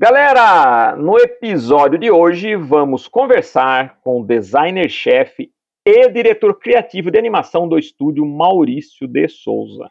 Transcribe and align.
Galera, 0.00 0.94
no 0.94 1.18
episódio 1.18 1.98
de 1.98 2.08
hoje 2.08 2.54
vamos 2.54 3.08
conversar 3.08 3.98
com 4.00 4.20
o 4.20 4.24
designer-chefe 4.24 5.50
e 5.84 6.08
diretor 6.08 6.56
criativo 6.56 7.10
de 7.10 7.18
animação 7.18 7.66
do 7.66 7.76
estúdio 7.76 8.24
Maurício 8.24 9.08
de 9.08 9.26
Souza. 9.26 9.90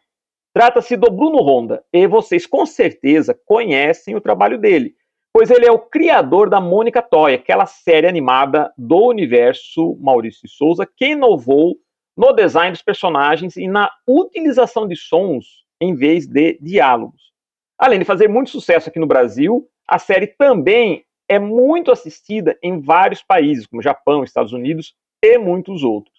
Trata-se 0.54 0.96
do 0.96 1.12
Bruno 1.12 1.42
Honda 1.42 1.84
e 1.92 2.08
vocês 2.08 2.48
com 2.48 2.66
certeza 2.66 3.38
conhecem 3.46 4.16
o 4.16 4.22
trabalho 4.22 4.58
dele, 4.58 4.96
pois 5.34 5.52
ele 5.52 5.66
é 5.66 5.72
o 5.74 5.78
criador 5.78 6.50
da 6.50 6.62
Mônica 6.62 7.02
Toy, 7.02 7.34
aquela 7.34 7.66
série 7.66 8.08
animada 8.08 8.72
do 8.78 9.10
universo 9.10 9.98
Maurício 10.00 10.44
de 10.46 10.54
Souza 10.54 10.86
que 10.86 11.08
inovou 11.08 11.76
no 12.16 12.32
design 12.32 12.72
dos 12.72 12.82
personagens 12.82 13.58
e 13.58 13.68
na 13.68 13.92
utilização 14.08 14.88
de 14.88 14.96
sons 14.96 15.66
em 15.82 15.94
vez 15.94 16.26
de 16.26 16.58
diálogos. 16.62 17.34
Além 17.78 18.00
de 18.00 18.06
fazer 18.06 18.30
muito 18.30 18.50
sucesso 18.50 18.88
aqui 18.88 19.00
no 19.00 19.06
Brasil, 19.06 19.68
a 19.88 19.98
série 19.98 20.28
também 20.28 21.06
é 21.30 21.40
muito 21.40 21.92
assistida 21.92 22.58
em 22.62 22.80
vários 22.80 23.22
países, 23.22 23.66
como 23.66 23.82
Japão, 23.82 24.24
Estados 24.24 24.54
Unidos 24.54 24.96
e 25.24 25.38
muitos 25.38 25.84
outros. 25.84 26.16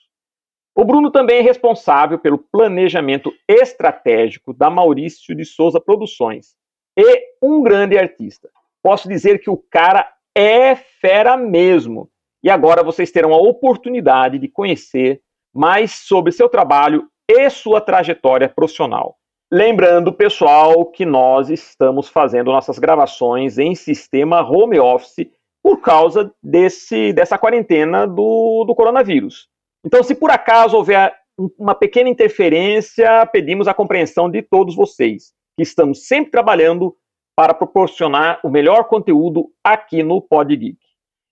O 0.76 0.84
Bruno 0.84 1.10
também 1.10 1.38
é 1.38 1.42
responsável 1.42 2.18
pelo 2.18 2.38
planejamento 2.38 3.32
estratégico 3.48 4.52
da 4.52 4.70
Maurício 4.70 5.34
de 5.34 5.44
Souza 5.44 5.80
Produções 5.80 6.54
e 6.96 7.20
um 7.42 7.62
grande 7.62 7.98
artista. 7.98 8.48
Posso 8.82 9.08
dizer 9.08 9.40
que 9.40 9.50
o 9.50 9.56
cara 9.56 10.08
é 10.36 10.76
fera 10.76 11.36
mesmo. 11.36 12.08
E 12.42 12.48
agora 12.48 12.84
vocês 12.84 13.10
terão 13.10 13.32
a 13.32 13.38
oportunidade 13.38 14.38
de 14.38 14.46
conhecer 14.46 15.20
mais 15.52 15.92
sobre 15.92 16.30
seu 16.30 16.48
trabalho 16.48 17.08
e 17.28 17.50
sua 17.50 17.80
trajetória 17.80 18.48
profissional. 18.48 19.18
Lembrando, 19.50 20.12
pessoal, 20.12 20.84
que 20.84 21.06
nós 21.06 21.48
estamos 21.48 22.08
fazendo 22.08 22.52
nossas 22.52 22.78
gravações 22.78 23.56
em 23.56 23.74
sistema 23.74 24.42
home 24.42 24.78
office 24.78 25.26
por 25.62 25.80
causa 25.80 26.30
desse, 26.42 27.14
dessa 27.14 27.38
quarentena 27.38 28.06
do, 28.06 28.64
do 28.66 28.74
coronavírus. 28.74 29.48
Então, 29.84 30.02
se 30.02 30.14
por 30.14 30.30
acaso 30.30 30.76
houver 30.76 31.14
uma 31.58 31.74
pequena 31.74 32.10
interferência, 32.10 33.24
pedimos 33.32 33.66
a 33.66 33.72
compreensão 33.72 34.30
de 34.30 34.42
todos 34.42 34.76
vocês, 34.76 35.32
que 35.56 35.62
estamos 35.62 36.06
sempre 36.06 36.30
trabalhando 36.30 36.94
para 37.34 37.54
proporcionar 37.54 38.40
o 38.44 38.50
melhor 38.50 38.84
conteúdo 38.84 39.50
aqui 39.64 40.02
no 40.02 40.20
Pod 40.20 40.54
Geek. 40.54 40.76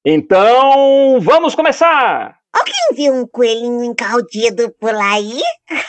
Então, 0.07 1.21
vamos 1.21 1.55
começar! 1.55 2.39
Alguém 2.51 2.75
viu 2.95 3.13
um 3.13 3.27
coelhinho 3.27 3.85
encaldido 3.85 4.75
por 4.81 4.95
aí? 4.95 5.43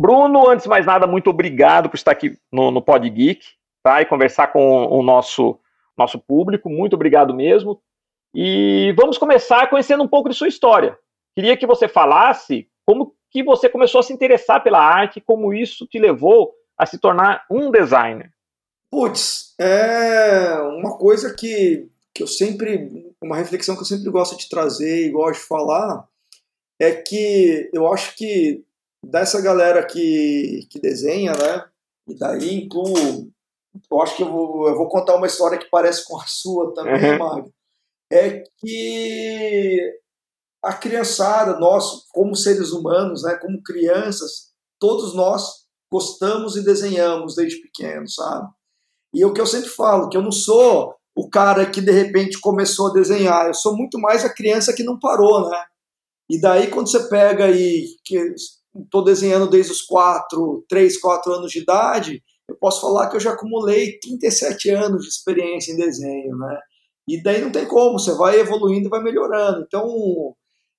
Bruno, 0.06 0.48
antes 0.48 0.62
de 0.62 0.68
mais 0.68 0.86
nada, 0.86 1.04
muito 1.04 1.28
obrigado 1.30 1.90
por 1.90 1.96
estar 1.96 2.12
aqui 2.12 2.38
no, 2.52 2.70
no 2.70 2.80
Pod 2.80 3.10
Geek 3.10 3.44
tá? 3.82 4.00
e 4.00 4.06
conversar 4.06 4.52
com 4.52 4.86
o 4.86 5.02
nosso, 5.02 5.58
nosso 5.98 6.16
público. 6.16 6.70
Muito 6.70 6.94
obrigado 6.94 7.34
mesmo. 7.34 7.82
E 8.32 8.94
vamos 8.96 9.18
começar 9.18 9.68
conhecendo 9.68 10.04
um 10.04 10.08
pouco 10.08 10.28
de 10.28 10.36
sua 10.36 10.46
história. 10.46 10.96
Queria 11.34 11.56
que 11.56 11.66
você 11.66 11.88
falasse 11.88 12.68
como 12.86 13.16
que 13.32 13.42
você 13.42 13.68
começou 13.68 13.98
a 13.98 14.02
se 14.04 14.12
interessar 14.12 14.62
pela 14.62 14.78
arte, 14.78 15.20
como 15.20 15.52
isso 15.52 15.84
te 15.88 15.98
levou 15.98 16.54
a 16.78 16.86
se 16.86 16.98
tornar 16.98 17.44
um 17.50 17.68
designer. 17.72 18.30
Putz, 18.88 19.56
é 19.58 20.52
uma 20.78 20.96
coisa 20.96 21.34
que, 21.34 21.88
que 22.14 22.22
eu 22.22 22.28
sempre, 22.28 23.12
uma 23.20 23.34
reflexão 23.34 23.74
que 23.74 23.80
eu 23.80 23.86
sempre 23.86 24.08
gosto 24.08 24.38
de 24.38 24.48
trazer 24.48 25.08
e 25.08 25.10
gosto 25.10 25.40
de 25.40 25.48
falar, 25.48 26.06
é 26.78 26.92
que 26.92 27.68
eu 27.74 27.92
acho 27.92 28.14
que 28.14 28.64
dessa 29.04 29.40
galera 29.40 29.84
que, 29.86 30.66
que 30.70 30.80
desenha, 30.80 31.32
né? 31.32 31.64
E 32.08 32.16
daí 32.16 32.54
incluo. 32.54 33.30
Eu 33.90 34.00
acho 34.00 34.16
que 34.16 34.22
eu 34.22 34.30
vou, 34.30 34.68
eu 34.68 34.76
vou 34.76 34.88
contar 34.88 35.16
uma 35.16 35.26
história 35.26 35.58
que 35.58 35.68
parece 35.70 36.04
com 36.06 36.18
a 36.18 36.24
sua 36.26 36.72
também, 36.72 37.20
uhum. 37.20 37.50
É 38.10 38.44
que 38.58 39.80
a 40.62 40.72
criançada, 40.72 41.58
nós, 41.58 42.06
como 42.12 42.34
seres 42.34 42.70
humanos, 42.70 43.22
né, 43.22 43.36
como 43.36 43.62
crianças, 43.62 44.52
todos 44.80 45.14
nós 45.14 45.66
gostamos 45.92 46.56
e 46.56 46.64
desenhamos 46.64 47.34
desde 47.34 47.60
pequeno, 47.60 48.08
sabe? 48.08 48.48
E 49.14 49.22
é 49.22 49.26
o 49.26 49.32
que 49.32 49.40
eu 49.40 49.46
sempre 49.46 49.68
falo, 49.68 50.08
que 50.08 50.16
eu 50.16 50.22
não 50.22 50.32
sou 50.32 50.94
o 51.16 51.30
cara 51.30 51.64
que 51.64 51.80
de 51.80 51.92
repente 51.92 52.40
começou 52.40 52.88
a 52.90 52.92
desenhar, 52.92 53.46
eu 53.46 53.54
sou 53.54 53.76
muito 53.76 53.98
mais 53.98 54.24
a 54.24 54.32
criança 54.32 54.74
que 54.74 54.84
não 54.84 54.98
parou, 54.98 55.48
né? 55.48 55.64
E 56.28 56.40
daí 56.40 56.68
quando 56.68 56.90
você 56.90 57.08
pega 57.08 57.50
e 57.50 57.86
que 58.04 58.34
estou 58.84 59.04
desenhando 59.04 59.48
desde 59.48 59.72
os 59.72 59.82
4, 59.82 60.64
3, 60.68 61.00
4 61.00 61.32
anos 61.32 61.52
de 61.52 61.60
idade, 61.60 62.22
eu 62.48 62.56
posso 62.56 62.80
falar 62.80 63.08
que 63.08 63.16
eu 63.16 63.20
já 63.20 63.32
acumulei 63.32 63.98
37 63.98 64.70
anos 64.70 65.02
de 65.02 65.08
experiência 65.08 65.72
em 65.72 65.76
desenho, 65.76 66.36
né? 66.36 66.58
E 67.08 67.22
daí 67.22 67.40
não 67.40 67.52
tem 67.52 67.66
como, 67.66 67.98
você 67.98 68.14
vai 68.14 68.38
evoluindo 68.38 68.86
e 68.86 68.90
vai 68.90 69.02
melhorando. 69.02 69.64
Então, 69.66 70.34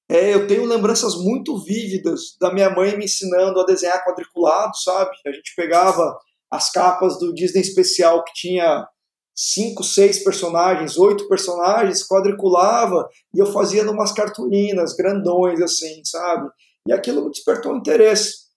é, 0.10 0.34
eu 0.34 0.48
tenho 0.48 0.66
lembranças 0.66 1.16
muito 1.16 1.58
vívidas 1.58 2.36
da 2.40 2.54
minha 2.54 2.70
mãe 2.70 2.98
me 2.98 3.06
ensinando 3.06 3.60
a 3.60 3.66
desenhar 3.66 4.04
quadriculado, 4.06 4.78
sabe? 4.78 5.12
A 5.26 5.32
gente 5.32 5.54
pegava 5.56 6.18
as 6.52 6.72
capas 6.72 7.20
do 7.20 7.34
Disney 7.34 7.62
especial 7.62 8.24
que 8.24 8.34
tinha 8.34 8.88
cinco, 9.36 9.84
seis 9.84 10.24
personagens, 10.24 10.98
oito 10.98 11.28
personagens, 11.28 12.08
quadriculava 12.08 13.08
e 13.34 13.40
eu 13.40 13.46
fazia 13.46 13.84
numas 13.84 14.12
cartolinas 14.12 14.96
grandões 14.96 15.62
assim, 15.62 16.02
sabe? 16.04 16.50
E 16.88 16.94
aquilo 16.94 17.26
me 17.26 17.32
despertou 17.32 17.76
interesse. 17.76 18.48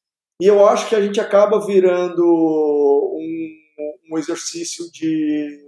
E 0.41 0.47
eu 0.47 0.67
acho 0.67 0.89
que 0.89 0.95
a 0.95 1.01
gente 1.01 1.21
acaba 1.21 1.65
virando 1.65 2.25
um, 2.25 4.13
um 4.13 4.19
exercício 4.19 4.91
de 4.91 5.59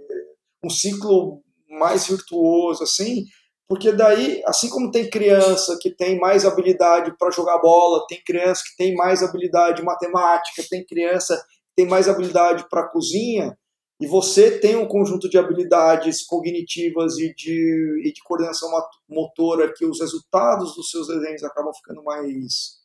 um 0.63 0.69
ciclo 0.69 1.43
mais 1.69 2.07
virtuoso, 2.07 2.83
assim, 2.83 3.25
porque 3.67 3.91
daí, 3.91 4.41
assim 4.45 4.69
como 4.69 4.91
tem 4.91 5.09
criança 5.09 5.77
que 5.81 5.89
tem 5.89 6.19
mais 6.19 6.45
habilidade 6.45 7.15
para 7.17 7.31
jogar 7.31 7.59
bola, 7.59 8.05
tem 8.07 8.21
criança 8.23 8.63
que 8.63 8.75
tem 8.77 8.95
mais 8.95 9.23
habilidade 9.23 9.81
em 9.81 9.85
matemática, 9.85 10.63
tem 10.69 10.85
criança 10.85 11.37
que 11.37 11.83
tem 11.83 11.87
mais 11.87 12.07
habilidade 12.07 12.65
para 12.69 12.87
cozinha, 12.89 13.57
e 14.03 14.05
você 14.05 14.59
tem 14.59 14.75
um 14.75 14.85
conjunto 14.85 15.29
de 15.29 15.37
habilidades 15.37 16.25
cognitivas 16.25 17.17
e 17.19 17.33
de, 17.33 18.01
e 18.03 18.11
de 18.11 18.21
coordenação 18.21 18.69
motora 19.07 19.73
que 19.73 19.85
os 19.85 20.01
resultados 20.01 20.75
dos 20.75 20.91
seus 20.91 21.07
desenhos 21.07 21.41
acabam 21.41 21.73
ficando 21.73 22.03
mais, 22.03 22.81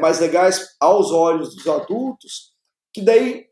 mais 0.00 0.20
legais 0.20 0.76
aos 0.80 1.10
olhos 1.10 1.54
dos 1.54 1.66
adultos, 1.66 2.54
que 2.90 3.02
daí 3.02 3.44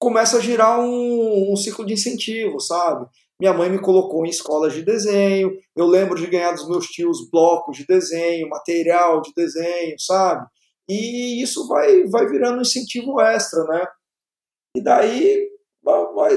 começa 0.00 0.38
a 0.38 0.40
girar 0.40 0.80
um, 0.80 1.52
um 1.52 1.54
ciclo 1.54 1.86
de 1.86 1.92
incentivo, 1.92 2.58
sabe? 2.58 3.06
Minha 3.38 3.52
mãe 3.52 3.70
me 3.70 3.80
colocou 3.80 4.26
em 4.26 4.30
escolas 4.30 4.72
de 4.72 4.82
desenho, 4.82 5.56
eu 5.76 5.86
lembro 5.86 6.18
de 6.18 6.26
ganhar 6.26 6.50
dos 6.50 6.68
meus 6.68 6.88
tios 6.88 7.30
blocos 7.30 7.76
de 7.76 7.86
desenho, 7.86 8.48
material 8.48 9.22
de 9.22 9.32
desenho, 9.32 9.94
sabe? 9.96 10.44
E 10.88 11.40
isso 11.40 11.68
vai, 11.68 12.02
vai 12.08 12.26
virando 12.26 12.58
um 12.58 12.62
incentivo 12.62 13.20
extra, 13.20 13.62
né? 13.62 13.86
E 14.76 14.82
daí 14.82 15.50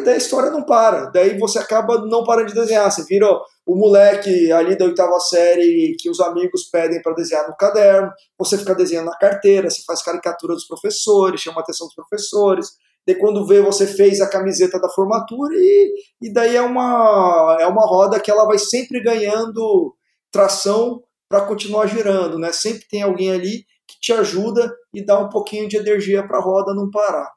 daí 0.04 0.14
a 0.14 0.18
história 0.18 0.50
não 0.50 0.64
para. 0.64 1.06
Daí 1.06 1.38
você 1.38 1.60
acaba 1.60 2.06
não 2.06 2.24
parando 2.24 2.48
de 2.48 2.54
desenhar. 2.54 2.90
Você 2.92 3.04
vira 3.04 3.28
o 3.66 3.76
moleque 3.76 4.52
ali 4.52 4.78
da 4.78 4.86
oitava 4.86 5.20
série 5.20 5.96
que 6.00 6.10
os 6.10 6.20
amigos 6.20 6.64
pedem 6.64 7.02
para 7.02 7.14
desenhar 7.14 7.48
no 7.48 7.56
caderno, 7.56 8.12
você 8.38 8.58
fica 8.58 8.76
desenhando 8.76 9.06
na 9.06 9.18
carteira, 9.18 9.70
você 9.70 9.84
faz 9.86 10.02
caricatura 10.02 10.54
dos 10.54 10.68
professores, 10.68 11.42
chama 11.42 11.60
a 11.60 11.64
atenção 11.64 11.88
dos 11.88 11.96
professores. 11.96 12.72
Daí 13.08 13.16
quando 13.16 13.46
vê, 13.46 13.62
você 13.62 13.86
fez 13.86 14.22
a 14.22 14.30
camiseta 14.30 14.80
da 14.80 14.90
formatura 14.90 15.54
e, 15.56 15.94
e 16.22 16.34
daí 16.34 16.56
é 16.56 16.62
uma, 16.62 17.58
é 17.60 17.68
uma 17.68 17.86
roda 17.86 18.20
que 18.20 18.32
ela 18.32 18.46
vai 18.46 18.58
sempre 18.58 19.02
ganhando 19.02 19.94
tração 20.32 21.02
para 21.30 21.42
continuar 21.42 21.88
girando, 21.88 22.38
né? 22.38 22.52
Sempre 22.52 22.88
tem 22.88 23.02
alguém 23.02 23.32
ali 23.32 23.66
que 23.88 24.00
te 24.00 24.14
ajuda 24.14 24.74
e 24.94 25.06
dá 25.06 25.20
um 25.20 25.30
pouquinho 25.30 25.68
de 25.68 25.78
energia 25.78 26.26
para 26.26 26.38
a 26.38 26.42
roda 26.42 26.74
não 26.74 26.90
parar. 26.90 27.30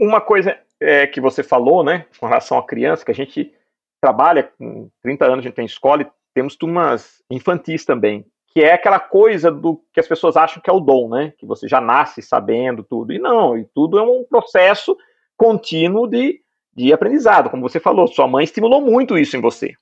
Uma 0.00 0.20
coisa 0.20 0.54
é, 0.80 1.06
que 1.06 1.20
você 1.20 1.42
falou, 1.42 1.82
né, 1.82 2.06
com 2.18 2.26
relação 2.26 2.58
à 2.58 2.66
criança, 2.66 3.04
que 3.04 3.10
a 3.10 3.14
gente 3.14 3.52
trabalha 4.00 4.44
com 4.44 4.88
30 5.02 5.24
anos, 5.24 5.38
a 5.38 5.42
gente 5.42 5.54
tem 5.54 5.66
escola 5.66 6.02
e 6.02 6.06
temos 6.34 6.56
turmas 6.56 7.22
infantis 7.30 7.84
também, 7.84 8.24
que 8.48 8.60
é 8.60 8.72
aquela 8.72 9.00
coisa 9.00 9.50
do 9.50 9.82
que 9.92 10.00
as 10.00 10.06
pessoas 10.06 10.36
acham 10.36 10.62
que 10.62 10.70
é 10.70 10.72
o 10.72 10.80
dom, 10.80 11.08
né, 11.08 11.32
que 11.38 11.46
você 11.46 11.66
já 11.66 11.80
nasce 11.80 12.22
sabendo 12.22 12.82
tudo, 12.84 13.12
e 13.12 13.18
não, 13.18 13.58
e 13.58 13.64
tudo 13.74 13.98
é 13.98 14.02
um 14.02 14.24
processo 14.24 14.96
contínuo 15.36 16.06
de, 16.06 16.40
de 16.74 16.92
aprendizado, 16.92 17.50
como 17.50 17.68
você 17.68 17.80
falou, 17.80 18.06
sua 18.06 18.28
mãe 18.28 18.44
estimulou 18.44 18.80
muito 18.80 19.18
isso 19.18 19.36
em 19.36 19.40
você, 19.40 19.72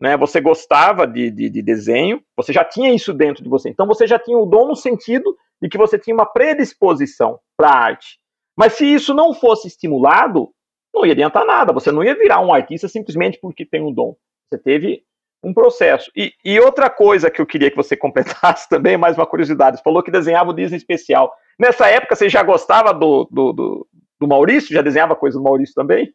né, 0.00 0.16
você 0.16 0.40
gostava 0.40 1.06
de, 1.06 1.30
de, 1.30 1.50
de 1.50 1.62
desenho, 1.62 2.22
você 2.36 2.52
já 2.52 2.64
tinha 2.64 2.94
isso 2.94 3.12
dentro 3.12 3.42
de 3.42 3.50
você, 3.50 3.68
então 3.68 3.86
você 3.86 4.06
já 4.06 4.18
tinha 4.18 4.38
o 4.38 4.46
dom 4.46 4.68
no 4.68 4.76
sentido 4.76 5.36
de 5.60 5.68
que 5.68 5.78
você 5.78 5.98
tinha 5.98 6.14
uma 6.14 6.26
predisposição 6.26 7.40
para 7.56 7.68
a 7.70 7.78
arte, 7.78 8.18
mas 8.56 8.74
se 8.74 8.86
isso 8.86 9.12
não 9.12 9.34
fosse 9.34 9.68
estimulado, 9.68 10.50
não 10.94 11.04
ia 11.04 11.12
adiantar 11.12 11.44
nada. 11.44 11.72
Você 11.72 11.90
não 11.90 12.04
ia 12.04 12.14
virar 12.14 12.40
um 12.40 12.52
artista 12.52 12.88
simplesmente 12.88 13.38
porque 13.40 13.66
tem 13.66 13.82
um 13.82 13.92
dom. 13.92 14.16
Você 14.48 14.58
teve 14.58 15.02
um 15.42 15.52
processo. 15.52 16.10
E, 16.16 16.32
e, 16.44 16.58
outra 16.58 16.88
coisa 16.88 17.30
que 17.30 17.40
eu 17.40 17.46
queria 17.46 17.70
que 17.70 17.76
você 17.76 17.96
completasse 17.96 18.68
também, 18.68 18.96
mais 18.96 19.16
uma 19.16 19.26
curiosidade, 19.26 19.76
você 19.76 19.82
falou 19.82 20.02
que 20.02 20.10
desenhava 20.10 20.50
o 20.50 20.54
Disney 20.54 20.76
especial. 20.76 21.32
Nessa 21.58 21.86
época 21.88 22.16
você 22.16 22.28
já 22.28 22.42
gostava 22.42 22.92
do, 22.92 23.28
do, 23.30 23.52
do, 23.52 23.88
do 24.20 24.28
Maurício? 24.28 24.74
Já 24.74 24.82
desenhava 24.82 25.16
coisa 25.16 25.38
do 25.38 25.44
Maurício 25.44 25.74
também? 25.74 26.12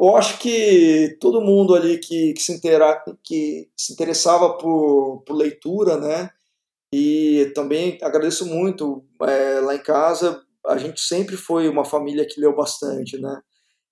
eu 0.00 0.16
acho 0.16 0.38
que 0.38 1.16
todo 1.20 1.42
mundo 1.42 1.74
ali 1.74 1.98
que, 1.98 2.32
que, 2.32 2.42
se, 2.42 2.52
intera, 2.52 3.02
que 3.22 3.68
se 3.76 3.92
interessava 3.92 4.56
por, 4.56 5.22
por 5.26 5.34
leitura, 5.34 5.96
né? 5.96 6.30
E 6.92 7.52
também 7.54 7.98
agradeço 8.02 8.46
muito 8.46 9.04
é, 9.22 9.60
lá 9.60 9.74
em 9.74 9.82
casa, 9.82 10.42
a 10.66 10.76
gente 10.76 11.00
sempre 11.00 11.36
foi 11.36 11.68
uma 11.68 11.84
família 11.84 12.26
que 12.26 12.40
leu 12.40 12.54
bastante, 12.54 13.20
né? 13.20 13.40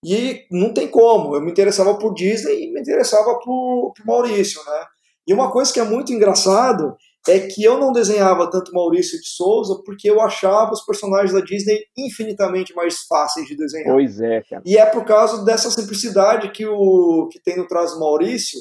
E 0.04 0.46
não 0.50 0.72
tem 0.72 0.88
como, 0.88 1.34
eu 1.34 1.40
me 1.40 1.50
interessava 1.50 1.98
por 1.98 2.14
Disney 2.14 2.64
e 2.64 2.72
me 2.72 2.80
interessava 2.80 3.38
por, 3.40 3.92
por 3.96 4.06
Maurício, 4.06 4.60
né? 4.64 4.86
E 5.26 5.32
uma 5.34 5.50
coisa 5.50 5.72
que 5.72 5.80
é 5.80 5.84
muito 5.84 6.12
engraçado 6.12 6.96
é 7.28 7.40
que 7.40 7.62
eu 7.62 7.78
não 7.78 7.92
desenhava 7.92 8.50
tanto 8.50 8.72
Maurício 8.72 9.20
de 9.20 9.28
Souza 9.28 9.82
porque 9.84 10.08
eu 10.08 10.20
achava 10.20 10.72
os 10.72 10.84
personagens 10.84 11.32
da 11.32 11.40
Disney 11.40 11.80
infinitamente 11.96 12.74
mais 12.74 13.02
fáceis 13.06 13.46
de 13.46 13.56
desenhar. 13.56 13.92
Pois 13.92 14.20
é, 14.20 14.42
cara. 14.48 14.62
E 14.64 14.78
é 14.78 14.86
por 14.86 15.04
causa 15.04 15.44
dessa 15.44 15.70
simplicidade 15.70 16.50
que 16.52 16.64
o 16.66 17.28
que 17.30 17.38
tem 17.38 17.56
no 17.56 17.66
traço 17.66 17.94
do 17.94 18.00
Maurício 18.00 18.58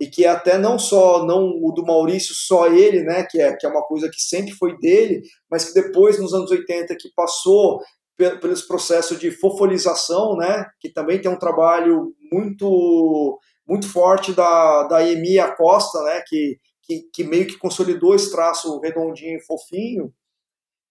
e 0.00 0.06
que 0.06 0.24
até 0.24 0.56
não 0.56 0.78
só 0.78 1.24
não 1.24 1.58
o 1.60 1.72
do 1.72 1.84
Maurício 1.84 2.34
só 2.34 2.68
ele, 2.68 3.02
né, 3.02 3.26
que 3.28 3.40
é 3.40 3.54
que 3.56 3.66
é 3.66 3.68
uma 3.68 3.82
coisa 3.82 4.08
que 4.08 4.20
sempre 4.20 4.52
foi 4.52 4.76
dele, 4.78 5.22
mas 5.50 5.64
que 5.64 5.74
depois 5.74 6.18
nos 6.18 6.32
anos 6.32 6.50
80 6.50 6.94
que 6.98 7.12
passou 7.14 7.80
pelos 8.16 8.62
processos 8.62 9.18
de 9.18 9.30
fofolização, 9.30 10.36
né, 10.36 10.66
que 10.80 10.92
também 10.92 11.20
tem 11.20 11.30
um 11.30 11.38
trabalho 11.38 12.14
muito 12.32 13.38
muito 13.66 13.90
forte 13.90 14.32
da 14.32 14.84
da 14.84 15.06
Emi 15.06 15.38
Acosta, 15.38 16.02
né, 16.02 16.22
que, 16.26 16.58
que 16.82 17.02
que 17.12 17.24
meio 17.24 17.46
que 17.46 17.58
consolidou 17.58 18.14
esse 18.14 18.30
traço 18.30 18.80
redondinho 18.80 19.38
e 19.38 19.44
fofinho. 19.44 20.12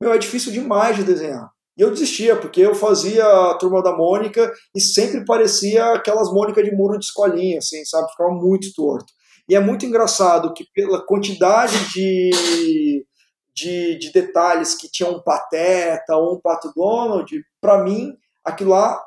Meu, 0.01 0.13
é 0.13 0.17
difícil 0.17 0.51
demais 0.51 0.95
de 0.95 1.03
desenhar. 1.03 1.49
E 1.77 1.81
eu 1.81 1.91
desistia, 1.91 2.35
porque 2.35 2.61
eu 2.61 2.73
fazia 2.73 3.23
a 3.23 3.53
turma 3.53 3.83
da 3.83 3.95
Mônica 3.95 4.51
e 4.75 4.81
sempre 4.81 5.23
parecia 5.23 5.93
aquelas 5.93 6.31
Mônica 6.31 6.63
de 6.63 6.71
muro 6.71 6.97
de 6.97 7.05
escolinha, 7.05 7.59
assim, 7.59 7.85
sabe? 7.85 8.09
Ficava 8.09 8.31
muito 8.31 8.73
torto. 8.73 9.13
E 9.47 9.55
é 9.55 9.59
muito 9.59 9.85
engraçado 9.85 10.53
que 10.53 10.65
pela 10.73 11.05
quantidade 11.05 11.77
de, 11.93 13.05
de, 13.53 13.97
de 13.99 14.11
detalhes 14.11 14.75
que 14.75 14.89
tinha 14.89 15.07
um 15.07 15.21
Pateta 15.21 16.17
ou 16.17 16.35
um 16.35 16.41
Pato 16.41 16.71
Donald, 16.75 17.31
para 17.61 17.83
mim, 17.83 18.13
aquilo 18.43 18.71
lá 18.71 18.99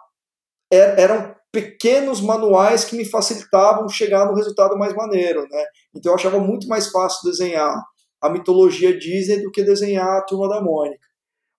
é, 0.73 1.03
eram 1.03 1.35
pequenos 1.53 2.21
manuais 2.21 2.85
que 2.85 2.97
me 2.97 3.05
facilitavam 3.05 3.89
chegar 3.89 4.27
no 4.27 4.35
resultado 4.35 4.79
mais 4.79 4.95
maneiro, 4.95 5.43
né? 5.51 5.65
Então 5.95 6.13
eu 6.13 6.17
achava 6.17 6.39
muito 6.39 6.69
mais 6.69 6.89
fácil 6.89 7.29
desenhar 7.29 7.75
a 8.21 8.31
mitologia 8.31 8.97
Disney 8.97 9.43
do 9.43 9.51
que 9.51 9.65
desenhar 9.65 10.19
a 10.19 10.23
Turma 10.23 10.49
da 10.49 10.61
Mônica. 10.61 11.10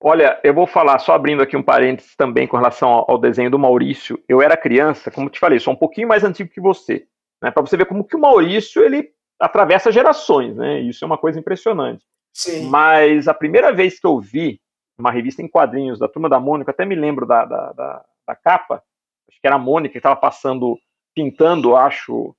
Olha, 0.03 0.39
eu 0.44 0.51
vou 0.51 0.65
falar, 0.65 0.98
só 0.98 1.13
abrindo 1.13 1.44
aqui 1.44 1.56
um 1.56 1.62
parênteses 1.62 2.15
também 2.15 2.48
com 2.48 2.57
relação 2.57 2.89
ao, 2.89 3.12
ao 3.12 3.18
desenho 3.19 3.51
do 3.51 3.59
Maurício. 3.59 4.21
Eu 4.27 4.42
era 4.42 4.57
criança, 4.57 5.12
como 5.12 5.30
te 5.30 5.39
falei, 5.39 5.59
sou 5.59 5.74
um 5.74 5.77
pouquinho 5.77 6.07
mais 6.07 6.24
antigo 6.24 6.50
que 6.50 6.59
você, 6.59 7.06
né? 7.42 7.51
Para 7.51 7.62
você 7.62 7.77
ver 7.77 7.86
como 7.86 8.03
que 8.03 8.15
o 8.15 8.19
Maurício 8.19 8.83
ele 8.83 9.12
atravessa 9.39 9.92
gerações, 9.92 10.56
né? 10.56 10.80
Isso 10.80 11.06
é 11.06 11.07
uma 11.07 11.19
coisa 11.19 11.39
impressionante. 11.39 12.03
Sim. 12.33 12.68
Mas 12.68 13.27
a 13.27 13.33
primeira 13.33 13.71
vez 13.71 14.00
que 14.00 14.07
eu 14.07 14.19
vi 14.19 14.59
uma 14.98 15.12
revista 15.12 15.44
em 15.44 15.48
quadrinhos 15.48 16.00
da 16.00 16.07
Turma 16.07 16.27
da 16.27 16.39
Mônica, 16.39 16.71
até 16.71 16.83
me 16.83 16.95
lembro 16.95 17.27
da, 17.27 17.45
da, 17.45 17.71
da, 17.71 18.06
da 18.27 18.36
capa, 18.36 18.83
acho 19.30 19.39
que 19.39 19.45
era 19.48 19.56
a 19.56 19.59
Mônica 19.59 19.92
que 19.92 20.00
estava 20.00 20.15
passando, 20.15 20.80
pintando, 21.13 21.75
acho, 21.75 22.36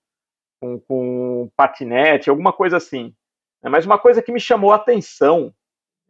com, 0.61 0.81
com 0.81 1.51
patinete, 1.57 2.29
alguma 2.29 2.53
coisa 2.53 2.77
assim. 2.77 3.15
Né? 3.63 3.71
Mas 3.71 3.87
uma 3.87 3.99
coisa 3.99 4.21
que 4.21 4.33
me 4.33 4.41
chamou 4.41 4.73
a 4.73 4.77
atenção 4.77 5.55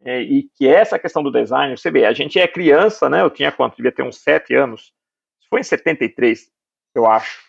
é, 0.05 0.21
e 0.21 0.43
que 0.55 0.67
essa 0.67 0.99
questão 0.99 1.23
do 1.23 1.31
design, 1.31 1.77
você 1.77 1.89
vê, 1.89 2.05
a 2.05 2.13
gente 2.13 2.39
é 2.39 2.47
criança, 2.47 3.09
né? 3.09 3.21
Eu 3.21 3.29
tinha 3.29 3.51
quanto? 3.51 3.77
Devia 3.77 3.91
ter 3.91 4.03
uns 4.03 4.17
sete 4.21 4.53
anos. 4.53 4.91
Foi 5.49 5.61
em 5.61 5.63
73, 5.63 6.41
eu 6.95 7.05
acho. 7.05 7.41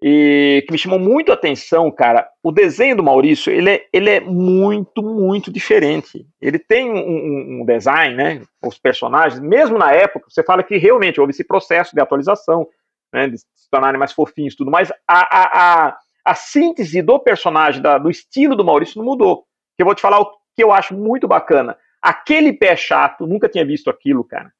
E 0.00 0.62
que 0.66 0.72
me 0.72 0.78
chamou 0.78 0.98
muito 0.98 1.32
a 1.32 1.34
atenção, 1.34 1.90
cara, 1.90 2.28
o 2.42 2.52
desenho 2.52 2.96
do 2.96 3.02
Maurício, 3.02 3.52
ele 3.52 3.70
é, 3.70 3.86
ele 3.92 4.10
é 4.10 4.20
muito, 4.20 5.02
muito 5.02 5.50
diferente. 5.50 6.24
Ele 6.40 6.58
tem 6.58 6.88
um, 6.88 7.62
um 7.62 7.64
design, 7.64 8.14
né? 8.14 8.42
Os 8.64 8.78
personagens, 8.78 9.40
mesmo 9.40 9.76
na 9.76 9.92
época, 9.92 10.26
você 10.28 10.42
fala 10.44 10.62
que 10.62 10.76
realmente 10.76 11.20
houve 11.20 11.32
esse 11.32 11.42
processo 11.42 11.94
de 11.94 12.00
atualização, 12.00 12.68
né? 13.12 13.28
De 13.28 13.38
se 13.38 13.70
tornarem 13.70 13.98
mais 13.98 14.12
fofinhos 14.12 14.54
tudo, 14.54 14.70
mas 14.70 14.90
a, 14.90 14.96
a, 15.08 15.88
a, 15.88 15.98
a 16.24 16.34
síntese 16.34 17.02
do 17.02 17.18
personagem, 17.18 17.82
da, 17.82 17.98
do 17.98 18.08
estilo 18.08 18.54
do 18.54 18.64
Maurício 18.64 18.98
não 18.98 19.04
mudou. 19.04 19.44
Que 19.76 19.82
eu 19.82 19.86
vou 19.86 19.94
te 19.94 20.00
falar 20.02 20.20
o 20.20 20.37
que 20.58 20.64
eu 20.64 20.72
acho 20.72 20.92
muito 20.92 21.28
bacana. 21.28 21.78
Aquele 22.02 22.52
pé 22.52 22.74
chato, 22.74 23.28
nunca 23.28 23.48
tinha 23.48 23.64
visto 23.64 23.88
aquilo, 23.88 24.24
cara. 24.24 24.52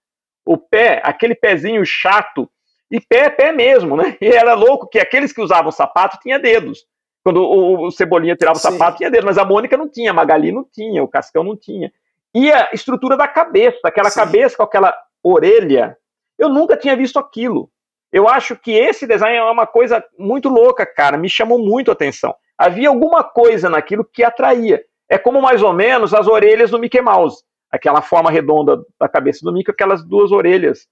O 0.47 0.57
pé, 0.57 1.03
aquele 1.05 1.35
pezinho 1.35 1.85
chato, 1.85 2.49
e 2.89 3.01
pé 3.01 3.25
é 3.25 3.31
pé 3.31 3.51
mesmo, 3.51 3.97
né? 3.97 4.17
E 4.23 4.29
era 4.29 4.55
louco 4.55 4.87
que 4.87 5.01
aqueles 5.01 5.33
que 5.33 5.41
usavam 5.41 5.73
sapato 5.73 6.21
tinha 6.23 6.39
dedos. 6.39 6.87
Quando 7.25 7.43
o, 7.43 7.89
o 7.89 7.91
Cebolinha 7.91 8.37
tirava 8.37 8.57
Sim. 8.61 8.69
o 8.69 8.71
sapato, 8.71 8.99
tinha 8.99 9.11
dedos, 9.11 9.25
mas 9.25 9.39
a 9.39 9.45
Mônica 9.45 9.77
não 9.77 9.89
tinha, 9.89 10.13
a 10.13 10.15
Magali 10.15 10.53
não 10.53 10.63
tinha, 10.63 11.03
o 11.03 11.09
Cascão 11.09 11.43
não 11.43 11.57
tinha. 11.57 11.93
E 12.33 12.53
a 12.53 12.71
estrutura 12.73 13.17
da 13.17 13.27
cabeça, 13.27 13.81
aquela 13.83 14.09
Sim. 14.09 14.21
cabeça 14.21 14.57
com 14.57 14.63
aquela 14.63 14.95
orelha, 15.21 15.99
eu 16.39 16.49
nunca 16.49 16.77
tinha 16.77 16.95
visto 16.95 17.19
aquilo. 17.19 17.69
Eu 18.13 18.29
acho 18.29 18.55
que 18.55 18.71
esse 18.71 19.05
design 19.05 19.37
é 19.37 19.43
uma 19.43 19.67
coisa 19.67 20.05
muito 20.17 20.49
louca, 20.49 20.87
cara, 20.87 21.19
me 21.19 21.29
chamou 21.29 21.59
muito 21.59 21.91
a 21.91 21.95
atenção. 21.95 22.37
Havia 22.57 22.89
alguma 22.89 23.25
coisa 23.25 23.69
naquilo 23.69 24.05
que 24.05 24.23
atraía. 24.23 24.85
É 25.09 25.17
como 25.19 25.41
mais 25.41 25.63
ou 25.63 25.73
menos 25.73 26.13
as 26.13 26.27
orelhas 26.27 26.71
do 26.71 26.79
Mickey 26.79 27.01
Mouse. 27.01 27.43
Aquela 27.71 28.03
forma 28.03 28.31
redonda 28.31 28.83
da 28.99 29.09
cabeça 29.09 29.41
do 29.43 29.53
Mickey, 29.53 29.71
aquelas 29.71 30.05
duas 30.05 30.33
orelhas 30.33 30.87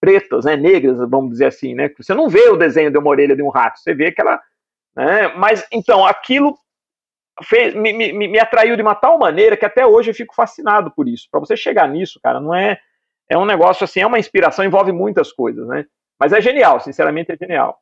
pretas, 0.00 0.46
né, 0.46 0.56
negras, 0.56 0.98
vamos 1.10 1.30
dizer 1.30 1.46
assim, 1.46 1.74
né? 1.74 1.90
Você 1.98 2.14
não 2.14 2.28
vê 2.28 2.48
o 2.48 2.56
desenho 2.56 2.90
de 2.90 2.98
uma 2.98 3.10
orelha 3.10 3.36
de 3.36 3.42
um 3.42 3.50
rato, 3.50 3.78
você 3.78 3.94
vê 3.94 4.06
aquela. 4.06 4.40
Né, 4.96 5.28
mas 5.36 5.66
então, 5.70 6.06
aquilo 6.06 6.58
fez, 7.42 7.74
me, 7.74 7.92
me, 7.92 8.28
me 8.28 8.38
atraiu 8.38 8.76
de 8.76 8.82
uma 8.82 8.94
tal 8.94 9.18
maneira 9.18 9.56
que 9.56 9.64
até 9.64 9.86
hoje 9.86 10.10
eu 10.10 10.14
fico 10.14 10.34
fascinado 10.34 10.90
por 10.90 11.06
isso. 11.06 11.28
Para 11.30 11.40
você 11.40 11.56
chegar 11.56 11.86
nisso, 11.88 12.18
cara, 12.22 12.40
não 12.40 12.54
é. 12.54 12.80
É 13.28 13.38
um 13.38 13.44
negócio 13.44 13.84
assim, 13.84 14.00
é 14.00 14.06
uma 14.06 14.18
inspiração, 14.18 14.64
envolve 14.64 14.90
muitas 14.90 15.32
coisas, 15.32 15.64
né? 15.68 15.86
Mas 16.18 16.32
é 16.32 16.40
genial, 16.40 16.80
sinceramente 16.80 17.30
é 17.30 17.36
genial. 17.36 17.78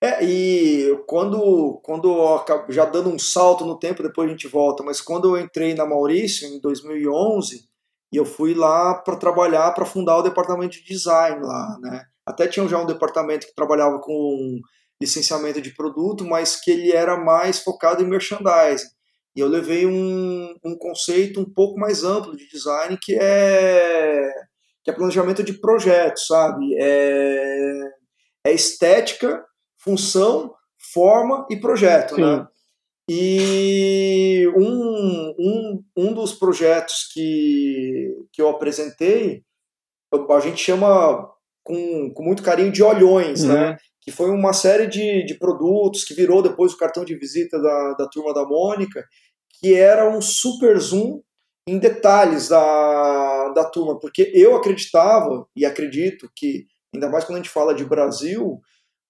É, 0.00 0.24
e 0.24 0.96
quando, 1.08 1.80
quando 1.82 2.44
já 2.68 2.84
dando 2.84 3.10
um 3.10 3.18
salto 3.18 3.64
no 3.64 3.78
tempo, 3.78 4.02
depois 4.02 4.28
a 4.28 4.30
gente 4.30 4.46
volta, 4.46 4.82
mas 4.84 5.00
quando 5.00 5.36
eu 5.36 5.42
entrei 5.42 5.74
na 5.74 5.84
Maurício, 5.84 6.46
em 6.46 6.60
2011, 6.60 7.68
e 8.12 8.16
eu 8.16 8.24
fui 8.24 8.54
lá 8.54 8.94
para 8.94 9.16
trabalhar, 9.16 9.72
para 9.72 9.84
fundar 9.84 10.16
o 10.18 10.22
departamento 10.22 10.76
de 10.76 10.84
design 10.84 11.44
lá, 11.44 11.78
né? 11.80 12.04
Até 12.24 12.46
tinha 12.46 12.66
já 12.68 12.78
um 12.78 12.86
departamento 12.86 13.46
que 13.46 13.54
trabalhava 13.54 13.98
com 14.00 14.60
licenciamento 15.00 15.60
de 15.60 15.74
produto, 15.74 16.24
mas 16.24 16.56
que 16.60 16.70
ele 16.70 16.92
era 16.92 17.16
mais 17.16 17.60
focado 17.60 18.02
em 18.02 18.06
merchandising. 18.08 18.88
E 19.36 19.40
eu 19.40 19.48
levei 19.48 19.86
um, 19.86 20.54
um 20.64 20.76
conceito 20.76 21.40
um 21.40 21.44
pouco 21.44 21.78
mais 21.78 22.04
amplo 22.04 22.36
de 22.36 22.48
design, 22.48 22.98
que 23.00 23.14
é, 23.14 24.30
que 24.84 24.90
é 24.90 24.94
planejamento 24.94 25.42
de 25.42 25.54
projetos, 25.54 26.26
sabe? 26.26 26.74
É, 26.78 27.80
é 28.44 28.52
estética 28.52 29.44
função, 29.88 30.54
forma 30.92 31.46
e 31.50 31.56
projeto, 31.56 32.14
Sim. 32.14 32.20
né? 32.20 32.46
E 33.10 34.46
um, 34.54 35.34
um, 35.38 35.84
um 35.96 36.12
dos 36.12 36.34
projetos 36.34 37.08
que, 37.10 38.14
que 38.30 38.42
eu 38.42 38.50
apresentei, 38.50 39.42
a 40.12 40.40
gente 40.40 40.62
chama 40.62 41.26
com, 41.64 42.12
com 42.12 42.22
muito 42.22 42.42
carinho 42.42 42.70
de 42.70 42.82
olhões, 42.82 43.44
né? 43.44 43.54
uhum. 43.54 43.60
né? 43.60 43.76
Que 44.02 44.12
foi 44.12 44.30
uma 44.30 44.52
série 44.52 44.86
de, 44.86 45.24
de 45.24 45.34
produtos 45.38 46.04
que 46.04 46.14
virou 46.14 46.42
depois 46.42 46.72
o 46.72 46.78
cartão 46.78 47.04
de 47.04 47.16
visita 47.16 47.58
da, 47.60 47.94
da 47.94 48.08
turma 48.08 48.34
da 48.34 48.44
Mônica, 48.44 49.02
que 49.58 49.74
era 49.74 50.08
um 50.08 50.20
super 50.20 50.78
zoom 50.78 51.22
em 51.66 51.78
detalhes 51.78 52.48
da, 52.48 53.52
da 53.54 53.64
turma, 53.64 53.98
porque 53.98 54.30
eu 54.34 54.56
acreditava 54.56 55.46
e 55.54 55.66
acredito 55.66 56.30
que, 56.34 56.66
ainda 56.94 57.10
mais 57.10 57.24
quando 57.24 57.36
a 57.36 57.42
gente 57.42 57.52
fala 57.52 57.74
de 57.74 57.84
Brasil, 57.84 58.60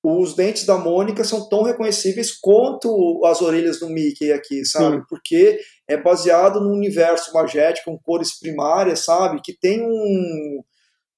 os 0.03 0.35
dentes 0.35 0.65
da 0.65 0.79
Mônica 0.79 1.25
são 1.25 1.49
tão 1.49 1.63
reconhecíveis 1.63 2.33
quanto 2.33 3.21
as 3.25 3.43
orelhas 3.43 3.81
do 3.81 3.89
Mickey 3.89 4.33
aqui, 4.33 4.65
sabe? 4.65 4.99
Sim. 4.99 5.03
Porque 5.09 5.59
é 5.89 5.97
baseado 5.97 6.61
num 6.61 6.73
universo 6.73 7.33
magético, 7.33 7.91
com 7.91 7.99
cores 7.99 8.39
primárias, 8.39 9.05
sabe? 9.05 9.41
Que 9.43 9.57
tem 9.59 9.83
um, 9.83 10.63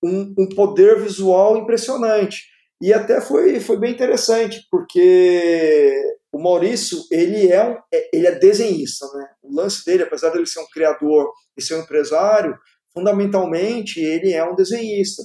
um, 0.02 0.34
um, 0.38 0.48
poder 0.48 1.00
visual 1.00 1.58
impressionante. 1.58 2.44
E 2.80 2.92
até 2.92 3.20
foi, 3.20 3.60
foi 3.60 3.78
bem 3.78 3.92
interessante, 3.92 4.66
porque 4.70 5.92
o 6.32 6.42
Maurício, 6.42 6.98
ele 7.10 7.52
é, 7.52 7.62
um, 7.62 7.76
é, 7.92 8.10
ele 8.16 8.26
é 8.26 8.38
desenhista, 8.38 9.06
né? 9.14 9.26
O 9.42 9.54
lance 9.54 9.84
dele, 9.84 10.04
apesar 10.04 10.30
de 10.30 10.38
ele 10.38 10.46
ser 10.46 10.60
um 10.60 10.68
criador 10.72 11.30
e 11.54 11.62
ser 11.62 11.74
um 11.74 11.80
empresário, 11.80 12.56
fundamentalmente 12.94 14.00
ele 14.00 14.32
é 14.32 14.42
um 14.42 14.54
desenhista. 14.54 15.22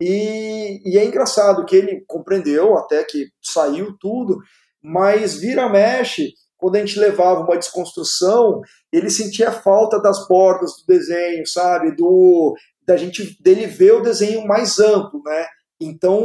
E, 0.00 0.82
e, 0.84 0.98
é 0.98 1.04
engraçado 1.04 1.64
que 1.64 1.74
ele 1.74 2.04
compreendeu 2.06 2.76
até 2.76 3.02
que 3.02 3.28
saiu 3.42 3.96
tudo, 3.98 4.38
mas 4.82 5.36
vira 5.38 5.68
mexe, 5.68 6.34
quando 6.56 6.76
a 6.76 6.80
gente 6.80 6.98
levava 6.98 7.40
uma 7.40 7.56
desconstrução, 7.56 8.60
ele 8.92 9.10
sentia 9.10 9.50
falta 9.50 10.00
das 10.00 10.26
bordas 10.28 10.72
do 10.72 10.86
desenho, 10.86 11.46
sabe? 11.46 11.94
Do 11.94 12.54
da 12.86 12.96
gente 12.96 13.36
dele 13.42 13.66
ver 13.66 13.92
o 13.92 14.02
desenho 14.02 14.46
mais 14.46 14.78
amplo, 14.78 15.20
né? 15.24 15.46
Então, 15.80 16.20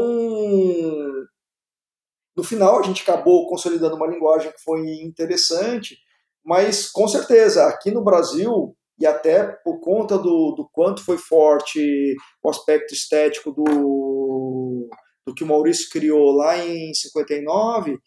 no 2.36 2.44
final 2.44 2.80
a 2.80 2.84
gente 2.84 3.02
acabou 3.02 3.48
consolidando 3.48 3.96
uma 3.96 4.08
linguagem 4.08 4.52
que 4.52 4.62
foi 4.62 4.82
interessante, 5.02 5.98
mas 6.46 6.90
com 6.90 7.08
certeza 7.08 7.66
aqui 7.66 7.92
no 7.92 8.04
Brasil 8.04 8.76
e 9.02 9.06
até 9.08 9.48
por 9.64 9.80
conta 9.80 10.16
do, 10.16 10.52
do 10.52 10.70
quanto 10.72 11.04
foi 11.04 11.18
forte 11.18 12.16
o 12.44 12.50
aspecto 12.50 12.94
estético 12.94 13.52
do, 13.52 14.88
do 15.26 15.34
que 15.34 15.44
o 15.44 15.48
Maurício 15.48 15.90
criou 15.90 16.32
lá 16.32 16.56
em 16.64 16.94
59, 16.94 17.98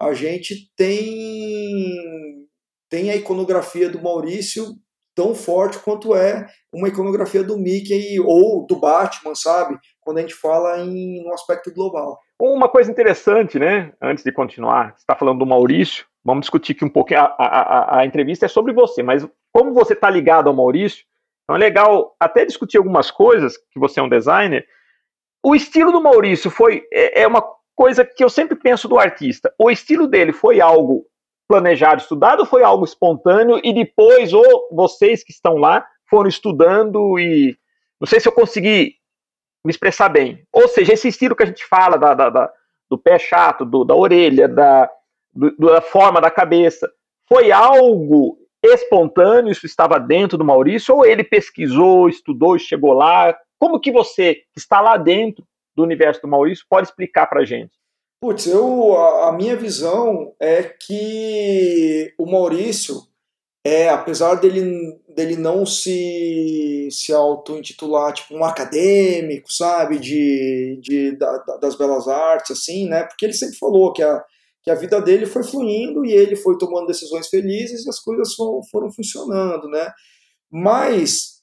a 0.00 0.14
gente 0.14 0.70
tem, 0.76 2.46
tem 2.88 3.10
a 3.10 3.16
iconografia 3.16 3.88
do 3.88 4.00
Maurício 4.00 4.66
tão 5.12 5.34
forte 5.34 5.78
quanto 5.78 6.14
é 6.14 6.46
uma 6.72 6.88
iconografia 6.88 7.42
do 7.42 7.58
Mickey 7.58 8.20
ou 8.20 8.64
do 8.64 8.78
Batman, 8.78 9.34
sabe? 9.34 9.76
Quando 10.00 10.18
a 10.18 10.20
gente 10.20 10.34
fala 10.34 10.78
em 10.80 11.24
um 11.24 11.32
aspecto 11.32 11.72
global. 11.72 12.18
Uma 12.40 12.68
coisa 12.68 12.90
interessante, 12.90 13.58
né? 13.58 13.92
Antes 14.00 14.22
de 14.22 14.32
continuar, 14.32 14.90
você 14.90 15.00
está 15.00 15.16
falando 15.16 15.38
do 15.40 15.46
Maurício, 15.46 16.04
vamos 16.24 16.42
discutir 16.42 16.72
aqui 16.72 16.84
um 16.84 16.88
pouco. 16.88 17.14
A, 17.14 17.34
a, 17.38 17.98
a 18.00 18.06
entrevista 18.06 18.46
é 18.46 18.48
sobre 18.48 18.72
você, 18.72 19.02
mas 19.02 19.26
como 19.52 19.74
você 19.74 19.92
está 19.92 20.08
ligado 20.08 20.48
ao 20.48 20.54
Maurício, 20.54 21.04
então 21.44 21.56
é 21.56 21.58
legal 21.58 22.16
até 22.18 22.44
discutir 22.44 22.78
algumas 22.78 23.10
coisas, 23.10 23.56
que 23.56 23.78
você 23.78 24.00
é 24.00 24.02
um 24.02 24.08
designer. 24.08 24.66
O 25.44 25.54
estilo 25.54 25.92
do 25.92 26.00
Maurício 26.00 26.50
foi 26.50 26.86
é, 26.92 27.22
é 27.22 27.26
uma 27.26 27.44
coisa 27.76 28.04
que 28.04 28.24
eu 28.24 28.30
sempre 28.30 28.56
penso 28.56 28.88
do 28.88 28.98
artista. 28.98 29.52
O 29.58 29.70
estilo 29.70 30.08
dele 30.08 30.32
foi 30.32 30.60
algo 30.60 31.06
planejado, 31.46 32.00
estudado, 32.00 32.40
ou 32.40 32.46
foi 32.46 32.62
algo 32.62 32.84
espontâneo 32.84 33.60
e 33.62 33.74
depois 33.74 34.32
ou 34.32 34.68
vocês 34.72 35.22
que 35.22 35.32
estão 35.32 35.58
lá 35.58 35.86
foram 36.08 36.28
estudando 36.28 37.18
e 37.18 37.56
não 38.00 38.06
sei 38.06 38.20
se 38.20 38.28
eu 38.28 38.32
consegui 38.32 38.94
me 39.64 39.70
expressar 39.70 40.08
bem. 40.08 40.46
Ou 40.52 40.68
seja, 40.68 40.94
esse 40.94 41.08
estilo 41.08 41.36
que 41.36 41.42
a 41.42 41.46
gente 41.46 41.64
fala 41.66 41.98
da, 41.98 42.14
da, 42.14 42.30
da 42.30 42.52
do 42.90 42.98
pé 42.98 43.18
chato, 43.18 43.64
do, 43.64 43.84
da 43.84 43.94
orelha, 43.94 44.46
da, 44.46 44.90
do, 45.34 45.54
da 45.56 45.80
forma 45.80 46.20
da 46.20 46.30
cabeça, 46.30 46.90
foi 47.28 47.50
algo 47.50 48.38
espontâneo, 48.62 49.52
isso 49.52 49.66
estava 49.66 49.98
dentro 49.98 50.38
do 50.38 50.44
Maurício, 50.44 50.94
ou 50.94 51.04
ele 51.04 51.24
pesquisou, 51.24 52.08
estudou 52.08 52.58
chegou 52.58 52.92
lá? 52.92 53.36
Como 53.58 53.80
que 53.80 53.92
você, 53.92 54.34
que 54.34 54.58
está 54.58 54.80
lá 54.80 54.96
dentro 54.96 55.44
do 55.74 55.82
universo 55.82 56.22
do 56.22 56.28
Maurício, 56.28 56.64
pode 56.68 56.88
explicar 56.88 57.26
para 57.26 57.44
gente? 57.44 57.72
Putz, 58.20 58.46
eu, 58.46 58.96
a, 58.96 59.28
a, 59.28 59.32
minha 59.32 59.54
visão 59.54 60.32
é 60.40 60.62
que 60.62 62.14
o 62.18 62.24
Maurício, 62.24 63.02
é, 63.62 63.90
apesar 63.90 64.36
dele, 64.36 64.98
dele 65.08 65.36
não 65.36 65.66
se, 65.66 66.88
se 66.90 67.12
auto-intitular 67.12 68.14
tipo 68.14 68.34
um 68.34 68.44
acadêmico, 68.44 69.52
sabe, 69.52 69.98
de, 69.98 70.78
de, 70.80 71.16
da, 71.16 71.36
das 71.60 71.76
belas 71.76 72.08
artes, 72.08 72.52
assim, 72.52 72.88
né, 72.88 73.02
porque 73.04 73.26
ele 73.26 73.34
sempre 73.34 73.58
falou 73.58 73.92
que 73.92 74.02
a, 74.02 74.24
que 74.64 74.70
a 74.70 74.74
vida 74.74 75.00
dele 75.00 75.26
foi 75.26 75.44
fluindo 75.44 76.04
e 76.04 76.12
ele 76.12 76.34
foi 76.34 76.56
tomando 76.56 76.86
decisões 76.86 77.28
felizes 77.28 77.84
e 77.84 77.88
as 77.88 78.00
coisas 78.00 78.34
foram, 78.34 78.90
funcionando, 78.90 79.68
né, 79.68 79.92
mas, 80.50 81.42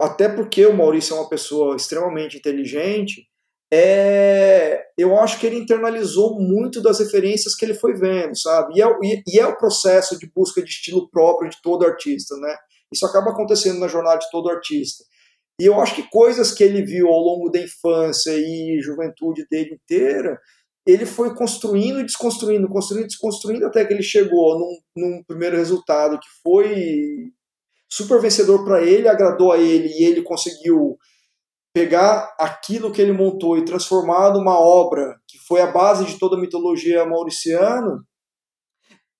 até 0.00 0.28
porque 0.28 0.66
o 0.66 0.76
Maurício 0.76 1.16
é 1.16 1.20
uma 1.20 1.28
pessoa 1.28 1.74
extremamente 1.74 2.36
inteligente, 2.36 3.26
é, 3.72 4.84
eu 4.96 5.18
acho 5.18 5.40
que 5.40 5.46
ele 5.46 5.56
internalizou 5.56 6.38
muito 6.38 6.82
das 6.82 7.00
referências 7.00 7.56
que 7.56 7.64
ele 7.64 7.74
foi 7.74 7.94
vendo, 7.94 8.36
sabe? 8.36 8.74
E 8.76 8.82
é, 8.82 8.86
e 9.26 9.40
é 9.40 9.46
o 9.46 9.56
processo 9.56 10.16
de 10.18 10.30
busca 10.32 10.62
de 10.62 10.68
estilo 10.68 11.08
próprio 11.10 11.50
de 11.50 11.60
todo 11.60 11.84
artista, 11.84 12.36
né? 12.36 12.56
Isso 12.92 13.04
acaba 13.04 13.30
acontecendo 13.30 13.80
na 13.80 13.88
jornada 13.88 14.18
de 14.18 14.30
todo 14.30 14.50
artista. 14.50 15.02
E 15.60 15.64
eu 15.64 15.80
acho 15.80 15.94
que 15.96 16.08
coisas 16.08 16.52
que 16.52 16.62
ele 16.62 16.82
viu 16.82 17.08
ao 17.08 17.18
longo 17.18 17.50
da 17.50 17.60
infância 17.60 18.32
e 18.36 18.80
juventude 18.80 19.46
dele 19.50 19.74
inteira, 19.74 20.38
ele 20.86 21.06
foi 21.06 21.34
construindo 21.34 22.00
e 22.00 22.04
desconstruindo, 22.04 22.68
construindo 22.68 23.04
e 23.04 23.08
desconstruindo 23.08 23.66
até 23.66 23.84
que 23.84 23.92
ele 23.92 24.02
chegou 24.02 24.58
num, 24.58 24.78
num 24.96 25.22
primeiro 25.24 25.56
resultado 25.56 26.18
que 26.18 26.28
foi 26.42 27.32
super 27.90 28.20
vencedor 28.20 28.64
para 28.64 28.82
ele, 28.82 29.08
agradou 29.08 29.52
a 29.52 29.58
ele 29.58 29.88
e 29.88 30.04
ele 30.04 30.22
conseguiu 30.22 30.98
pegar 31.72 32.34
aquilo 32.38 32.92
que 32.92 33.00
ele 33.00 33.12
montou 33.12 33.56
e 33.56 33.64
transformar 33.64 34.32
numa 34.32 34.58
obra 34.58 35.16
que 35.26 35.38
foi 35.38 35.60
a 35.60 35.70
base 35.70 36.04
de 36.04 36.18
toda 36.18 36.36
a 36.36 36.40
mitologia 36.40 37.04
mauriciana. 37.06 38.04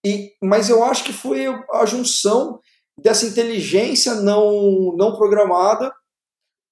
E, 0.07 0.33
mas 0.43 0.69
eu 0.69 0.85
acho 0.85 1.05
que 1.05 1.13
foi 1.13 1.47
a 1.73 1.87
junção 1.87 2.61
dessa 3.01 3.27
inteligência 3.27 4.15
não, 4.15 4.95
não 4.97 5.17
programada 5.17 5.93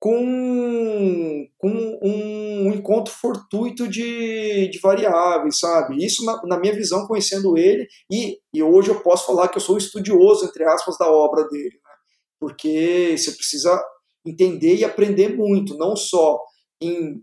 com, 0.03 1.47
com 1.57 1.99
um 2.03 2.73
encontro 2.73 3.15
fortuito 3.15 3.87
de, 3.87 4.69
de 4.69 4.81
variáveis, 4.81 5.61
sabe? 5.61 6.05
Isso, 6.05 6.25
na, 6.25 6.43
na, 6.45 6.59
minha 6.59 6.75
visão, 6.75 7.07
conhecendo 7.07 7.57
ele, 7.57 7.87
e, 8.11 8.37
e 8.53 8.61
hoje 8.65 8.89
eu 8.89 9.01
posso 9.01 9.27
falar 9.27 9.47
que 9.47 9.59
eu 9.59 9.63
sou 9.63 9.79
estudioso, 9.79 10.45
entre 10.45 10.65
aspas, 10.65 10.99
da 10.99 11.09
obra 11.09 11.49
dele, 11.49 11.77
né? 11.85 11.95
porque 12.41 13.15
você 13.17 13.31
precisa 13.31 13.81
entender 14.27 14.75
e 14.75 14.85
aprender 14.85 15.37
muito, 15.37 15.79
não 15.79 15.95
só 15.95 16.41
em 16.81 17.23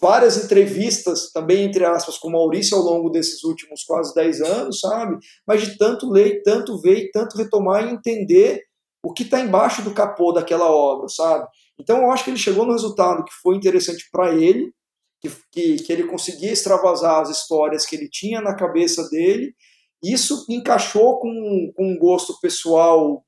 várias 0.00 0.44
entrevistas, 0.44 1.32
também 1.32 1.64
entre 1.64 1.84
aspas, 1.84 2.18
com 2.18 2.30
Maurício 2.30 2.76
ao 2.76 2.84
longo 2.84 3.10
desses 3.10 3.42
últimos 3.42 3.82
quase 3.82 4.14
10 4.14 4.42
anos, 4.42 4.78
sabe? 4.78 5.18
Mas 5.44 5.62
de 5.62 5.76
tanto 5.76 6.08
ler, 6.08 6.40
tanto 6.44 6.80
ver 6.80 7.10
tanto 7.12 7.36
retomar 7.36 7.84
e 7.84 7.92
entender 7.92 8.62
o 9.04 9.12
que 9.12 9.24
está 9.24 9.40
embaixo 9.40 9.82
do 9.82 9.92
capô 9.92 10.30
daquela 10.30 10.70
obra, 10.70 11.08
sabe? 11.08 11.48
Então 11.82 11.98
eu 11.98 12.10
acho 12.12 12.24
que 12.24 12.30
ele 12.30 12.38
chegou 12.38 12.64
no 12.64 12.72
resultado 12.72 13.24
que 13.24 13.32
foi 13.42 13.56
interessante 13.56 14.08
para 14.10 14.32
ele, 14.32 14.72
que, 15.20 15.30
que, 15.50 15.76
que 15.82 15.92
ele 15.92 16.04
conseguia 16.04 16.52
extravasar 16.52 17.20
as 17.20 17.30
histórias 17.30 17.84
que 17.84 17.96
ele 17.96 18.08
tinha 18.08 18.40
na 18.40 18.54
cabeça 18.54 19.08
dele. 19.08 19.52
Isso 20.02 20.46
encaixou 20.48 21.18
com, 21.18 21.72
com 21.74 21.92
um 21.92 21.98
gosto 21.98 22.38
pessoal 22.40 23.24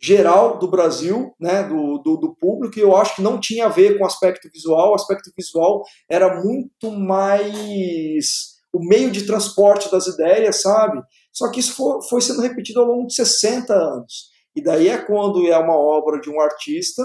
geral 0.00 0.58
do 0.58 0.68
Brasil, 0.68 1.32
né, 1.40 1.62
do, 1.62 1.98
do, 1.98 2.16
do, 2.16 2.34
público, 2.34 2.78
e 2.78 2.82
eu 2.82 2.94
acho 2.94 3.16
que 3.16 3.22
não 3.22 3.40
tinha 3.40 3.66
a 3.66 3.70
ver 3.70 3.96
com 3.96 4.04
aspecto 4.04 4.50
visual, 4.52 4.90
o 4.90 4.94
aspecto 4.94 5.30
visual 5.36 5.82
era 6.10 6.42
muito 6.42 6.90
mais 6.90 8.54
o 8.72 8.80
meio 8.80 9.10
de 9.10 9.24
transporte 9.24 9.90
das 9.90 10.06
ideias, 10.06 10.60
sabe? 10.60 11.00
Só 11.32 11.50
que 11.50 11.60
isso 11.60 11.74
foi, 11.74 12.02
foi 12.02 12.20
sendo 12.20 12.42
repetido 12.42 12.80
ao 12.80 12.86
longo 12.86 13.06
de 13.06 13.14
60 13.14 13.72
anos. 13.72 14.30
E 14.54 14.62
daí 14.62 14.88
é 14.88 14.98
quando 14.98 15.46
é 15.46 15.56
uma 15.56 15.76
obra 15.76 16.20
de 16.20 16.28
um 16.28 16.40
artista 16.40 17.02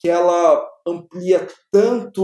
que 0.00 0.08
ela 0.08 0.64
amplia 0.86 1.46
tanto 1.70 2.22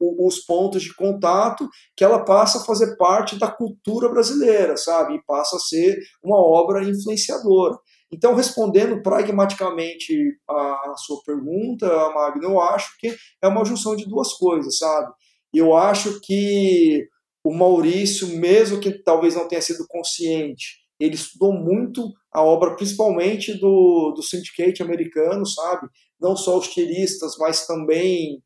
os 0.00 0.38
pontos 0.44 0.82
de 0.82 0.94
contato 0.94 1.68
que 1.96 2.04
ela 2.04 2.24
passa 2.24 2.58
a 2.58 2.64
fazer 2.64 2.96
parte 2.96 3.38
da 3.38 3.50
cultura 3.50 4.08
brasileira, 4.08 4.76
sabe? 4.76 5.14
E 5.14 5.22
passa 5.24 5.56
a 5.56 5.60
ser 5.60 5.98
uma 6.22 6.36
obra 6.36 6.84
influenciadora. 6.84 7.76
Então, 8.12 8.34
respondendo 8.34 9.02
pragmaticamente 9.02 10.14
a 10.48 10.94
sua 10.96 11.20
pergunta, 11.24 11.86
Magno, 12.10 12.44
eu 12.44 12.60
acho 12.60 12.96
que 13.00 13.16
é 13.42 13.48
uma 13.48 13.64
junção 13.64 13.96
de 13.96 14.08
duas 14.08 14.34
coisas, 14.34 14.78
sabe? 14.78 15.12
Eu 15.52 15.74
acho 15.76 16.20
que 16.20 17.08
o 17.44 17.52
Maurício, 17.52 18.28
mesmo 18.38 18.80
que 18.80 19.02
talvez 19.02 19.34
não 19.34 19.48
tenha 19.48 19.60
sido 19.60 19.84
consciente, 19.88 20.84
ele 20.98 21.14
estudou 21.14 21.52
muito 21.52 22.12
a 22.32 22.42
obra, 22.42 22.74
principalmente 22.76 23.52
do, 23.58 24.12
do 24.14 24.22
Syndicate 24.22 24.82
americano, 24.82 25.44
sabe? 25.46 25.88
Não 26.24 26.36
só 26.36 26.58
os 26.58 26.66
tiristas, 26.66 27.36
mas 27.38 27.66
também 27.66 28.42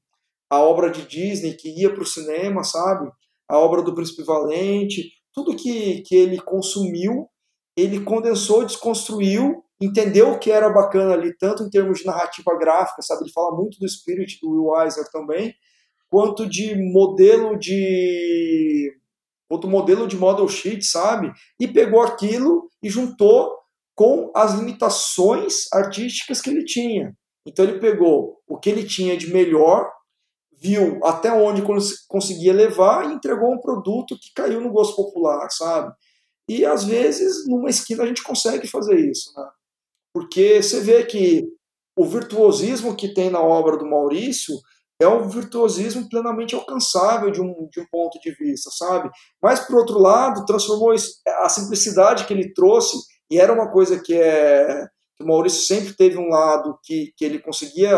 a 0.51 0.61
obra 0.61 0.91
de 0.91 1.07
Disney 1.07 1.55
que 1.55 1.71
ia 1.81 1.93
para 1.93 2.03
o 2.03 2.07
cinema, 2.07 2.63
sabe? 2.63 3.11
A 3.49 3.59
obra 3.59 3.81
do 3.81 3.95
Príncipe 3.95 4.23
Valente, 4.23 5.11
tudo 5.33 5.57
que, 5.57 6.03
que 6.03 6.15
ele 6.15 6.39
consumiu 6.41 7.29
ele 7.79 8.01
condensou, 8.01 8.65
desconstruiu, 8.65 9.63
entendeu 9.81 10.33
o 10.33 10.39
que 10.41 10.51
era 10.51 10.69
bacana 10.69 11.15
ali, 11.15 11.33
tanto 11.39 11.63
em 11.63 11.71
termos 11.71 12.01
de 12.01 12.07
narrativa 12.07 12.59
gráfica, 12.59 13.01
sabe? 13.03 13.23
Ele 13.23 13.33
fala 13.33 13.57
muito 13.57 13.79
do 13.79 13.89
Spirit, 13.89 14.41
do 14.43 14.51
Will 14.51 14.83
Eisner 14.83 15.09
também, 15.13 15.55
quanto 16.11 16.45
de 16.45 16.75
modelo 16.93 17.57
de 17.57 18.93
outro 19.49 19.71
modelo 19.71 20.09
de 20.09 20.17
model 20.17 20.49
sheet, 20.49 20.85
sabe? 20.85 21.33
E 21.61 21.69
pegou 21.69 22.03
aquilo 22.03 22.69
e 22.83 22.91
juntou 22.91 23.57
com 23.95 24.33
as 24.35 24.55
limitações 24.55 25.73
artísticas 25.73 26.41
que 26.41 26.51
ele 26.51 26.65
tinha. 26.65 27.17
Então 27.49 27.65
ele 27.65 27.81
pegou 27.81 28.37
o 28.47 28.59
que 28.59 28.69
ele 28.69 28.85
tinha 28.85 29.17
de 29.17 29.33
melhor, 29.33 29.91
viu 30.61 31.01
até 31.03 31.33
onde 31.33 31.63
conseguia 32.07 32.53
levar 32.53 33.09
e 33.09 33.15
entregou 33.15 33.53
um 33.53 33.61
produto 33.61 34.19
que 34.21 34.33
caiu 34.35 34.61
no 34.61 34.71
gosto 34.71 34.97
popular, 34.97 35.49
sabe? 35.51 35.95
E 36.49 36.65
às 36.65 36.85
vezes, 36.85 37.49
numa 37.49 37.71
esquina, 37.71 38.03
a 38.03 38.07
gente 38.07 38.23
consegue 38.23 38.67
fazer 38.67 38.99
isso, 38.99 39.33
né? 39.35 39.49
Porque 40.13 40.63
você 40.63 40.81
vê 40.81 41.05
que 41.05 41.47
o 41.97 42.05
virtuosismo 42.05 42.95
que 42.95 43.15
tem 43.15 43.31
na 43.31 43.41
obra 43.41 43.77
do 43.77 43.89
Maurício 43.89 44.55
é 45.01 45.07
um 45.07 45.29
virtuosismo 45.29 46.09
plenamente 46.09 46.55
alcançável 46.55 47.31
de 47.31 47.41
um, 47.41 47.69
de 47.71 47.81
um 47.81 47.87
ponto 47.91 48.19
de 48.21 48.33
vista, 48.33 48.71
sabe? 48.73 49.11
Mas, 49.41 49.61
por 49.61 49.77
outro 49.77 49.99
lado, 49.99 50.45
transformou 50.45 50.93
isso, 50.93 51.21
a 51.41 51.49
simplicidade 51.49 52.27
que 52.27 52.33
ele 52.33 52.53
trouxe, 52.53 52.99
e 53.31 53.39
era 53.39 53.53
uma 53.53 53.71
coisa 53.71 54.01
que, 54.01 54.15
é, 54.15 54.87
que 55.19 55.25
o 55.25 55.27
Maurício 55.27 55.63
sempre 55.63 55.93
teve 55.95 56.17
um 56.17 56.29
lado 56.29 56.79
que, 56.85 57.13
que 57.17 57.25
ele 57.25 57.39
conseguia 57.39 57.93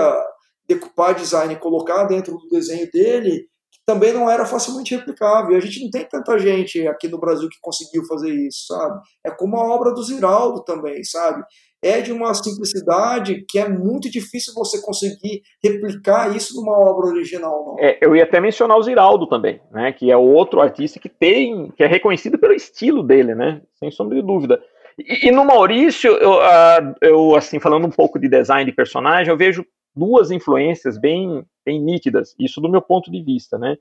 decupar 0.67 1.15
design 1.15 1.53
e 1.53 1.59
colocar 1.59 2.05
dentro 2.05 2.37
do 2.37 2.49
desenho 2.49 2.89
dele, 2.91 3.41
que 3.71 3.81
também 3.85 4.13
não 4.13 4.31
era 4.31 4.47
facilmente 4.47 4.95
replicável. 4.95 5.57
A 5.57 5.61
gente 5.61 5.83
não 5.83 5.91
tem 5.91 6.05
tanta 6.09 6.39
gente 6.39 6.87
aqui 6.89 7.09
no 7.09 7.19
Brasil 7.19 7.49
que 7.49 7.59
conseguiu 7.61 8.05
fazer 8.07 8.33
isso, 8.33 8.67
sabe? 8.69 9.01
É 9.27 9.31
como 9.31 9.57
a 9.57 9.75
obra 9.75 9.93
do 9.93 10.03
Ziraldo 10.03 10.65
também, 10.65 11.05
sabe? 11.05 11.43
é 11.83 12.01
de 12.01 12.13
uma 12.13 12.35
simplicidade 12.35 13.45
que 13.49 13.59
é 13.59 13.69
muito 13.69 14.11
difícil 14.11 14.53
você 14.55 14.83
conseguir 14.83 15.43
replicar 15.63 16.35
isso 16.37 16.55
numa 16.55 16.79
obra 16.79 17.07
original. 17.09 17.77
É, 17.79 17.99
eu 18.05 18.15
ia 18.15 18.25
até 18.25 18.39
mencionar 18.39 18.77
o 18.77 18.83
Ziraldo 18.83 19.27
também, 19.27 19.61
né, 19.73 19.93
que 19.93 20.11
é 20.11 20.17
outro 20.17 20.61
artista 20.61 21.01
que 21.01 21.09
tem, 21.09 21.71
que 21.77 21.83
é 21.83 21.87
reconhecido 21.87 22.39
pelo 22.39 22.53
estilo 22.53 23.03
dele, 23.03 23.35
né, 23.35 23.63
sem 23.79 23.91
sombra 23.91 24.17
de 24.17 24.23
dúvida. 24.23 24.63
E, 25.07 25.29
e 25.29 25.31
no 25.31 25.45
Maurício, 25.45 26.13
eu, 26.17 26.33
uh, 26.33 26.95
eu, 27.01 27.37
assim, 27.37 27.59
falando 27.59 27.87
um 27.87 27.91
pouco 27.91 28.19
de 28.19 28.29
design 28.29 28.65
de 28.69 28.77
personagem, 28.77 29.31
eu 29.31 29.37
vejo 29.37 29.65
duas 29.95 30.31
influências 30.31 30.99
bem, 30.99 31.45
bem 31.65 31.81
nítidas, 31.81 32.35
isso 32.39 32.61
do 32.61 32.69
meu 32.69 32.81
ponto 32.81 33.11
de 33.11 33.23
vista, 33.23 33.59
né, 33.59 33.77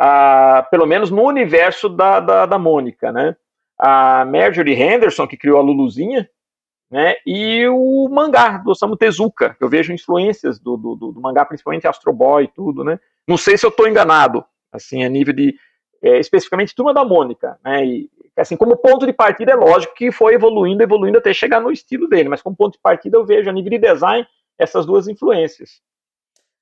uh, 0.00 0.68
pelo 0.70 0.86
menos 0.86 1.10
no 1.10 1.22
universo 1.22 1.88
da, 1.88 2.20
da, 2.20 2.46
da 2.46 2.58
Mônica, 2.58 3.12
né, 3.12 3.36
a 3.78 4.24
Marjorie 4.24 4.74
Henderson, 4.74 5.26
que 5.26 5.36
criou 5.36 5.58
a 5.58 5.62
Luluzinha, 5.62 6.28
né? 6.90 7.14
E 7.24 7.66
o 7.68 8.08
mangá 8.10 8.58
do 8.58 8.72
Osamu 8.72 8.96
Tezuka, 8.96 9.56
eu 9.60 9.68
vejo 9.68 9.92
influências 9.92 10.58
do, 10.58 10.76
do, 10.76 10.96
do, 10.96 11.20
mangá, 11.20 11.44
principalmente 11.44 11.86
Astro 11.86 12.12
Boy 12.12 12.44
e 12.44 12.48
tudo, 12.48 12.84
né? 12.84 12.98
Não 13.26 13.36
sei 13.36 13.56
se 13.56 13.64
eu 13.64 13.70
estou 13.70 13.88
enganado, 13.88 14.44
assim, 14.72 15.04
a 15.04 15.08
nível 15.08 15.32
de 15.32 15.54
é, 16.02 16.18
especificamente 16.18 16.74
Turma 16.74 16.94
da 16.94 17.04
Mônica, 17.04 17.58
né? 17.64 17.84
E 17.84 18.10
assim, 18.36 18.56
como 18.56 18.76
ponto 18.76 19.06
de 19.06 19.12
partida 19.12 19.52
é 19.52 19.54
lógico 19.54 19.94
que 19.94 20.10
foi 20.10 20.34
evoluindo, 20.34 20.82
evoluindo 20.82 21.18
até 21.18 21.32
chegar 21.32 21.60
no 21.60 21.70
estilo 21.70 22.08
dele, 22.08 22.28
mas 22.28 22.40
como 22.40 22.56
ponto 22.56 22.74
de 22.74 22.80
partida 22.80 23.16
eu 23.16 23.26
vejo 23.26 23.50
a 23.50 23.52
nível 23.52 23.70
de 23.70 23.78
design 23.78 24.26
essas 24.58 24.86
duas 24.86 25.08
influências. 25.08 25.80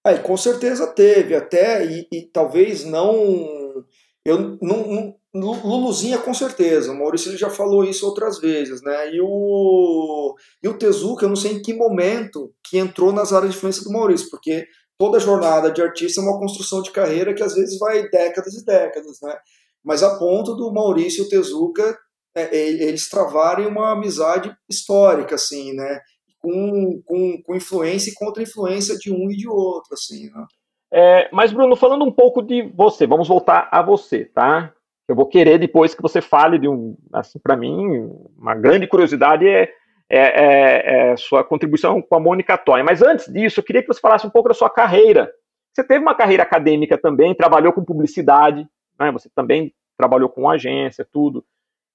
É, 0.04 0.16
com 0.16 0.36
certeza 0.36 0.86
teve, 0.86 1.34
até 1.34 1.84
e, 1.84 2.08
e 2.12 2.22
talvez 2.22 2.84
não 2.84 3.84
eu 4.24 4.58
não, 4.60 5.14
não, 5.32 5.62
Luluzinha 5.64 6.18
com 6.18 6.34
certeza, 6.34 6.92
o 6.92 6.98
Maurício 6.98 7.36
já 7.36 7.48
falou 7.48 7.84
isso 7.84 8.06
outras 8.06 8.38
vezes, 8.38 8.82
né? 8.82 9.14
E 9.14 9.20
o, 9.20 10.34
e 10.62 10.68
o 10.68 10.74
Tezuka, 10.74 11.24
eu 11.24 11.28
não 11.28 11.36
sei 11.36 11.52
em 11.52 11.62
que 11.62 11.72
momento 11.72 12.52
que 12.62 12.78
entrou 12.78 13.12
nas 13.12 13.32
áreas 13.32 13.52
de 13.52 13.56
influência 13.56 13.84
do 13.84 13.92
Maurício, 13.92 14.28
porque 14.30 14.66
toda 14.98 15.20
jornada 15.20 15.70
de 15.70 15.80
artista 15.80 16.20
é 16.20 16.24
uma 16.24 16.38
construção 16.38 16.82
de 16.82 16.90
carreira 16.90 17.32
que 17.32 17.42
às 17.42 17.54
vezes 17.54 17.78
vai 17.78 18.08
décadas 18.08 18.54
e 18.54 18.64
décadas, 18.64 19.18
né? 19.22 19.36
Mas 19.84 20.02
a 20.02 20.18
ponto 20.18 20.54
do 20.54 20.72
Maurício 20.72 21.22
e 21.22 21.26
o 21.26 21.28
Tezuka 21.28 21.96
é, 22.36 22.54
eles 22.56 23.08
travarem 23.08 23.66
uma 23.66 23.92
amizade 23.92 24.54
histórica, 24.68 25.36
assim, 25.36 25.72
né? 25.72 26.00
Com, 26.40 27.00
com, 27.04 27.42
com 27.42 27.54
influência 27.54 28.10
e 28.10 28.14
contra-influência 28.14 28.96
de 28.96 29.12
um 29.12 29.30
e 29.30 29.36
de 29.36 29.48
outro, 29.48 29.94
assim, 29.94 30.30
né? 30.30 30.44
É, 30.90 31.28
mas, 31.32 31.52
Bruno, 31.52 31.76
falando 31.76 32.04
um 32.04 32.12
pouco 32.12 32.42
de 32.42 32.62
você, 32.74 33.06
vamos 33.06 33.28
voltar 33.28 33.68
a 33.70 33.82
você, 33.82 34.24
tá? 34.24 34.72
Eu 35.06 35.14
vou 35.14 35.26
querer 35.26 35.58
depois 35.58 35.94
que 35.94 36.02
você 36.02 36.20
fale 36.20 36.58
de 36.58 36.68
um, 36.68 36.96
assim, 37.12 37.38
para 37.38 37.56
mim, 37.56 38.10
uma 38.36 38.54
grande 38.54 38.86
curiosidade 38.86 39.46
é, 39.46 39.70
é, 40.10 40.18
é, 40.18 41.10
é, 41.12 41.16
sua 41.16 41.44
contribuição 41.44 42.00
com 42.00 42.14
a 42.14 42.20
Mônica 42.20 42.56
Toy. 42.56 42.82
Mas 42.82 43.02
antes 43.02 43.30
disso, 43.32 43.60
eu 43.60 43.64
queria 43.64 43.82
que 43.82 43.88
você 43.88 44.00
falasse 44.00 44.26
um 44.26 44.30
pouco 44.30 44.48
da 44.48 44.54
sua 44.54 44.70
carreira. 44.70 45.30
Você 45.72 45.84
teve 45.84 46.00
uma 46.00 46.14
carreira 46.14 46.42
acadêmica 46.42 46.96
também, 46.96 47.34
trabalhou 47.34 47.72
com 47.72 47.84
publicidade, 47.84 48.66
né? 48.98 49.12
Você 49.12 49.28
também 49.34 49.74
trabalhou 49.96 50.28
com 50.28 50.48
agência, 50.48 51.06
tudo. 51.12 51.44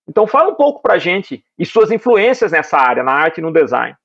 Então, 0.08 0.27
fala 0.27 0.51
um 0.51 0.55
pouco 0.55 0.82
para 0.82 0.98
gente 0.98 1.43
e 1.58 1.65
suas 1.65 1.91
influências 1.91 2.51
nessa 2.51 2.77
área, 2.77 3.03
na 3.03 3.13
arte 3.13 3.39
e 3.39 3.41
no 3.41 3.51
design. 3.51 3.96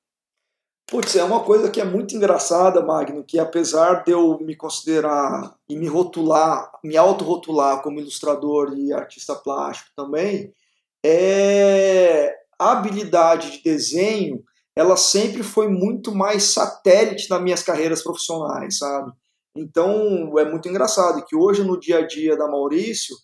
Putz, 0.87 1.15
é 1.15 1.23
uma 1.23 1.41
coisa 1.41 1.69
que 1.69 1.79
é 1.79 1.85
muito 1.85 2.15
engraçada, 2.15 2.81
Magno, 2.81 3.23
que 3.23 3.37
apesar 3.37 4.03
de 4.03 4.11
eu 4.11 4.39
me 4.39 4.55
considerar 4.55 5.53
e 5.69 5.75
me 5.75 5.87
rotular, 5.87 6.71
me 6.83 6.97
autorrotular 6.97 7.83
como 7.83 7.99
ilustrador 7.99 8.73
e 8.75 8.91
artista 8.91 9.35
plástico 9.35 9.91
também, 9.95 10.51
é 11.05 12.35
habilidade 12.59 13.51
de 13.51 13.63
desenho, 13.63 14.43
ela 14.75 14.97
sempre 14.97 15.43
foi 15.43 15.67
muito 15.67 16.13
mais 16.13 16.43
satélite 16.43 17.29
nas 17.29 17.41
minhas 17.41 17.63
carreiras 17.63 18.03
profissionais, 18.03 18.77
sabe? 18.77 19.11
Então, 19.55 20.37
é 20.37 20.45
muito 20.45 20.69
engraçado 20.69 21.23
que 21.25 21.35
hoje 21.35 21.63
no 21.63 21.79
dia 21.79 21.99
a 21.99 22.07
dia 22.07 22.37
da 22.37 22.47
Maurício, 22.47 23.15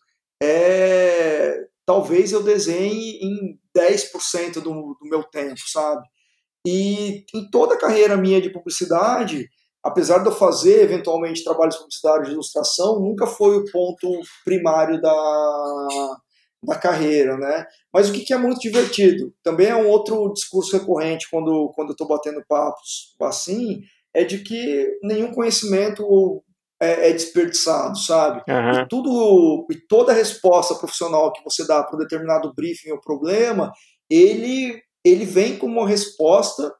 é 0.41 1.65
talvez 1.86 2.32
eu 2.32 2.41
desenhe 2.41 3.19
em 3.21 3.60
10% 3.78 4.56
do, 4.56 4.62
do 4.62 4.98
meu 5.04 5.24
tempo, 5.24 5.62
sabe? 5.67 6.02
E 6.65 7.24
em 7.34 7.50
toda 7.50 7.76
a 7.76 7.78
carreira 7.78 8.17
minha 8.17 8.41
de 8.41 8.52
publicidade, 8.52 9.48
apesar 9.84 10.19
de 10.19 10.28
eu 10.28 10.32
fazer 10.32 10.82
eventualmente 10.82 11.43
trabalhos 11.43 11.78
publicitários 11.78 12.28
de 12.28 12.34
ilustração, 12.34 13.00
nunca 13.00 13.28
foi 13.28 13.58
o 13.58 13.71
ponto 13.71 14.19
primário 14.43 15.00
da, 15.00 16.17
da 16.65 16.75
carreira, 16.75 17.38
né? 17.38 17.65
Mas 17.93 18.10
o 18.10 18.13
que, 18.13 18.21
que 18.21 18.34
é 18.34 18.38
muito 18.38 18.60
divertido, 18.60 19.34
também 19.43 19.67
é 19.67 19.75
um 19.75 19.88
outro 19.88 20.32
discurso 20.34 20.78
recorrente 20.78 21.28
quando, 21.30 21.71
quando 21.75 21.89
eu 21.89 21.93
estou 21.93 22.08
batendo 22.08 22.43
papos 22.47 23.15
assim, 23.21 23.82
é 24.13 24.23
de 24.23 24.39
que 24.39 24.97
nenhum 25.04 25.32
conhecimento 25.32 26.43
é, 26.82 27.10
é 27.10 27.13
desperdiçado, 27.13 27.97
sabe? 27.97 28.43
Uhum. 28.49 28.82
E, 28.82 28.88
tudo, 28.88 29.67
e 29.71 29.75
toda 29.88 30.13
resposta 30.13 30.75
profissional 30.75 31.32
que 31.32 31.43
você 31.43 31.65
dá 31.65 31.84
para 31.84 31.95
um 31.95 31.99
determinado 31.99 32.54
briefing 32.54 32.91
ou 32.91 32.99
problema, 32.99 33.71
ele 34.10 34.82
ele 35.06 35.23
vem 35.23 35.56
como 35.56 35.86
resposta 35.86 36.73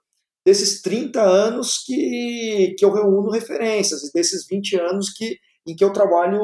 desses 0.45 0.82
30 0.82 1.21
anos 1.21 1.84
que, 1.86 2.76
que 2.78 2.84
eu 2.84 2.91
reúno 2.91 3.30
referências, 3.30 4.04
e 4.04 4.12
desses 4.12 4.48
20 4.48 4.76
anos 4.78 5.13
que, 5.13 5.38
em 5.65 5.75
que 5.75 5.84
eu 5.84 5.91
trabalho 5.91 6.41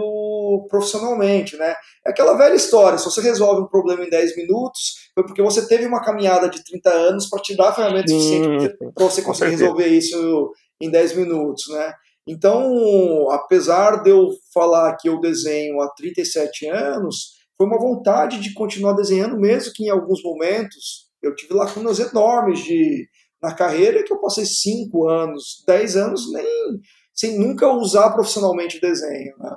profissionalmente, 0.69 1.55
né? 1.55 1.75
É 2.05 2.09
aquela 2.09 2.33
velha 2.33 2.55
história, 2.55 2.97
se 2.97 3.05
você 3.05 3.21
resolve 3.21 3.61
um 3.61 3.67
problema 3.67 4.03
em 4.03 4.09
10 4.09 4.35
minutos, 4.35 5.09
foi 5.13 5.23
porque 5.23 5.41
você 5.41 5.67
teve 5.67 5.85
uma 5.85 6.01
caminhada 6.01 6.49
de 6.49 6.63
30 6.63 6.89
anos 6.89 7.29
para 7.29 7.41
te 7.41 7.55
dar 7.55 7.69
a 7.69 7.73
ferramenta 7.73 8.07
suficiente 8.07 8.75
para 8.95 9.05
você 9.05 9.21
conseguir 9.21 9.51
resolver 9.51 9.87
isso 9.87 10.51
em 10.81 10.89
10 10.89 11.15
minutos, 11.15 11.69
né? 11.69 11.93
Então, 12.27 13.29
apesar 13.31 14.03
de 14.03 14.09
eu 14.09 14.29
falar 14.53 14.95
que 14.95 15.09
eu 15.09 15.19
desenho 15.19 15.81
há 15.81 15.89
37 15.89 16.67
anos, 16.67 17.41
foi 17.57 17.67
uma 17.67 17.79
vontade 17.79 18.39
de 18.39 18.53
continuar 18.53 18.93
desenhando, 18.93 19.39
mesmo 19.39 19.73
que 19.73 19.85
em 19.85 19.89
alguns 19.89 20.23
momentos 20.23 21.09
eu 21.21 21.35
tive 21.35 21.53
lacunas 21.53 21.99
enormes 21.99 22.59
de, 22.59 23.07
na 23.41 23.53
carreira 23.53 24.03
que 24.03 24.11
eu 24.11 24.19
passei 24.19 24.45
5 24.45 25.07
anos, 25.07 25.63
10 25.67 25.95
anos 25.95 26.31
nem 26.31 26.79
sem 27.21 27.37
nunca 27.37 27.71
usar 27.71 28.09
profissionalmente 28.11 28.77
o 28.77 28.81
desenho. 28.81 29.37
Né? 29.37 29.55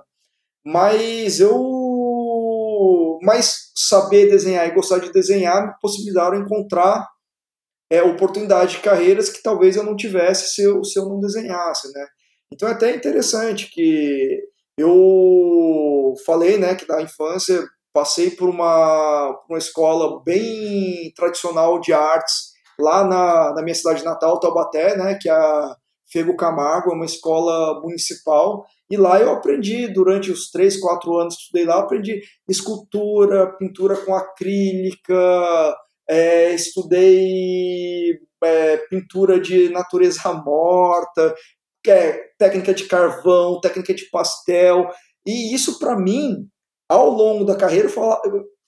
Mas 0.67 1.41
eu. 1.41 3.19
Mas 3.23 3.73
saber 3.75 4.29
desenhar 4.29 4.69
e 4.69 4.75
gostar 4.75 4.99
de 4.99 5.11
desenhar 5.11 5.67
me 5.67 5.73
possibilitaram 5.81 6.43
encontrar 6.43 7.09
é, 7.91 8.03
oportunidades 8.03 8.75
de 8.75 8.83
carreiras 8.83 9.31
que 9.31 9.43
talvez 9.43 9.77
eu 9.77 9.83
não 9.83 9.97
tivesse 9.97 10.55
se 10.55 10.63
eu, 10.63 10.85
se 10.85 10.99
eu 10.99 11.07
não 11.07 11.19
desenhasse. 11.21 11.91
Né? 11.91 12.07
Então 12.53 12.69
é 12.69 12.73
até 12.73 12.95
interessante 12.95 13.71
que 13.71 14.43
eu 14.79 16.13
falei 16.27 16.59
né, 16.59 16.75
que 16.75 16.87
da 16.87 17.01
infância 17.01 17.65
passei 17.95 18.31
por 18.31 18.51
uma, 18.51 19.43
uma 19.49 19.59
escola 19.59 20.23
bem 20.23 21.13
tradicional 21.17 21.81
de 21.81 21.95
artes 21.95 22.53
lá 22.79 23.07
na, 23.07 23.55
na 23.55 23.63
minha 23.63 23.75
cidade 23.75 24.05
natal, 24.05 24.39
Taubaté, 24.39 24.97
né, 24.97 25.17
que 25.21 25.31
é 25.31 25.33
a 25.33 25.77
Fego 26.15 26.37
Camargo, 26.37 26.93
é 26.93 26.95
uma 26.95 27.05
escola 27.05 27.81
municipal, 27.81 28.65
e 28.89 28.97
lá 28.97 29.21
eu 29.21 29.33
aprendi, 29.33 29.89
durante 29.89 30.31
os 30.31 30.49
três, 30.49 30.79
quatro 30.79 31.19
anos 31.19 31.35
que 31.35 31.43
estudei 31.43 31.65
lá, 31.65 31.81
aprendi 31.81 32.23
escultura, 32.49 33.53
pintura 33.59 33.97
com 33.97 34.15
acrílica, 34.15 35.77
é, 36.09 36.55
estudei 36.55 38.17
é, 38.45 38.77
pintura 38.89 39.41
de 39.41 39.71
natureza 39.71 40.33
morta, 40.47 41.35
é, 41.89 42.21
técnica 42.39 42.73
de 42.73 42.85
carvão, 42.85 43.61
técnica 43.61 43.93
de 43.93 44.09
pastel, 44.09 44.89
e 45.27 45.53
isso 45.53 45.81
para 45.81 45.99
mim 45.99 46.47
ao 46.89 47.11
longo 47.11 47.45
da 47.45 47.57
carreira, 47.57 47.89
falar, 47.89 48.21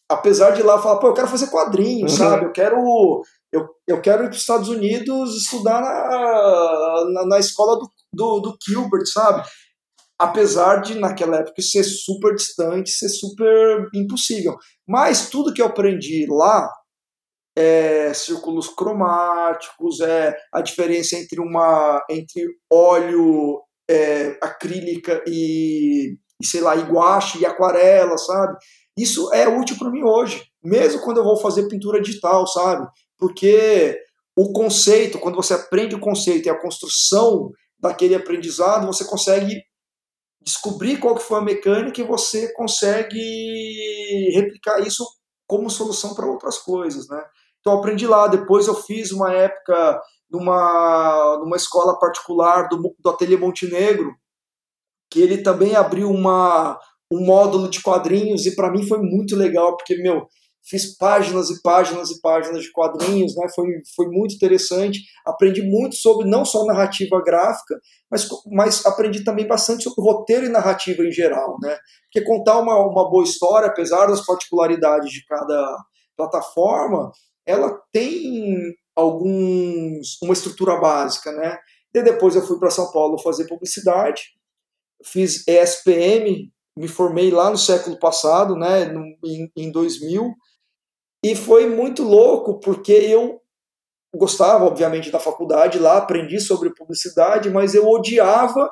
apesar 0.09 0.51
de 0.51 0.65
lá 0.65 0.83
falar, 0.83 0.99
pô, 0.99 1.07
eu 1.07 1.15
quero 1.15 1.29
fazer 1.29 1.47
quadrinhos, 1.47 2.13
uhum. 2.13 2.19
sabe? 2.19 2.47
Eu 2.47 2.53
quero, 2.53 3.23
eu, 3.53 3.69
eu 3.87 4.01
quero 4.01 4.25
ir 4.25 4.29
para 4.29 4.35
os 4.35 4.41
Estados 4.41 4.69
Unidos 4.69 5.37
estudar 5.37 5.81
na, 5.81 7.05
na, 7.13 7.27
na 7.27 7.39
escola 7.39 7.79
do, 7.79 7.91
do, 8.13 8.41
do, 8.41 8.59
Gilbert, 8.63 9.07
sabe? 9.07 9.47
Apesar 10.19 10.81
de, 10.81 10.99
naquela 10.99 11.39
época, 11.39 11.61
ser 11.61 11.85
super 11.85 12.35
distante, 12.35 12.91
ser 12.91 13.09
super 13.09 13.89
impossível. 13.95 14.57
Mas 14.87 15.29
tudo 15.29 15.53
que 15.53 15.61
eu 15.61 15.67
aprendi 15.67 16.27
lá, 16.29 16.71
é, 17.57 18.13
círculos 18.15 18.69
cromáticos, 18.69 20.01
é 20.01 20.37
a 20.53 20.61
diferença 20.61 21.17
entre 21.17 21.41
uma 21.41 22.03
entre 22.11 22.47
óleo 22.71 23.63
é, 23.89 24.39
acrílica 24.43 25.23
e, 25.27 26.17
e, 26.41 26.47
sei 26.47 26.61
lá, 26.61 26.77
e 26.77 26.83
guache 26.83 27.39
e 27.39 27.47
aquarela, 27.47 28.17
sabe? 28.19 28.57
Isso 28.99 29.33
é 29.33 29.47
útil 29.47 29.77
para 29.79 29.91
mim 29.91 30.03
hoje, 30.03 30.43
mesmo 30.65 31.03
quando 31.03 31.19
eu 31.19 31.25
vou 31.25 31.37
fazer 31.37 31.69
pintura 31.69 32.01
digital, 32.01 32.47
sabe? 32.47 32.87
Porque 33.19 33.99
o 34.37 34.53
conceito, 34.53 35.19
quando 35.19 35.37
você 35.37 35.55
aprende 35.55 35.95
o 35.95 36.01
conceito 36.01 36.47
e 36.47 36.51
a 36.51 36.61
construção 36.61 37.51
daquele 37.79 38.15
aprendizado, 38.15 38.87
você 38.87 39.05
consegue 39.05 39.63
descobrir 40.43 40.99
qual 40.99 41.17
que 41.17 41.23
foi 41.23 41.39
a 41.39 41.45
mecânica 41.45 42.01
e 42.01 42.07
você 42.07 42.53
consegue 42.53 44.31
replicar 44.35 44.81
isso 44.81 45.05
como 45.47 45.71
solução 45.71 46.15
para 46.15 46.27
outras 46.27 46.59
coisas, 46.59 47.09
né? 47.09 47.23
Então 47.61 47.79
aprendi 47.79 48.07
lá, 48.07 48.29
depois 48.29 48.69
eu 48.69 48.75
fiz 48.75 49.11
uma 49.11 49.33
época 49.33 50.01
numa, 50.31 51.39
numa 51.41 51.57
escola 51.57 51.99
particular 51.99 52.69
do, 52.69 52.95
do 52.99 53.11
Ateliê 53.11 53.37
Montenegro, 53.37 54.15
que 55.11 55.21
ele 55.21 55.39
também 55.39 55.75
abriu 55.75 56.11
uma, 56.11 56.79
um 57.11 57.25
módulo 57.25 57.69
de 57.69 57.83
quadrinhos 57.83 58.47
e 58.47 58.55
para 58.55 58.71
mim 58.71 58.87
foi 58.87 58.99
muito 58.99 59.35
legal, 59.35 59.77
porque, 59.77 59.97
meu, 59.97 60.27
fiz 60.69 60.97
páginas 60.97 61.49
e 61.49 61.63
páginas 61.63 62.11
e 62.11 62.21
páginas 62.21 62.65
de 62.65 62.73
quadrinhos, 62.73 63.37
né? 63.37 63.47
Foi, 63.55 63.67
foi 63.95 64.09
muito 64.09 64.35
interessante. 64.35 65.01
Aprendi 65.25 65.63
muito 65.63 65.95
sobre 65.95 66.29
não 66.29 66.45
só 66.45 66.65
narrativa 66.67 67.23
gráfica, 67.23 67.79
mas, 68.11 68.29
mas 68.51 68.85
aprendi 68.85 69.23
também 69.23 69.47
bastante 69.47 69.85
sobre 69.85 70.03
roteiro 70.03 70.45
e 70.45 70.51
narrativa 70.51 71.05
em 71.05 71.13
geral, 71.13 71.57
né? 71.63 71.79
Porque 72.05 72.27
contar 72.27 72.59
uma, 72.59 72.77
uma 72.85 73.09
boa 73.09 73.25
história, 73.25 73.69
apesar 73.69 74.07
das 74.07 74.27
particularidades 74.27 75.11
de 75.11 75.25
cada 75.25 75.77
plataforma, 76.17 77.13
ela 77.47 77.81
tem 77.93 78.75
alguns 78.95 80.21
uma 80.21 80.33
estrutura 80.33 80.77
básica, 80.81 81.31
né? 81.31 81.59
E 81.95 82.03
depois 82.03 82.35
eu 82.35 82.45
fui 82.45 82.59
para 82.59 82.71
São 82.71 82.91
Paulo 82.91 83.19
fazer 83.19 83.47
publicidade, 83.47 84.23
fiz 85.05 85.47
ESPM, 85.47 86.51
me 86.77 86.89
formei 86.89 87.31
lá 87.31 87.51
no 87.51 87.57
século 87.57 87.99
passado, 87.99 88.57
né? 88.57 88.93
Em, 89.25 89.51
em 89.57 89.71
2000 89.71 90.35
e 91.27 91.35
foi 91.35 91.69
muito 91.69 92.05
louco, 92.05 92.61
porque 92.61 92.93
eu 92.93 93.41
gostava, 94.15 94.65
obviamente, 94.65 95.11
da 95.11 95.19
faculdade 95.19 95.77
lá, 95.77 95.97
aprendi 95.97 96.39
sobre 96.39 96.73
publicidade, 96.73 97.51
mas 97.51 97.75
eu 97.75 97.89
odiava 97.89 98.71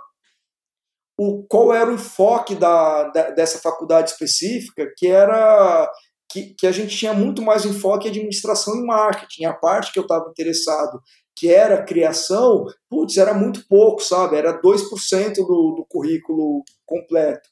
o, 1.19 1.45
qual 1.49 1.75
era 1.75 1.91
o 1.91 1.95
enfoque 1.95 2.55
da, 2.55 3.09
da 3.09 3.31
dessa 3.31 3.59
faculdade 3.59 4.11
específica, 4.11 4.89
que 4.97 5.09
era 5.09 5.91
que, 6.31 6.55
que, 6.57 6.65
a 6.65 6.71
gente 6.71 6.97
tinha 6.97 7.13
muito 7.13 7.43
mais 7.43 7.65
enfoque 7.65 8.07
em 8.07 8.11
administração 8.11 8.77
e 8.77 8.87
marketing. 8.87 9.47
A 9.47 9.53
parte 9.53 9.93
que 9.93 9.99
eu 9.99 10.05
estava 10.05 10.29
interessado, 10.31 11.01
que 11.37 11.53
era 11.53 11.85
criação, 11.85 12.67
putz, 12.89 13.17
era 13.17 13.35
muito 13.35 13.67
pouco, 13.69 14.01
sabe? 14.01 14.37
Era 14.37 14.61
2% 14.61 15.35
do, 15.35 15.75
do 15.77 15.87
currículo 15.89 16.63
completo. 16.87 17.49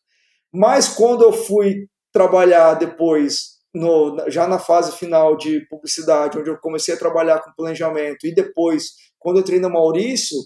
Mas 0.53 0.89
quando 0.89 1.25
eu 1.25 1.33
fui 1.33 1.89
trabalhar 2.13 2.75
depois 2.75 3.62
no, 3.75 4.29
já 4.29 4.47
na 4.47 4.59
fase 4.59 4.93
final 4.93 5.37
de 5.37 5.67
publicidade, 5.69 6.39
onde 6.39 6.51
eu 6.51 6.59
comecei 6.59 6.95
a 6.95 6.99
trabalhar 6.99 7.41
com 7.41 7.53
planejamento, 7.53 8.27
e 8.27 8.35
depois, 8.35 8.93
quando 9.19 9.41
entrei 9.41 9.59
na 9.59 9.69
Maurício, 9.69 10.39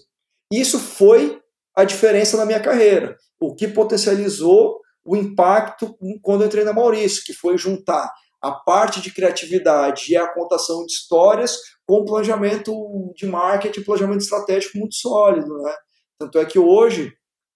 isso 0.51 0.79
foi 0.79 1.41
a 1.75 1.83
diferença 1.83 2.37
na 2.37 2.45
minha 2.45 2.59
carreira. 2.59 3.17
O 3.39 3.53
que 3.53 3.67
potencializou 3.67 4.79
o 5.05 5.15
impacto 5.15 5.97
quando 6.21 6.45
entrei 6.45 6.63
na 6.63 6.73
Maurício, 6.73 7.23
que 7.23 7.33
foi 7.33 7.57
juntar 7.57 8.11
a 8.41 8.51
parte 8.51 9.01
de 9.01 9.13
criatividade 9.13 10.11
e 10.11 10.15
a 10.15 10.27
contação 10.27 10.85
de 10.85 10.93
histórias 10.93 11.57
com 11.87 12.05
planejamento 12.05 12.73
de 13.15 13.25
marketing, 13.25 13.83
planejamento 13.83 14.21
estratégico 14.21 14.77
muito 14.77 14.95
sólido, 14.95 15.61
né? 15.61 15.73
Tanto 16.19 16.39
é 16.39 16.45
que 16.45 16.59
hoje, 16.59 17.13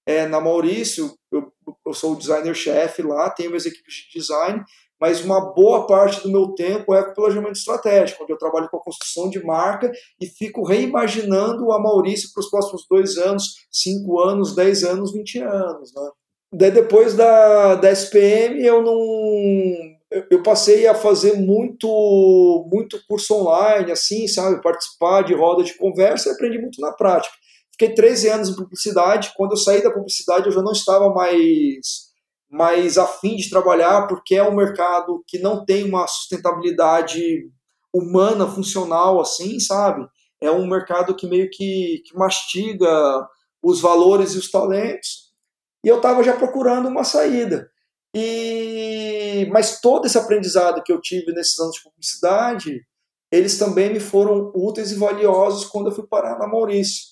é, 0.07 0.25
na 0.25 0.39
Maurício, 0.39 1.13
eu, 1.31 1.51
eu 1.85 1.93
sou 1.93 2.13
o 2.13 2.15
designer-chefe 2.15 3.01
lá, 3.01 3.29
tenho 3.29 3.49
minhas 3.49 3.65
equipes 3.65 3.93
de 3.95 4.19
design, 4.19 4.63
mas 5.01 5.25
uma 5.25 5.51
boa 5.53 5.87
parte 5.87 6.21
do 6.21 6.29
meu 6.29 6.49
tempo 6.49 6.93
é 6.93 7.03
com 7.03 7.15
planejamento 7.15 7.57
estratégico, 7.57 8.23
onde 8.23 8.31
eu 8.31 8.37
trabalho 8.37 8.69
com 8.69 8.77
a 8.77 8.83
construção 8.83 9.31
de 9.31 9.43
marca 9.43 9.91
e 10.21 10.27
fico 10.27 10.63
reimaginando 10.63 11.71
a 11.71 11.79
Maurício 11.81 12.29
para 12.31 12.41
os 12.41 12.49
próximos 12.51 12.85
dois 12.87 13.17
anos, 13.17 13.65
cinco 13.71 14.21
anos, 14.21 14.53
dez 14.53 14.83
anos, 14.83 15.11
vinte 15.11 15.39
anos. 15.39 15.91
Né? 15.95 16.09
Daí 16.53 16.69
depois 16.69 17.15
da, 17.15 17.75
da 17.75 17.91
SPM 17.91 18.63
eu 18.63 18.83
não 18.83 19.91
eu 20.29 20.43
passei 20.43 20.85
a 20.85 20.93
fazer 20.93 21.33
muito 21.37 22.67
muito 22.69 22.99
curso 23.07 23.33
online 23.33 23.93
assim 23.93 24.27
sabe 24.27 24.61
participar 24.61 25.21
de 25.21 25.33
roda 25.33 25.63
de 25.63 25.73
conversa 25.77 26.27
e 26.27 26.33
aprendi 26.33 26.59
muito 26.59 26.81
na 26.81 26.91
prática 26.91 27.33
fiquei 27.71 27.95
13 27.95 28.27
anos 28.27 28.49
em 28.49 28.55
publicidade 28.57 29.31
quando 29.37 29.51
eu 29.51 29.57
saí 29.57 29.81
da 29.81 29.89
publicidade 29.89 30.47
eu 30.47 30.51
já 30.51 30.61
não 30.61 30.73
estava 30.73 31.13
mais 31.13 32.10
mais 32.51 32.97
afim 32.97 33.37
de 33.37 33.49
trabalhar 33.49 34.07
porque 34.07 34.35
é 34.35 34.43
um 34.43 34.55
mercado 34.55 35.23
que 35.25 35.39
não 35.39 35.63
tem 35.63 35.85
uma 35.85 36.05
sustentabilidade 36.05 37.49
humana, 37.93 38.45
funcional 38.45 39.21
assim, 39.21 39.57
sabe? 39.59 40.05
É 40.41 40.51
um 40.51 40.67
mercado 40.67 41.15
que 41.15 41.27
meio 41.27 41.49
que, 41.49 42.03
que 42.05 42.15
mastiga 42.17 43.27
os 43.63 43.79
valores 43.79 44.33
e 44.33 44.37
os 44.37 44.51
talentos. 44.51 45.31
E 45.83 45.87
eu 45.87 45.97
estava 45.97 46.23
já 46.23 46.35
procurando 46.35 46.89
uma 46.89 47.03
saída. 47.03 47.69
E 48.13 49.47
mas 49.51 49.79
todo 49.79 50.05
esse 50.05 50.17
aprendizado 50.17 50.83
que 50.83 50.91
eu 50.91 50.99
tive 50.99 51.31
nesses 51.31 51.57
anos 51.59 51.75
de 51.75 51.83
publicidade, 51.83 52.81
eles 53.31 53.57
também 53.57 53.93
me 53.93 53.99
foram 53.99 54.51
úteis 54.53 54.91
e 54.91 54.95
valiosos 54.95 55.65
quando 55.65 55.89
eu 55.89 55.95
fui 55.95 56.05
parar 56.05 56.37
na 56.37 56.47
Maurício. 56.47 57.10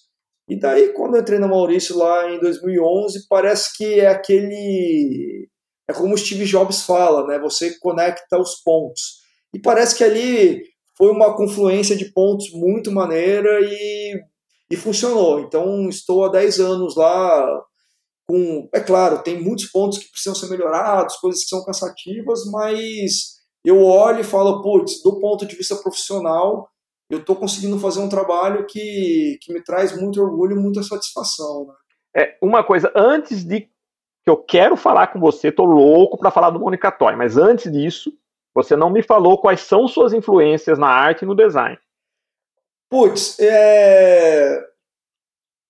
E 0.50 0.60
daí, 0.60 0.92
quando 0.94 1.16
eu 1.16 1.22
entrei 1.22 1.38
na 1.38 1.48
Maurício 1.48 1.96
lá 1.96 2.32
em 2.32 2.40
2011, 2.40 3.28
parece 3.30 3.78
que 3.78 4.00
é 4.00 4.08
aquele. 4.08 5.48
É 5.88 5.94
como 5.94 6.16
o 6.16 6.18
Steve 6.18 6.46
Jobs 6.46 6.82
fala, 6.82 7.28
né? 7.28 7.38
Você 7.40 7.78
conecta 7.80 8.40
os 8.40 8.56
pontos. 8.56 9.20
E 9.54 9.60
parece 9.60 9.96
que 9.96 10.04
ali 10.04 10.64
foi 10.98 11.12
uma 11.12 11.36
confluência 11.36 11.96
de 11.96 12.12
pontos 12.12 12.52
muito 12.52 12.92
maneira 12.92 13.60
e, 13.62 14.20
e 14.72 14.76
funcionou. 14.76 15.40
Então, 15.40 15.88
estou 15.88 16.26
há 16.26 16.30
10 16.30 16.60
anos 16.60 16.96
lá. 16.96 17.64
Com, 18.28 18.68
é 18.74 18.80
claro, 18.80 19.24
tem 19.24 19.40
muitos 19.42 19.66
pontos 19.66 20.00
que 20.00 20.12
precisam 20.12 20.36
ser 20.36 20.50
melhorados, 20.50 21.16
coisas 21.18 21.44
que 21.44 21.50
são 21.50 21.64
cansativas, 21.64 22.46
mas 22.52 23.40
eu 23.64 23.84
olho 23.84 24.22
e 24.22 24.24
falo, 24.24 24.62
putz, 24.62 25.02
do 25.02 25.20
ponto 25.20 25.46
de 25.46 25.56
vista 25.56 25.76
profissional, 25.76 26.70
eu 27.10 27.19
estou 27.19 27.36
conseguindo 27.36 27.80
fazer 27.80 28.00
um 28.00 28.10
trabalho 28.10 28.65
que, 28.67 29.39
que 29.41 29.52
me 29.52 29.63
traz 29.63 30.00
muito 30.00 30.22
orgulho 30.22 30.56
e 30.56 30.60
muita 30.60 30.84
satisfação. 30.84 31.65
Né? 31.67 31.74
É, 32.15 32.38
uma 32.41 32.63
coisa, 32.63 32.91
antes 32.95 33.43
de 33.43 33.62
que 33.62 33.69
eu 34.30 34.38
quero 34.38 34.76
falar 34.76 35.08
com 35.08 35.19
você, 35.19 35.48
estou 35.48 35.65
louco 35.65 36.17
para 36.17 36.32
falar 36.32 36.52
do 36.52 36.60
Mônica 36.60 36.91
Toy, 36.91 37.15
mas 37.15 37.36
antes 37.36 37.72
disso, 37.72 38.12
você 38.54 38.76
não 38.76 38.89
me 38.89 39.02
falou 39.02 39.39
quais 39.39 39.62
são 39.62 39.88
suas 39.88 40.13
influências 40.13 40.78
na 40.78 40.88
arte 40.88 41.24
e 41.24 41.26
no 41.26 41.36
design. 41.36 41.78
Putz, 42.91 43.39
é... 43.39 44.67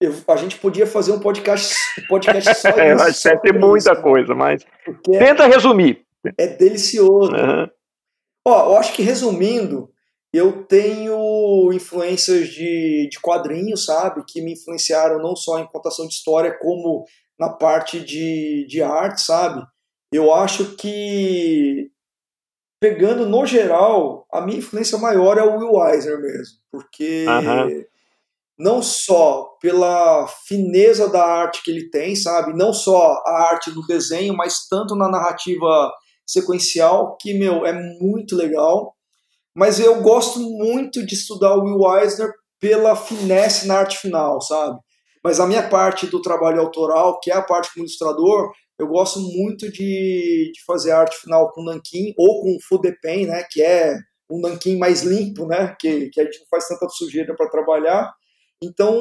Eu, 0.01 0.13
a 0.29 0.35
gente 0.37 0.57
podia 0.57 0.87
fazer 0.87 1.11
um 1.11 1.19
podcast, 1.19 1.75
podcast 2.07 2.55
só 2.55 2.69
é, 2.79 2.95
isso. 2.95 3.27
Vai 3.27 3.39
ter 3.39 3.53
muita 3.53 3.91
isso, 3.91 4.01
coisa, 4.01 4.33
mas 4.33 4.65
tenta 5.03 5.45
resumir. 5.45 6.05
É 6.37 6.47
delicioso. 6.47 7.33
Uhum. 7.33 7.69
Ó, 8.47 8.71
eu 8.71 8.77
acho 8.77 8.93
que 8.93 9.01
resumindo, 9.01 9.91
eu 10.33 10.63
tenho 10.65 11.71
influências 11.73 12.49
de, 12.49 13.09
de 13.09 13.19
quadrinhos, 13.19 13.85
sabe? 13.85 14.23
Que 14.27 14.41
me 14.41 14.53
influenciaram 14.53 15.19
não 15.19 15.35
só 15.35 15.59
em 15.59 15.67
contação 15.67 16.07
de 16.07 16.13
história, 16.13 16.57
como 16.59 17.05
na 17.39 17.49
parte 17.49 17.99
de, 17.99 18.65
de 18.67 18.81
arte, 18.81 19.21
sabe? 19.21 19.65
Eu 20.13 20.33
acho 20.33 20.75
que, 20.75 21.89
pegando 22.81 23.25
no 23.25 23.45
geral, 23.45 24.27
a 24.31 24.41
minha 24.41 24.59
influência 24.59 24.97
maior 24.97 25.37
é 25.37 25.43
o 25.43 25.57
Will 25.57 25.83
Eisner 25.87 26.19
mesmo. 26.19 26.57
Porque 26.71 27.25
uhum. 27.27 27.83
não 28.57 28.81
só 28.83 29.57
pela 29.59 30.27
fineza 30.47 31.09
da 31.09 31.23
arte 31.23 31.63
que 31.63 31.71
ele 31.71 31.89
tem, 31.89 32.15
sabe? 32.15 32.53
Não 32.53 32.71
só 32.71 33.23
a 33.25 33.49
arte 33.51 33.71
do 33.71 33.85
desenho, 33.87 34.35
mas 34.35 34.67
tanto 34.67 34.95
na 34.95 35.09
narrativa 35.09 35.91
sequencial, 36.27 37.17
que, 37.19 37.33
meu, 37.33 37.65
é 37.65 37.73
muito 37.73 38.35
legal 38.35 38.95
mas 39.55 39.79
eu 39.79 40.01
gosto 40.01 40.39
muito 40.39 41.05
de 41.05 41.15
estudar 41.15 41.55
o 41.55 41.63
Will 41.63 41.97
Eisner 41.97 42.31
pela 42.59 42.95
finesse 42.95 43.67
na 43.67 43.79
arte 43.79 43.97
final, 43.97 44.41
sabe? 44.41 44.79
Mas 45.23 45.39
a 45.39 45.47
minha 45.47 45.67
parte 45.67 46.07
do 46.07 46.21
trabalho 46.21 46.61
autoral, 46.61 47.19
que 47.19 47.31
é 47.31 47.35
a 47.35 47.41
parte 47.41 47.73
como 47.73 47.85
ilustrador, 47.85 48.51
eu 48.79 48.87
gosto 48.87 49.19
muito 49.19 49.69
de, 49.71 50.51
de 50.53 50.63
fazer 50.65 50.91
arte 50.91 51.17
final 51.17 51.51
com 51.51 51.63
nanquim 51.63 52.13
ou 52.17 52.41
com 52.41 52.57
fudepen, 52.67 53.25
né? 53.25 53.43
Que 53.49 53.61
é 53.61 53.97
um 54.31 54.39
nanquim 54.39 54.77
mais 54.77 55.01
limpo, 55.01 55.45
né? 55.45 55.75
Que, 55.79 56.09
que 56.09 56.21
a 56.21 56.23
gente 56.23 56.39
não 56.39 56.47
faz 56.49 56.67
tanta 56.67 56.87
sujeira 56.89 57.35
para 57.35 57.49
trabalhar. 57.49 58.13
Então, 58.63 58.97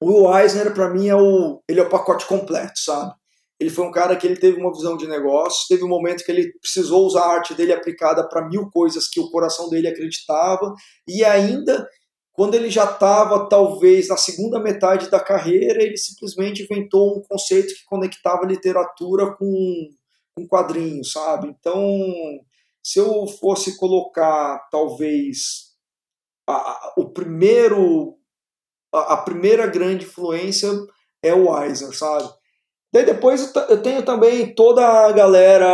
o 0.00 0.06
Will 0.06 0.36
Eisner, 0.38 0.72
para 0.72 0.90
mim, 0.90 1.08
é 1.08 1.16
o, 1.16 1.60
ele 1.68 1.80
é 1.80 1.82
o 1.82 1.88
pacote 1.88 2.26
completo, 2.26 2.78
sabe? 2.78 3.12
Ele 3.58 3.70
foi 3.70 3.86
um 3.86 3.92
cara 3.92 4.16
que 4.16 4.26
ele 4.26 4.36
teve 4.36 4.60
uma 4.60 4.72
visão 4.72 4.96
de 4.96 5.06
negócio, 5.06 5.66
teve 5.68 5.84
um 5.84 5.88
momento 5.88 6.24
que 6.24 6.32
ele 6.32 6.52
precisou 6.60 7.06
usar 7.06 7.22
a 7.22 7.34
arte 7.34 7.54
dele 7.54 7.72
aplicada 7.72 8.28
para 8.28 8.48
mil 8.48 8.68
coisas 8.70 9.08
que 9.08 9.20
o 9.20 9.30
coração 9.30 9.68
dele 9.68 9.88
acreditava, 9.88 10.74
e 11.06 11.24
ainda 11.24 11.86
quando 12.34 12.56
ele 12.56 12.68
já 12.68 12.84
estava, 12.84 13.48
talvez, 13.48 14.08
na 14.08 14.16
segunda 14.16 14.58
metade 14.58 15.08
da 15.08 15.20
carreira, 15.20 15.80
ele 15.80 15.96
simplesmente 15.96 16.64
inventou 16.64 17.16
um 17.16 17.22
conceito 17.22 17.72
que 17.72 17.84
conectava 17.86 18.44
literatura 18.44 19.32
com, 19.36 19.88
com 20.36 20.46
quadrinhos, 20.48 21.12
sabe? 21.12 21.46
Então, 21.46 21.80
se 22.82 22.98
eu 22.98 23.28
fosse 23.28 23.76
colocar, 23.76 24.68
talvez, 24.68 25.74
a, 26.48 26.94
o 26.96 27.08
primeiro, 27.10 28.18
a, 28.92 29.14
a, 29.14 29.16
primeira 29.18 29.68
grande 29.68 30.04
influência 30.04 30.70
é 31.22 31.32
o 31.32 31.56
Eisner, 31.62 31.96
sabe? 31.96 32.28
Daí 32.94 33.04
depois 33.04 33.52
eu 33.68 33.82
tenho 33.82 34.04
também 34.04 34.54
toda 34.54 34.86
a 34.86 35.10
galera, 35.10 35.66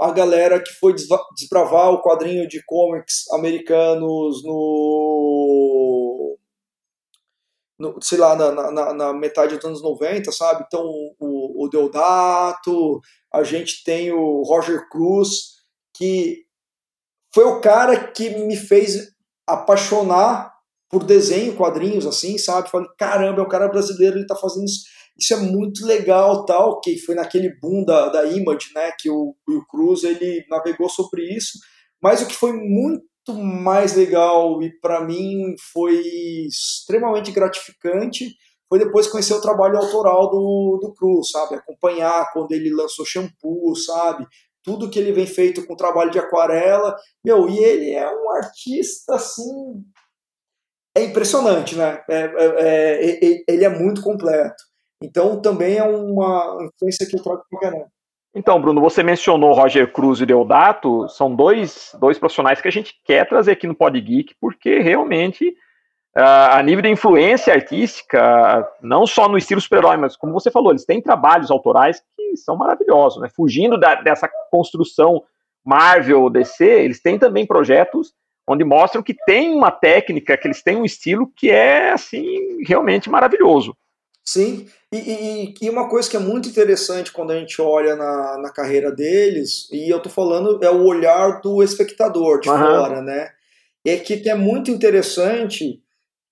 a 0.00 0.10
galera 0.10 0.60
que 0.60 0.72
foi 0.72 0.92
desbravar 0.92 1.92
o 1.92 2.02
quadrinho 2.02 2.48
de 2.48 2.60
comics 2.66 3.30
americanos 3.32 4.42
no, 4.42 6.36
no 7.78 8.02
sei 8.02 8.18
lá, 8.18 8.34
na, 8.34 8.72
na, 8.72 8.92
na, 8.92 9.12
metade 9.12 9.54
dos 9.54 9.64
anos 9.64 9.80
90, 9.80 10.32
sabe? 10.32 10.64
Então 10.66 10.84
o, 11.20 11.66
o 11.66 11.68
Deodato, 11.68 13.00
a 13.32 13.44
gente 13.44 13.84
tem 13.84 14.10
o 14.10 14.42
Roger 14.42 14.88
Cruz, 14.88 15.60
que 15.94 16.46
foi 17.32 17.44
o 17.44 17.60
cara 17.60 18.10
que 18.10 18.28
me 18.28 18.56
fez 18.56 19.12
apaixonar 19.46 20.52
por 20.90 21.04
desenho, 21.04 21.54
quadrinhos, 21.54 22.04
assim, 22.04 22.36
sabe? 22.38 22.68
Falei, 22.68 22.88
caramba, 22.98 23.40
é 23.40 23.44
um 23.44 23.48
cara 23.48 23.68
brasileiro, 23.68 24.18
ele 24.18 24.26
tá 24.26 24.34
fazendo 24.34 24.64
isso 24.64 24.90
isso 25.20 25.34
é 25.34 25.36
muito 25.36 25.86
legal, 25.86 26.44
tal, 26.44 26.80
que 26.80 26.98
foi 26.98 27.14
naquele 27.14 27.54
boom 27.60 27.84
da, 27.84 28.08
da 28.08 28.24
Image, 28.24 28.72
né, 28.74 28.90
que 28.98 29.10
o, 29.10 29.34
o 29.48 29.66
Cruz 29.68 30.04
ele 30.04 30.44
navegou 30.48 30.88
sobre 30.88 31.24
isso, 31.34 31.58
mas 32.02 32.22
o 32.22 32.26
que 32.26 32.34
foi 32.34 32.52
muito 32.52 33.02
mais 33.34 33.94
legal 33.94 34.62
e 34.62 34.72
para 34.80 35.04
mim 35.04 35.54
foi 35.72 36.00
extremamente 36.46 37.30
gratificante 37.30 38.34
foi 38.68 38.78
depois 38.78 39.08
conhecer 39.08 39.34
o 39.34 39.40
trabalho 39.40 39.76
autoral 39.76 40.30
do, 40.30 40.78
do 40.80 40.94
Cruz, 40.94 41.30
sabe, 41.30 41.56
acompanhar 41.56 42.30
quando 42.32 42.52
ele 42.52 42.72
lançou 42.72 43.04
shampoo, 43.04 43.74
sabe, 43.74 44.24
tudo 44.62 44.88
que 44.88 44.98
ele 44.98 45.12
vem 45.12 45.26
feito 45.26 45.66
com 45.66 45.74
trabalho 45.74 46.10
de 46.10 46.20
aquarela, 46.20 46.96
meu, 47.24 47.48
e 47.48 47.58
ele 47.58 47.90
é 47.90 48.08
um 48.08 48.30
artista 48.30 49.16
assim 49.16 49.82
é 50.96 51.04
impressionante, 51.04 51.76
né? 51.76 52.02
É, 52.08 52.20
é, 52.20 53.24
é, 53.24 53.44
ele 53.48 53.64
é 53.64 53.68
muito 53.68 54.02
completo. 54.02 54.69
Então 55.02 55.40
também 55.40 55.78
é 55.78 55.84
uma 55.84 56.58
influência 56.62 57.06
que 57.06 57.16
eu 57.16 57.22
trago 57.22 57.42
para 57.50 57.60
caramba. 57.60 57.86
Então, 58.34 58.60
Bruno, 58.60 58.80
você 58.80 59.02
mencionou 59.02 59.52
Roger 59.52 59.92
Cruz 59.92 60.20
e 60.20 60.26
Deodato, 60.26 61.08
são 61.08 61.34
dois, 61.34 61.96
dois 61.98 62.16
profissionais 62.16 62.60
que 62.60 62.68
a 62.68 62.72
gente 62.72 62.94
quer 63.04 63.28
trazer 63.28 63.52
aqui 63.52 63.66
no 63.66 63.74
Pod 63.74 64.00
Geek, 64.00 64.36
porque 64.40 64.78
realmente, 64.78 65.48
uh, 66.16 66.52
a 66.52 66.62
nível 66.62 66.82
de 66.82 66.90
influência 66.90 67.52
artística, 67.52 68.68
não 68.80 69.04
só 69.04 69.28
no 69.28 69.36
estilo 69.36 69.60
super-herói, 69.60 69.96
mas 69.96 70.16
como 70.16 70.32
você 70.32 70.48
falou, 70.48 70.70
eles 70.70 70.84
têm 70.84 71.02
trabalhos 71.02 71.50
autorais 71.50 72.00
que 72.16 72.36
são 72.36 72.56
maravilhosos, 72.56 73.20
né? 73.20 73.28
Fugindo 73.34 73.76
da, 73.76 73.96
dessa 73.96 74.30
construção 74.48 75.24
Marvel, 75.64 76.30
DC, 76.30 76.64
eles 76.64 77.02
têm 77.02 77.18
também 77.18 77.44
projetos 77.44 78.14
onde 78.48 78.64
mostram 78.64 79.02
que 79.02 79.14
tem 79.26 79.54
uma 79.54 79.70
técnica, 79.70 80.36
que 80.36 80.46
eles 80.46 80.62
têm 80.62 80.76
um 80.76 80.84
estilo 80.84 81.30
que 81.36 81.50
é, 81.50 81.92
assim, 81.92 82.62
realmente 82.64 83.08
maravilhoso. 83.10 83.76
Sim, 84.24 84.68
e, 84.92 84.96
e, 84.98 85.54
e, 85.62 85.70
uma 85.70 85.88
coisa 85.88 86.08
que 86.08 86.16
é 86.16 86.20
muito 86.20 86.48
interessante 86.48 87.12
quando 87.12 87.30
a 87.32 87.38
gente 87.38 87.60
olha 87.60 87.96
na, 87.96 88.38
na 88.38 88.52
carreira 88.52 88.92
deles, 88.92 89.68
e 89.72 89.92
eu 89.92 90.00
tô 90.00 90.08
falando, 90.08 90.62
é 90.62 90.70
o 90.70 90.84
olhar 90.84 91.40
do 91.40 91.62
espectador 91.62 92.40
de 92.40 92.48
uhum. 92.48 92.58
fora, 92.58 93.00
né? 93.00 93.30
É 93.84 93.96
que, 93.96 94.18
que 94.18 94.28
é 94.28 94.34
muito 94.34 94.70
interessante, 94.70 95.82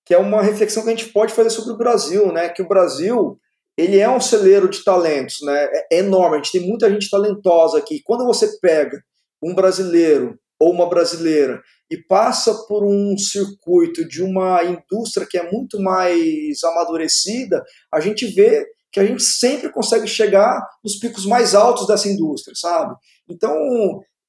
que 0.05 0.13
é 0.13 0.17
uma 0.17 0.41
reflexão 0.41 0.83
que 0.83 0.89
a 0.89 0.95
gente 0.95 1.11
pode 1.11 1.33
fazer 1.33 1.49
sobre 1.49 1.73
o 1.73 1.77
Brasil, 1.77 2.31
né? 2.31 2.49
Que 2.49 2.61
o 2.61 2.67
Brasil, 2.67 3.39
ele 3.77 3.99
é 3.99 4.09
um 4.09 4.21
celeiro 4.21 4.69
de 4.69 4.83
talentos, 4.83 5.37
né? 5.41 5.67
É 5.91 5.99
enorme, 5.99 6.35
a 6.35 6.37
gente 6.37 6.51
tem 6.51 6.67
muita 6.67 6.89
gente 6.89 7.09
talentosa 7.09 7.77
aqui. 7.77 8.01
Quando 8.03 8.25
você 8.25 8.59
pega 8.59 9.01
um 9.41 9.55
brasileiro 9.55 10.37
ou 10.59 10.71
uma 10.71 10.89
brasileira 10.89 11.61
e 11.89 11.97
passa 11.97 12.53
por 12.67 12.83
um 12.83 13.17
circuito 13.17 14.07
de 14.07 14.21
uma 14.21 14.63
indústria 14.63 15.27
que 15.27 15.37
é 15.37 15.51
muito 15.51 15.81
mais 15.81 16.63
amadurecida, 16.63 17.63
a 17.91 17.99
gente 17.99 18.27
vê 18.27 18.65
que 18.91 18.99
a 18.99 19.05
gente 19.05 19.23
sempre 19.23 19.71
consegue 19.71 20.07
chegar 20.07 20.59
nos 20.83 20.97
picos 20.97 21.25
mais 21.25 21.55
altos 21.55 21.87
dessa 21.87 22.09
indústria, 22.09 22.55
sabe? 22.55 22.95
Então, 23.27 23.53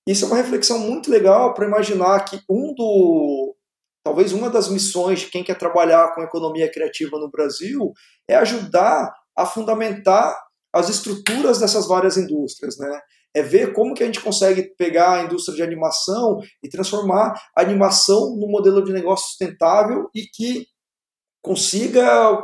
isso 0.06 0.24
é 0.24 0.28
uma 0.28 0.36
reflexão 0.36 0.78
muito 0.78 1.10
legal 1.10 1.54
para 1.54 1.66
imaginar 1.66 2.24
que 2.24 2.40
um 2.48 2.74
do 2.74 3.54
talvez 4.02 4.32
uma 4.32 4.48
das 4.48 4.68
missões 4.68 5.20
de 5.20 5.26
quem 5.26 5.44
quer 5.44 5.58
trabalhar 5.58 6.14
com 6.14 6.22
economia 6.22 6.70
criativa 6.70 7.18
no 7.18 7.30
Brasil 7.30 7.92
é 8.26 8.34
ajudar 8.36 9.12
a 9.36 9.44
fundamentar 9.44 10.34
as 10.72 10.88
estruturas 10.88 11.58
dessas 11.58 11.86
várias 11.86 12.16
indústrias, 12.16 12.78
né? 12.78 13.00
É 13.34 13.42
ver 13.42 13.72
como 13.72 13.94
que 13.94 14.02
a 14.02 14.06
gente 14.06 14.20
consegue 14.20 14.74
pegar 14.76 15.20
a 15.20 15.22
indústria 15.22 15.56
de 15.56 15.62
animação 15.62 16.38
e 16.62 16.68
transformar 16.68 17.34
a 17.56 17.60
animação 17.60 18.36
num 18.36 18.50
modelo 18.50 18.82
de 18.82 18.92
negócio 18.92 19.28
sustentável 19.28 20.08
e 20.14 20.22
que 20.22 20.66
consiga 21.42 22.42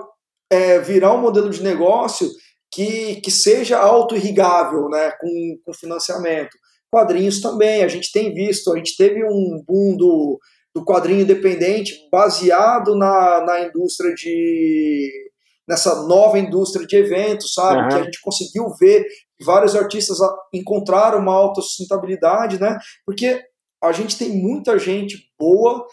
é, 0.50 0.78
virar 0.78 1.12
um 1.12 1.20
modelo 1.20 1.50
de 1.50 1.62
negócio 1.62 2.28
que, 2.72 3.20
que 3.20 3.30
seja 3.30 3.78
auto-irrigável 3.78 4.88
né, 4.88 5.12
com, 5.20 5.58
com 5.64 5.74
financiamento. 5.74 6.56
Quadrinhos 6.90 7.40
também, 7.40 7.82
a 7.82 7.88
gente 7.88 8.12
tem 8.12 8.32
visto, 8.32 8.72
a 8.72 8.76
gente 8.76 8.96
teve 8.96 9.24
um 9.24 9.62
boom 9.66 9.96
do, 9.96 10.38
do 10.74 10.84
quadrinho 10.84 11.22
independente 11.22 11.94
baseado 12.10 12.94
na, 12.96 13.44
na 13.44 13.60
indústria 13.62 14.14
de 14.14 15.10
nessa 15.68 16.06
nova 16.06 16.38
indústria 16.38 16.86
de 16.86 16.96
eventos, 16.96 17.54
sabe? 17.54 17.82
Uhum. 17.82 17.88
Que 17.88 17.94
a 17.94 18.02
gente 18.04 18.20
conseguiu 18.20 18.68
ver 18.78 19.04
vários 19.44 19.76
artistas 19.76 20.18
encontraram 20.52 21.18
uma 21.18 21.34
autossustentabilidade, 21.34 22.60
né? 22.60 22.78
Porque 23.04 23.42
a 23.82 23.92
gente 23.92 24.16
tem 24.16 24.30
muita 24.30 24.78
gente 24.78 25.18
boa 25.38 25.86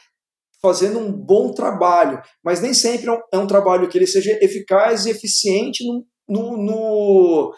fazendo 0.61 0.97
um 0.97 1.11
bom 1.11 1.51
trabalho, 1.51 2.21
mas 2.41 2.61
nem 2.61 2.73
sempre 2.73 3.09
é 3.09 3.11
um, 3.11 3.19
é 3.33 3.37
um 3.37 3.47
trabalho 3.47 3.89
que 3.89 3.97
ele 3.97 4.07
seja 4.07 4.37
eficaz 4.41 5.05
e 5.05 5.09
eficiente 5.09 5.83
no, 5.85 6.05
no, 6.27 6.57
no, 6.57 7.53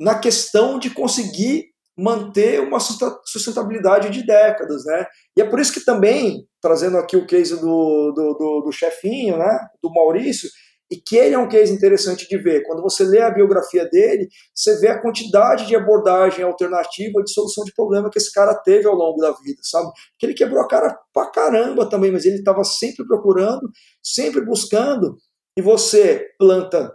na 0.00 0.18
questão 0.18 0.76
de 0.76 0.90
conseguir 0.90 1.66
manter 1.96 2.60
uma 2.60 2.78
sustentabilidade 2.80 4.10
de 4.10 4.24
décadas, 4.24 4.84
né? 4.84 5.06
E 5.36 5.40
é 5.40 5.44
por 5.44 5.58
isso 5.60 5.72
que 5.72 5.84
também, 5.84 6.46
trazendo 6.60 6.96
aqui 6.96 7.16
o 7.16 7.26
case 7.26 7.56
do, 7.56 8.12
do, 8.12 8.34
do, 8.34 8.62
do 8.66 8.72
chefinho, 8.72 9.36
né, 9.36 9.58
do 9.82 9.92
Maurício, 9.92 10.48
e 10.90 10.96
que 10.96 11.16
ele 11.16 11.34
é 11.34 11.38
um 11.38 11.48
case 11.48 11.72
interessante 11.72 12.26
de 12.26 12.38
ver. 12.38 12.62
Quando 12.64 12.82
você 12.82 13.04
lê 13.04 13.20
a 13.20 13.30
biografia 13.30 13.86
dele, 13.88 14.28
você 14.54 14.78
vê 14.80 14.88
a 14.88 15.00
quantidade 15.00 15.66
de 15.66 15.76
abordagem 15.76 16.44
alternativa 16.44 17.22
de 17.22 17.32
solução 17.32 17.64
de 17.64 17.74
problema 17.74 18.10
que 18.10 18.18
esse 18.18 18.32
cara 18.32 18.54
teve 18.54 18.86
ao 18.86 18.94
longo 18.94 19.20
da 19.20 19.32
vida, 19.32 19.60
sabe? 19.62 19.90
Que 20.18 20.26
ele 20.26 20.34
quebrou 20.34 20.62
a 20.62 20.68
cara 20.68 20.96
pra 21.12 21.30
caramba 21.30 21.88
também, 21.88 22.10
mas 22.10 22.24
ele 22.24 22.36
estava 22.36 22.64
sempre 22.64 23.06
procurando, 23.06 23.68
sempre 24.02 24.40
buscando, 24.40 25.16
e 25.56 25.62
você 25.62 26.26
planta 26.38 26.94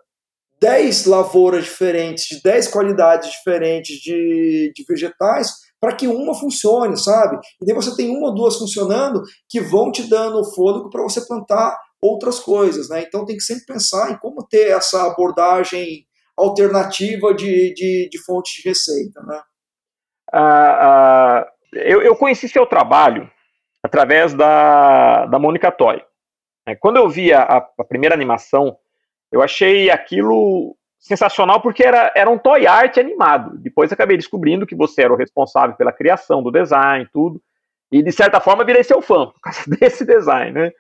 10 0.62 1.08
lavouras 1.08 1.66
diferentes, 1.66 2.26
de 2.26 2.42
10 2.42 2.70
qualidades 2.70 3.30
diferentes 3.30 3.98
de, 3.98 4.72
de 4.74 4.86
vegetais, 4.88 5.52
para 5.80 5.94
que 5.94 6.08
uma 6.08 6.34
funcione, 6.34 6.98
sabe? 6.98 7.38
E 7.62 7.66
daí 7.66 7.76
você 7.76 7.94
tem 7.94 8.16
uma 8.16 8.30
ou 8.30 8.34
duas 8.34 8.56
funcionando 8.56 9.22
que 9.50 9.60
vão 9.60 9.92
te 9.92 10.10
dando 10.10 10.42
fôlego 10.56 10.90
para 10.90 11.04
você 11.04 11.20
plantar 11.28 11.78
outras 12.04 12.40
coisas, 12.40 12.90
né? 12.90 13.02
Então 13.02 13.26
tem 13.26 13.38
que 13.38 13.44
sempre 13.44 13.66
pensar 13.66 14.12
em 14.12 14.18
como 14.18 14.46
ter 14.46 14.72
essa 14.72 15.08
abordagem 15.08 16.06
alternativa 16.36 17.34
de, 17.34 17.74
de, 17.74 18.10
de 18.10 18.20
de 18.20 18.68
receita, 18.68 19.22
né? 19.24 19.42
Ah, 20.32 20.78
ah, 20.82 21.48
eu, 21.74 22.02
eu, 22.02 22.16
conheci 22.16 22.50
seu 22.50 22.66
trabalho 22.66 23.30
através 23.82 24.34
da, 24.34 25.28
da 25.28 25.40
Mônica 25.40 25.72
Toy. 25.72 26.04
É, 26.66 26.76
quando 26.76 26.98
eu 26.98 27.08
vi 27.08 27.32
a, 27.32 27.44
a, 27.44 27.84
primeira 27.84 28.16
animação, 28.16 28.76
eu 29.32 29.42
achei 29.42 29.90
aquilo 29.90 30.76
sensacional 31.00 31.62
porque 31.62 31.84
era, 31.84 32.12
era 32.16 32.30
um 32.30 32.38
toy 32.38 32.66
art 32.66 32.98
animado. 32.98 33.58
Depois 33.60 33.92
acabei 33.92 34.18
descobrindo 34.18 34.66
que 34.66 34.76
você 34.76 35.04
era 35.04 35.14
o 35.14 35.18
responsável 35.18 35.76
pela 35.76 35.92
criação 35.92 36.42
do 36.42 36.52
design, 36.52 37.08
tudo. 37.14 37.42
E 37.92 38.02
de 38.02 38.12
certa 38.12 38.40
forma 38.40 38.64
virei 38.64 38.84
seu 38.84 39.02
fã 39.02 39.28
por 39.28 39.40
causa 39.40 39.62
desse 39.80 40.06
design, 40.06 40.52
né? 40.52 40.72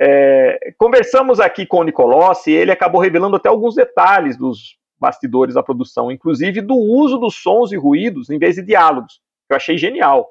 É, 0.00 0.72
conversamos 0.78 1.40
aqui 1.40 1.66
com 1.66 1.78
o 1.78 1.84
Nicolossi 1.84 2.52
e 2.52 2.54
ele 2.54 2.70
acabou 2.70 3.00
revelando 3.00 3.34
até 3.34 3.48
alguns 3.48 3.74
detalhes 3.74 4.36
dos 4.36 4.78
bastidores 4.96 5.56
da 5.56 5.62
produção, 5.62 6.10
inclusive 6.10 6.60
do 6.60 6.76
uso 6.76 7.18
dos 7.18 7.34
sons 7.34 7.72
e 7.72 7.76
ruídos 7.76 8.30
em 8.30 8.38
vez 8.38 8.54
de 8.54 8.62
diálogos, 8.62 9.20
que 9.46 9.52
eu 9.52 9.56
achei 9.56 9.76
genial. 9.76 10.30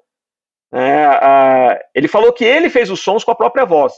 É, 0.74 1.86
ele 1.94 2.08
falou 2.08 2.32
que 2.32 2.46
ele 2.46 2.70
fez 2.70 2.90
os 2.90 3.02
sons 3.02 3.26
com 3.26 3.32
a 3.32 3.36
própria 3.36 3.66
voz. 3.66 3.94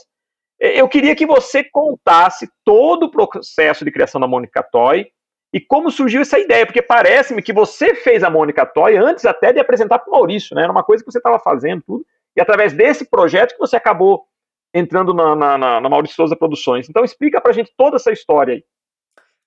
Eu 0.58 0.88
queria 0.88 1.14
que 1.14 1.24
você 1.24 1.62
contasse 1.62 2.48
todo 2.64 3.04
o 3.04 3.10
processo 3.10 3.84
de 3.84 3.92
criação 3.92 4.20
da 4.20 4.26
Mônica 4.26 4.62
Toy 4.62 5.06
e 5.52 5.60
como 5.60 5.90
surgiu 5.90 6.20
essa 6.20 6.38
ideia, 6.38 6.66
porque 6.66 6.82
parece-me 6.82 7.42
que 7.42 7.52
você 7.52 7.94
fez 7.94 8.22
a 8.22 8.30
Mônica 8.30 8.66
Toy 8.66 8.96
antes 8.96 9.24
até 9.24 9.52
de 9.52 9.60
apresentar 9.60 10.00
para 10.00 10.10
o 10.10 10.12
Maurício, 10.12 10.54
né? 10.54 10.62
Era 10.62 10.72
uma 10.72 10.84
coisa 10.84 11.02
que 11.02 11.10
você 11.10 11.18
estava 11.18 11.38
fazendo 11.38 11.82
tudo, 11.84 12.04
e 12.36 12.40
através 12.40 12.72
desse 12.72 13.08
projeto 13.08 13.52
que 13.52 13.58
você 13.58 13.76
acabou 13.76 14.26
entrando 14.74 15.12
na, 15.12 15.34
na, 15.34 15.58
na, 15.58 15.80
na 15.80 15.88
Maurício 15.88 16.16
Souza 16.16 16.36
Produções. 16.36 16.88
Então 16.88 17.04
explica 17.04 17.40
pra 17.40 17.52
gente 17.52 17.72
toda 17.76 17.96
essa 17.96 18.12
história 18.12 18.54
aí. 18.54 18.64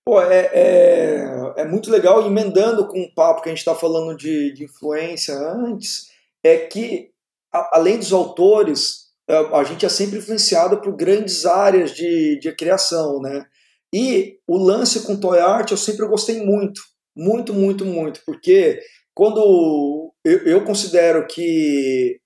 Pô, 0.06 0.22
é, 0.22 0.50
é, 0.54 1.54
é 1.58 1.66
muito 1.66 1.90
legal, 1.90 2.26
emendando 2.26 2.88
com 2.88 3.02
o 3.02 3.14
papo 3.14 3.42
que 3.42 3.50
a 3.50 3.52
gente 3.52 3.60
está 3.60 3.74
falando 3.74 4.18
de, 4.18 4.52
de 4.52 4.66
influência 4.66 5.34
antes, 5.34 6.12
é 6.44 6.58
que, 6.58 7.12
a, 7.54 7.78
além 7.78 7.98
dos 7.98 8.12
autores, 8.12 9.14
a, 9.30 9.34
é, 9.34 9.56
a 9.56 9.64
gente 9.64 9.86
é 9.86 9.90
sempre 9.90 10.20
influenciado 10.20 10.82
por 10.82 10.94
grandes 10.94 11.46
áreas 11.46 11.92
de, 11.92 12.38
de 12.38 12.52
criação, 12.54 13.22
né? 13.22 13.46
E 13.94 14.40
o 14.46 14.58
lance 14.58 15.06
com 15.06 15.20
Toy 15.20 15.40
Art 15.40 15.72
eu 15.72 15.78
sempre 15.78 16.06
gostei 16.08 16.44
muito, 16.44 16.82
muito, 17.16 17.54
muito, 17.54 17.86
muito, 17.86 18.22
porque 18.26 18.82
quando 19.16 20.12
eu, 20.26 20.40
eu 20.46 20.66
considero 20.66 21.26
que 21.28 22.20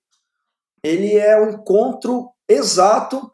ele 0.82 1.16
é 1.16 1.38
o 1.38 1.50
encontro 1.50 2.30
exato 2.48 3.30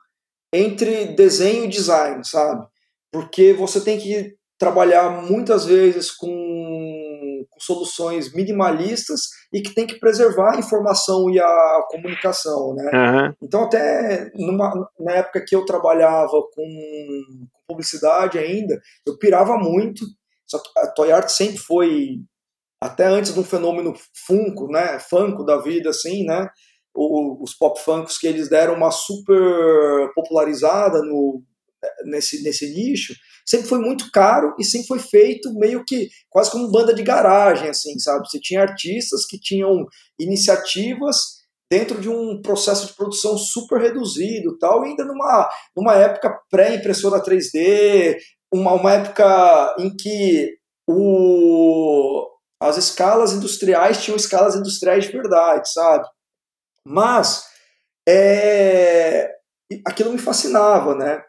entre 0.52 1.06
desenho 1.14 1.64
e 1.64 1.68
design, 1.68 2.24
sabe? 2.24 2.66
Porque 3.12 3.52
você 3.52 3.80
tem 3.80 3.98
que 3.98 4.34
trabalhar 4.58 5.22
muitas 5.22 5.64
vezes 5.64 6.10
com, 6.10 6.28
com, 7.50 7.60
soluções 7.60 8.32
minimalistas 8.32 9.22
e 9.52 9.60
que 9.60 9.74
tem 9.74 9.86
que 9.86 9.98
preservar 9.98 10.54
a 10.54 10.58
informação 10.58 11.28
e 11.28 11.40
a 11.40 11.82
comunicação, 11.88 12.74
né? 12.74 12.90
Uhum. 12.94 13.34
Então 13.42 13.64
até 13.64 14.30
numa, 14.34 14.72
na 14.98 15.12
época 15.12 15.44
que 15.46 15.54
eu 15.54 15.64
trabalhava 15.64 16.30
com 16.54 16.66
publicidade 17.66 18.38
ainda, 18.38 18.80
eu 19.06 19.18
pirava 19.18 19.56
muito. 19.56 20.04
Só 20.46 20.58
que 20.58 20.68
a 20.78 20.86
Toy 20.88 21.10
Art 21.10 21.28
sempre 21.28 21.58
foi 21.58 22.20
até 22.80 23.06
antes 23.06 23.32
de 23.32 23.40
um 23.40 23.44
fenômeno 23.44 23.94
funko, 24.26 24.68
né, 24.68 24.98
funko 24.98 25.42
da 25.42 25.56
vida 25.58 25.90
assim, 25.90 26.24
né? 26.24 26.48
Os 26.94 27.54
pop 27.54 27.80
funkos 27.80 28.18
que 28.18 28.26
eles 28.26 28.48
deram 28.48 28.74
uma 28.74 28.90
super 28.90 30.12
popularizada 30.14 31.02
no 31.02 31.42
nesse 32.04 32.42
nesse 32.42 32.72
nicho, 32.72 33.14
sempre 33.44 33.68
foi 33.68 33.78
muito 33.78 34.10
caro 34.10 34.54
e 34.58 34.64
sempre 34.64 34.86
foi 34.86 34.98
feito 34.98 35.52
meio 35.54 35.84
que 35.84 36.08
quase 36.30 36.50
como 36.50 36.70
banda 36.70 36.94
de 36.94 37.02
garagem 37.02 37.68
assim, 37.68 37.98
sabe? 37.98 38.26
Você 38.28 38.40
tinha 38.40 38.62
artistas 38.62 39.26
que 39.26 39.38
tinham 39.38 39.84
iniciativas 40.18 41.44
dentro 41.70 42.00
de 42.00 42.08
um 42.08 42.40
processo 42.40 42.86
de 42.86 42.94
produção 42.94 43.36
super 43.36 43.80
reduzido, 43.80 44.56
tal, 44.58 44.82
ainda 44.82 45.04
numa, 45.04 45.48
numa 45.76 45.94
época 45.94 46.38
pré-impressora 46.50 47.22
3D, 47.22 48.16
uma, 48.52 48.74
uma 48.74 48.92
época 48.92 49.74
em 49.78 49.94
que 49.94 50.56
o, 50.86 52.28
as 52.60 52.76
escalas 52.76 53.32
industriais 53.32 54.02
tinham 54.02 54.16
escalas 54.16 54.54
industriais 54.54 55.04
de 55.04 55.12
verdade, 55.12 55.72
sabe? 55.72 56.06
Mas 56.86 57.44
é, 58.08 59.30
aquilo 59.86 60.12
me 60.12 60.18
fascinava, 60.18 60.94
né? 60.94 61.22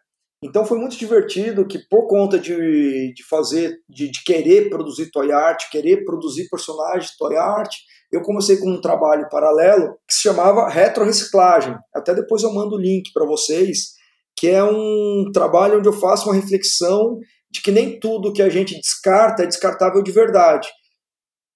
Então 0.44 0.66
foi 0.66 0.78
muito 0.78 0.98
divertido 0.98 1.66
que 1.66 1.80
por 1.90 2.08
conta 2.08 2.38
de, 2.38 3.14
de 3.14 3.24
fazer, 3.28 3.78
de, 3.90 4.12
de 4.12 4.24
querer 4.24 4.70
produzir 4.70 5.10
toy 5.10 5.32
art, 5.32 5.70
querer 5.72 6.06
produzir 6.06 6.48
personagens 6.50 7.12
de 7.12 7.18
toy 7.18 7.36
art, 7.36 7.74
eu 8.12 8.22
comecei 8.22 8.58
com 8.58 8.70
um 8.70 8.82
trabalho 8.82 9.28
paralelo 9.30 9.96
que 10.08 10.14
se 10.14 10.22
chamava 10.22 10.70
retroreciclagem. 10.70 11.76
Até 11.94 12.14
depois 12.14 12.44
eu 12.44 12.54
mando 12.54 12.76
o 12.76 12.80
link 12.80 13.12
para 13.12 13.26
vocês, 13.26 13.94
que 14.38 14.48
é 14.48 14.64
um 14.64 15.32
trabalho 15.34 15.80
onde 15.80 15.88
eu 15.88 15.94
faço 15.94 16.30
uma 16.30 16.36
reflexão 16.36 17.18
de 17.50 17.62
que 17.62 17.72
nem 17.72 18.00
tudo 18.00 18.34
que 18.34 18.42
a 18.42 18.50
gente 18.50 18.80
descarta 18.80 19.44
é 19.44 19.48
descartável 19.48 20.04
de 20.04 20.12
verdade. 20.12 20.68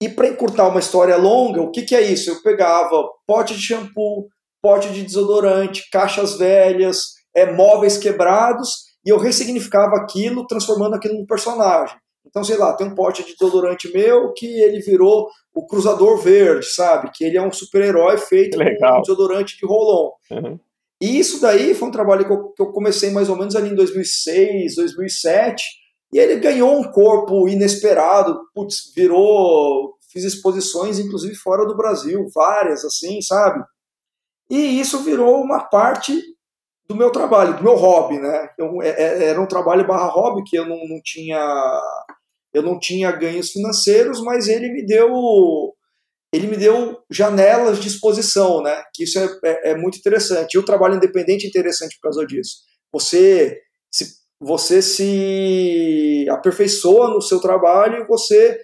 E 0.01 0.07
para 0.07 0.27
encurtar 0.27 0.67
uma 0.67 0.79
história 0.79 1.17
longa, 1.17 1.61
o 1.61 1.71
que, 1.71 1.81
que 1.81 1.95
é 1.95 2.01
isso? 2.01 2.29
Eu 2.29 2.41
pegava 2.41 3.09
pote 3.27 3.53
de 3.53 3.61
shampoo, 3.61 4.27
pote 4.61 4.89
de 4.89 5.03
desodorante, 5.03 5.89
caixas 5.91 6.37
velhas, 6.37 7.13
é, 7.35 7.51
móveis 7.51 7.97
quebrados, 7.97 8.89
e 9.05 9.09
eu 9.09 9.17
ressignificava 9.17 9.95
aquilo, 9.97 10.47
transformando 10.47 10.95
aquilo 10.95 11.15
num 11.15 11.25
personagem. 11.25 11.97
Então, 12.25 12.43
sei 12.43 12.57
lá, 12.57 12.73
tem 12.73 12.87
um 12.87 12.95
pote 12.95 13.25
de 13.25 13.33
desodorante 13.33 13.91
meu 13.91 14.33
que 14.33 14.45
ele 14.45 14.79
virou 14.81 15.27
o 15.53 15.65
Cruzador 15.65 16.17
Verde, 16.17 16.65
sabe? 16.67 17.09
Que 17.13 17.23
ele 17.23 17.37
é 17.37 17.41
um 17.41 17.51
super-herói 17.51 18.17
feito 18.17 18.57
Legal. 18.57 18.97
com 18.97 19.01
desodorante 19.01 19.57
de 19.57 19.65
rolon. 19.65 20.11
Uhum. 20.31 20.59
E 21.01 21.17
isso 21.17 21.41
daí 21.41 21.73
foi 21.73 21.87
um 21.87 21.91
trabalho 21.91 22.25
que 22.25 22.31
eu, 22.31 22.49
que 22.49 22.61
eu 22.61 22.71
comecei 22.71 23.09
mais 23.09 23.29
ou 23.29 23.35
menos 23.35 23.55
ali 23.55 23.69
em 23.69 23.75
2006, 23.75 24.75
2007, 24.75 25.63
e 26.11 26.17
ele 26.17 26.37
ganhou 26.37 26.79
um 26.79 26.91
corpo 26.91 27.47
inesperado, 27.47 28.39
putz, 28.53 28.91
virou, 28.95 29.95
fiz 30.11 30.23
exposições 30.23 30.99
inclusive 30.99 31.35
fora 31.35 31.65
do 31.65 31.77
Brasil, 31.77 32.25
várias 32.33 32.83
assim, 32.83 33.21
sabe? 33.21 33.63
E 34.49 34.79
isso 34.79 34.99
virou 35.03 35.41
uma 35.41 35.65
parte 35.69 36.19
do 36.87 36.95
meu 36.95 37.11
trabalho, 37.11 37.55
do 37.55 37.63
meu 37.63 37.75
hobby, 37.75 38.17
né? 38.17 38.49
Eu, 38.57 38.81
é, 38.81 38.89
é, 38.89 39.23
era 39.25 39.39
um 39.39 39.47
trabalho 39.47 39.85
barra 39.85 40.07
hobby 40.07 40.43
que 40.43 40.57
eu 40.57 40.65
não, 40.65 40.77
não 40.87 40.99
tinha 41.03 41.81
eu 42.51 42.63
não 42.63 42.79
tinha 42.79 43.11
ganhos 43.11 43.51
financeiros, 43.51 44.21
mas 44.21 44.47
ele 44.47 44.71
me 44.73 44.83
deu 44.83 45.73
ele 46.33 46.47
me 46.47 46.57
deu 46.57 46.97
janelas 47.09 47.79
de 47.79 47.87
exposição, 47.87 48.61
né? 48.61 48.83
Que 48.93 49.03
isso 49.03 49.19
é, 49.19 49.39
é, 49.43 49.71
é 49.71 49.75
muito 49.77 49.97
interessante. 49.99 50.55
E 50.55 50.59
o 50.59 50.65
trabalho 50.65 50.95
independente 50.95 51.45
é 51.45 51.49
interessante 51.49 51.95
por 51.95 52.09
causa 52.09 52.25
disso. 52.25 52.57
Você 52.91 53.59
se 53.91 54.18
você 54.39 54.81
se 54.81 56.25
aperfeiçoa 56.29 57.09
no 57.09 57.21
seu 57.21 57.39
trabalho 57.41 58.03
e 58.03 58.07
você, 58.07 58.59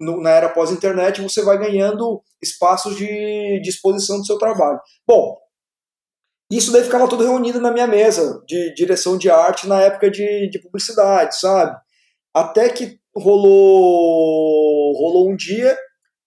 na 0.00 0.30
era 0.30 0.48
pós-internet, 0.48 1.20
você 1.20 1.42
vai 1.42 1.58
ganhando 1.58 2.22
espaços 2.42 2.96
de, 2.96 3.60
de 3.60 3.68
exposição 3.68 4.18
do 4.18 4.26
seu 4.26 4.38
trabalho. 4.38 4.78
Bom, 5.06 5.36
isso 6.50 6.72
daí 6.72 6.84
ficava 6.84 7.08
tudo 7.08 7.24
reunido 7.24 7.60
na 7.60 7.72
minha 7.72 7.86
mesa 7.86 8.42
de 8.46 8.72
direção 8.74 9.18
de 9.18 9.28
arte 9.28 9.66
na 9.66 9.80
época 9.82 10.10
de, 10.10 10.48
de 10.48 10.58
publicidade, 10.60 11.38
sabe? 11.38 11.76
Até 12.32 12.68
que 12.68 12.98
rolou, 13.14 14.92
rolou 14.96 15.30
um 15.30 15.36
dia 15.36 15.76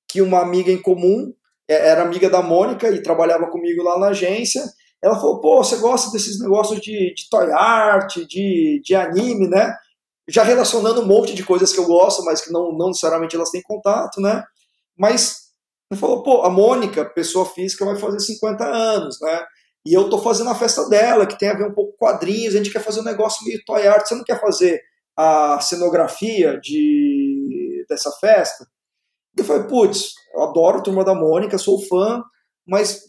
que 0.08 0.22
uma 0.22 0.42
amiga 0.42 0.72
em 0.72 0.82
comum, 0.82 1.34
é, 1.68 1.88
era 1.88 2.02
amiga 2.02 2.30
da 2.30 2.42
Mônica 2.42 2.90
e 2.90 3.02
trabalhava 3.02 3.50
comigo 3.50 3.82
lá 3.82 3.98
na 3.98 4.10
agência, 4.10 4.62
ela 5.02 5.16
falou, 5.16 5.42
pô, 5.42 5.64
você 5.64 5.78
gosta 5.78 6.12
desses 6.12 6.40
negócios 6.40 6.80
de, 6.80 7.14
de 7.14 7.30
toy 7.30 7.52
art, 7.52 8.18
de, 8.28 8.82
de 8.84 8.96
anime, 8.96 9.48
né? 9.48 9.76
Já 10.30 10.44
relacionando 10.44 11.02
um 11.02 11.08
monte 11.08 11.34
de 11.34 11.44
coisas 11.44 11.74
que 11.74 11.80
eu 11.80 11.86
gosto, 11.86 12.24
mas 12.24 12.42
que 12.42 12.52
não, 12.52 12.72
não 12.72 12.88
necessariamente 12.88 13.36
elas 13.36 13.50
têm 13.50 13.62
contato, 13.64 14.22
né? 14.22 14.44
Mas 14.96 15.52
ele 15.90 16.00
falou, 16.00 16.22
pô, 16.22 16.44
a 16.44 16.50
Mônica, 16.50 17.04
pessoa 17.04 17.46
física, 17.46 17.84
vai 17.84 17.96
fazer 17.96 18.20
50 18.20 18.64
anos, 18.64 19.20
né? 19.20 19.44
E 19.86 19.94
eu 19.94 20.10
tô 20.10 20.20
fazendo 20.20 20.52
a 20.52 20.56
festa 20.56 20.88
dela, 20.88 21.26
que 21.26 21.38
tem 21.38 21.50
a 21.50 21.58
ver 21.58 21.68
um 21.68 21.74
pouco 21.74 21.94
com 21.94 22.06
quadrinhos, 22.06 22.54
a 22.54 22.58
gente 22.58 22.72
quer 22.72 22.84
fazer 22.84 23.00
um 23.00 23.06
negócio 23.06 23.46
meio 23.46 23.60
toy 23.66 23.88
art, 23.88 24.06
você 24.06 24.16
não 24.16 24.24
quer 24.24 24.40
fazer 24.40 24.80
a 25.18 25.60
cenografia 25.60 26.60
de, 26.60 27.84
dessa 27.90 28.12
festa? 28.12 28.68
Eu 29.36 29.44
falei, 29.44 29.64
putz, 29.64 30.14
eu 30.34 30.44
adoro 30.44 30.78
a 30.78 30.82
Turma 30.82 31.04
da 31.04 31.16
Mônica, 31.16 31.58
sou 31.58 31.82
fã, 31.88 32.24
mas 32.66 33.02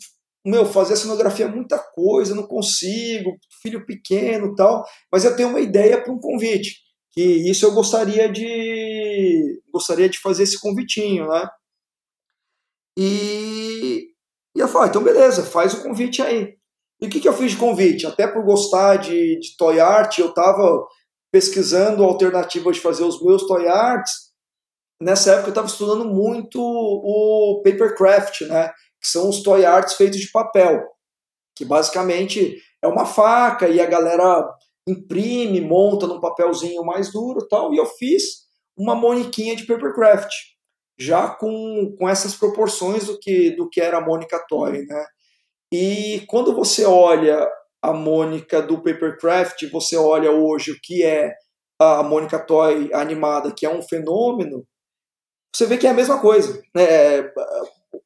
meu, 0.44 0.66
fazer 0.66 0.94
a 0.94 0.96
cenografia 0.96 1.46
é 1.46 1.48
muita 1.48 1.78
coisa, 1.78 2.34
não 2.34 2.46
consigo, 2.46 3.36
filho 3.62 3.86
pequeno 3.86 4.54
tal, 4.54 4.84
mas 5.10 5.24
eu 5.24 5.36
tenho 5.36 5.50
uma 5.50 5.60
ideia 5.60 6.02
para 6.02 6.12
um 6.12 6.18
convite, 6.18 6.80
que 7.12 7.22
isso 7.22 7.64
eu 7.64 7.72
gostaria 7.72 8.30
de 8.30 9.60
gostaria 9.72 10.08
de 10.08 10.18
fazer 10.18 10.42
esse 10.42 10.60
convitinho, 10.60 11.28
né? 11.28 11.48
E, 12.98 14.08
e 14.56 14.60
eu 14.60 14.68
falei, 14.68 14.88
ah, 14.88 14.90
então 14.90 15.02
beleza, 15.02 15.42
faz 15.44 15.74
o 15.74 15.82
convite 15.82 16.20
aí. 16.20 16.56
E 17.00 17.06
o 17.06 17.10
que, 17.10 17.20
que 17.20 17.28
eu 17.28 17.32
fiz 17.32 17.52
de 17.52 17.56
convite? 17.56 18.06
Até 18.06 18.26
por 18.26 18.44
gostar 18.44 18.96
de, 18.96 19.38
de 19.38 19.56
toy 19.56 19.80
art, 19.80 20.18
eu 20.18 20.28
estava 20.28 20.86
pesquisando 21.32 22.04
alternativas 22.04 22.76
de 22.76 22.82
fazer 22.82 23.04
os 23.04 23.20
meus 23.22 23.46
toy 23.46 23.66
arts. 23.66 24.30
Nessa 25.00 25.32
época 25.32 25.48
eu 25.48 25.52
estava 25.52 25.66
estudando 25.66 26.04
muito 26.04 26.60
o 26.60 27.60
papercraft, 27.64 28.42
né? 28.42 28.72
Que 29.02 29.08
são 29.08 29.28
os 29.28 29.42
toy 29.42 29.64
arts 29.64 29.94
feitos 29.94 30.20
de 30.20 30.30
papel, 30.30 30.82
que 31.56 31.64
basicamente 31.64 32.56
é 32.80 32.86
uma 32.86 33.04
faca 33.04 33.68
e 33.68 33.80
a 33.80 33.86
galera 33.86 34.48
imprime, 34.86 35.60
monta 35.60 36.06
num 36.06 36.20
papelzinho 36.20 36.84
mais 36.84 37.12
duro 37.12 37.46
tal, 37.48 37.74
e 37.74 37.76
eu 37.76 37.86
fiz 37.86 38.42
uma 38.76 38.94
moniquinha 38.94 39.54
de 39.56 39.66
papercraft, 39.66 40.32
já 40.98 41.28
com, 41.28 41.94
com 41.98 42.08
essas 42.08 42.34
proporções 42.34 43.06
do 43.06 43.18
que, 43.18 43.50
do 43.50 43.68
que 43.68 43.80
era 43.80 43.98
a 43.98 44.00
Mônica 44.00 44.38
Toy, 44.48 44.84
né? 44.86 45.06
E 45.72 46.24
quando 46.28 46.54
você 46.54 46.84
olha 46.84 47.48
a 47.80 47.92
Mônica 47.92 48.60
do 48.60 48.76
papercraft, 48.76 49.68
você 49.70 49.96
olha 49.96 50.30
hoje 50.30 50.70
o 50.70 50.78
que 50.82 51.02
é 51.02 51.34
a 51.80 52.02
Mônica 52.02 52.38
Toy 52.38 52.90
animada, 52.92 53.52
que 53.52 53.66
é 53.66 53.70
um 53.70 53.82
fenômeno, 53.82 54.66
você 55.54 55.66
vê 55.66 55.76
que 55.76 55.86
é 55.86 55.90
a 55.90 55.94
mesma 55.94 56.20
coisa. 56.20 56.62
Né? 56.74 57.22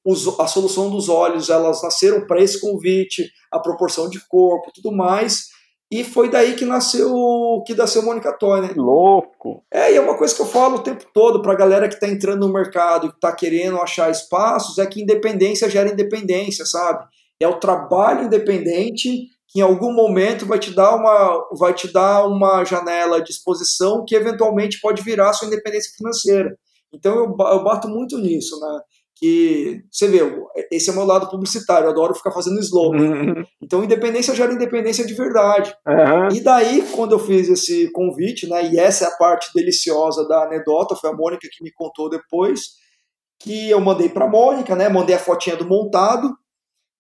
Os, 0.07 0.39
a 0.39 0.47
solução 0.47 0.89
dos 0.89 1.09
olhos, 1.09 1.51
elas 1.51 1.83
nasceram 1.83 2.25
para 2.25 2.41
esse 2.41 2.61
convite, 2.61 3.29
a 3.51 3.59
proporção 3.59 4.09
de 4.09 4.21
corpo, 4.29 4.71
tudo 4.73 4.93
mais. 4.93 5.49
E 5.91 6.05
foi 6.05 6.31
daí 6.31 6.55
que 6.55 6.65
nasceu 6.65 7.63
que 7.67 7.75
nasceu 7.75 8.03
Mônica 8.03 8.33
Toy, 8.33 8.61
né? 8.61 8.71
Louco! 8.77 9.65
É, 9.73 9.93
e 9.93 9.97
é 9.97 10.01
uma 10.01 10.17
coisa 10.17 10.35
que 10.35 10.43
eu 10.43 10.47
falo 10.47 10.77
o 10.77 10.83
tempo 10.83 11.05
todo 11.13 11.43
para 11.43 11.53
a 11.53 11.57
galera 11.57 11.89
que 11.89 11.95
está 11.95 12.09
entrando 12.09 12.47
no 12.47 12.53
mercado 12.53 13.07
e 13.07 13.11
está 13.11 13.33
querendo 13.33 13.81
achar 13.81 14.11
espaços, 14.11 14.79
é 14.79 14.87
que 14.87 15.03
independência 15.03 15.71
gera 15.71 15.91
independência, 15.91 16.65
sabe? 16.65 17.05
É 17.41 17.47
o 17.47 17.59
trabalho 17.61 18.25
independente 18.25 19.29
que 19.49 19.61
em 19.61 19.63
algum 19.63 19.93
momento 19.93 20.47
vai 20.47 20.59
te 20.59 20.75
dar 20.75 20.95
uma, 20.97 21.49
vai 21.57 21.73
te 21.73 21.93
dar 21.93 22.27
uma 22.27 22.65
janela 22.65 23.23
de 23.23 23.31
exposição 23.31 24.05
que 24.05 24.17
eventualmente 24.17 24.81
pode 24.81 25.03
virar 25.03 25.33
sua 25.33 25.47
independência 25.47 25.93
financeira. 25.97 26.57
Então 26.93 27.15
eu, 27.15 27.25
eu 27.25 27.63
bato 27.63 27.89
muito 27.89 28.19
nisso, 28.19 28.59
né? 28.59 28.81
Que 29.19 29.83
você 29.91 30.09
vê, 30.09 30.21
esse 30.71 30.91
é 30.91 30.93
o 30.93 30.97
meu 30.97 31.07
lado 31.07 31.31
publicitário, 31.31 31.87
eu 31.87 31.91
adoro 31.91 32.15
ficar 32.15 32.33
fazendo 32.33 32.61
slogan. 32.61 32.99
Uhum. 32.99 33.45
Então 33.63 33.83
independência 33.83 34.35
gera 34.35 34.53
independência 34.53 35.07
de 35.07 35.15
verdade. 35.15 35.75
Uhum. 35.87 36.37
E 36.37 36.41
daí, 36.41 36.83
quando 36.93 37.13
eu 37.13 37.19
fiz 37.19 37.49
esse 37.49 37.91
convite, 37.93 38.47
né? 38.47 38.71
E 38.71 38.79
essa 38.79 39.07
é 39.07 39.09
a 39.09 39.17
parte 39.17 39.51
deliciosa 39.55 40.29
da 40.29 40.45
anedota, 40.45 40.95
foi 40.95 41.09
a 41.09 41.15
Mônica 41.15 41.49
que 41.51 41.65
me 41.65 41.73
contou 41.73 42.11
depois, 42.11 42.61
que 43.41 43.71
eu 43.71 43.81
mandei 43.81 44.11
para 44.11 44.27
a 44.27 44.31
Mônica, 44.31 44.77
né? 44.77 44.89
Mandei 44.89 45.17
a 45.17 45.21
fotinha 45.21 45.57
do 45.57 45.67
montado 45.67 46.37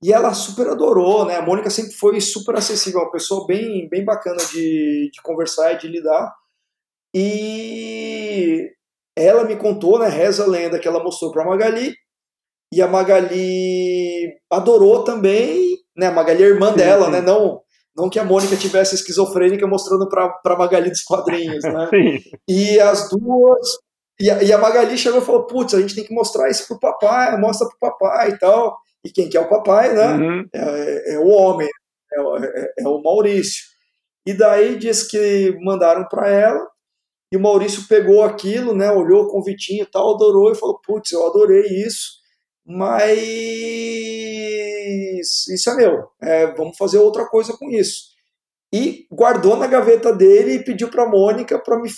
e 0.02 0.12
ela 0.12 0.32
super 0.34 0.68
adorou, 0.68 1.24
né? 1.24 1.36
A 1.36 1.42
Mônica 1.42 1.68
sempre 1.70 1.92
foi 1.92 2.20
super 2.20 2.56
acessível, 2.56 3.00
uma 3.00 3.10
pessoa 3.10 3.46
bem, 3.46 3.88
bem 3.90 4.04
bacana 4.04 4.38
de, 4.52 5.10
de 5.12 5.22
conversar 5.22 5.72
e 5.72 5.78
de 5.78 5.88
lidar. 5.88 6.34
E 7.14 8.70
ela 9.16 9.44
me 9.44 9.56
contou, 9.56 9.98
né? 9.98 10.08
Reza 10.08 10.44
a 10.44 10.46
lenda 10.46 10.78
que 10.78 10.86
ela 10.86 11.02
mostrou 11.02 11.30
para 11.30 11.42
a 11.42 11.46
Magali. 11.46 11.94
E 12.72 12.82
a 12.82 12.88
Magali 12.88 14.34
adorou 14.50 15.04
também, 15.04 15.76
né? 15.96 16.06
A 16.06 16.12
Magali 16.12 16.42
é 16.42 16.46
irmã 16.46 16.72
dela, 16.72 17.08
né? 17.08 17.20
Não, 17.20 17.60
não 17.96 18.10
que 18.10 18.18
a 18.18 18.24
Mônica 18.24 18.56
tivesse 18.56 18.94
esquizofrênica 18.94 19.66
mostrando 19.66 20.08
para 20.08 20.38
a 20.44 20.56
Magali 20.56 20.90
dos 20.90 21.02
quadrinhos, 21.02 21.62
né? 21.64 21.88
Sim. 21.90 22.18
E 22.48 22.78
as 22.80 23.08
duas. 23.08 23.78
E 24.18 24.30
a, 24.30 24.42
e 24.42 24.52
a 24.52 24.58
Magali 24.58 24.98
chegou 24.98 25.20
e 25.20 25.24
falou: 25.24 25.46
Putz, 25.46 25.74
a 25.74 25.80
gente 25.80 25.94
tem 25.94 26.04
que 26.04 26.14
mostrar 26.14 26.50
isso 26.50 26.66
pro 26.66 26.80
papai, 26.80 27.38
mostra 27.38 27.68
pro 27.68 27.78
papai 27.78 28.30
e 28.30 28.38
tal. 28.38 28.76
E 29.04 29.10
quem 29.10 29.28
que 29.28 29.36
é 29.36 29.40
o 29.40 29.48
papai, 29.48 29.94
né? 29.94 30.14
Uhum. 30.14 30.48
É, 30.52 30.60
é, 30.60 31.14
é, 31.14 31.18
o 31.18 31.28
homem, 31.28 31.68
é, 32.12 32.20
é, 32.20 32.72
é, 32.80 32.88
o 32.88 33.00
Maurício. 33.00 33.64
E 34.26 34.34
daí 34.34 34.76
diz 34.76 35.04
que 35.04 35.56
mandaram 35.62 36.06
para 36.08 36.28
ela, 36.28 36.66
e 37.32 37.36
o 37.36 37.40
Maurício 37.40 37.86
pegou 37.88 38.24
aquilo, 38.24 38.74
né? 38.74 38.90
Olhou 38.90 39.24
o 39.24 39.28
convitinho 39.28 39.84
e 39.84 39.90
tal, 39.90 40.14
adorou 40.14 40.50
e 40.50 40.56
falou: 40.56 40.80
Putz, 40.84 41.12
eu 41.12 41.26
adorei 41.26 41.62
isso, 41.62 42.14
mas 42.66 43.18
isso 45.48 45.70
é 45.70 45.76
meu, 45.76 46.08
é, 46.20 46.46
vamos 46.54 46.76
fazer 46.76 46.98
outra 46.98 47.26
coisa 47.26 47.56
com 47.56 47.70
isso. 47.70 48.16
E 48.72 49.06
guardou 49.10 49.56
na 49.56 49.68
gaveta 49.68 50.12
dele 50.12 50.54
e 50.54 50.64
pediu 50.64 50.90
para 50.90 51.04
a 51.04 51.08
Mônica 51.08 51.58
para 51.58 51.80
me, 51.80 51.88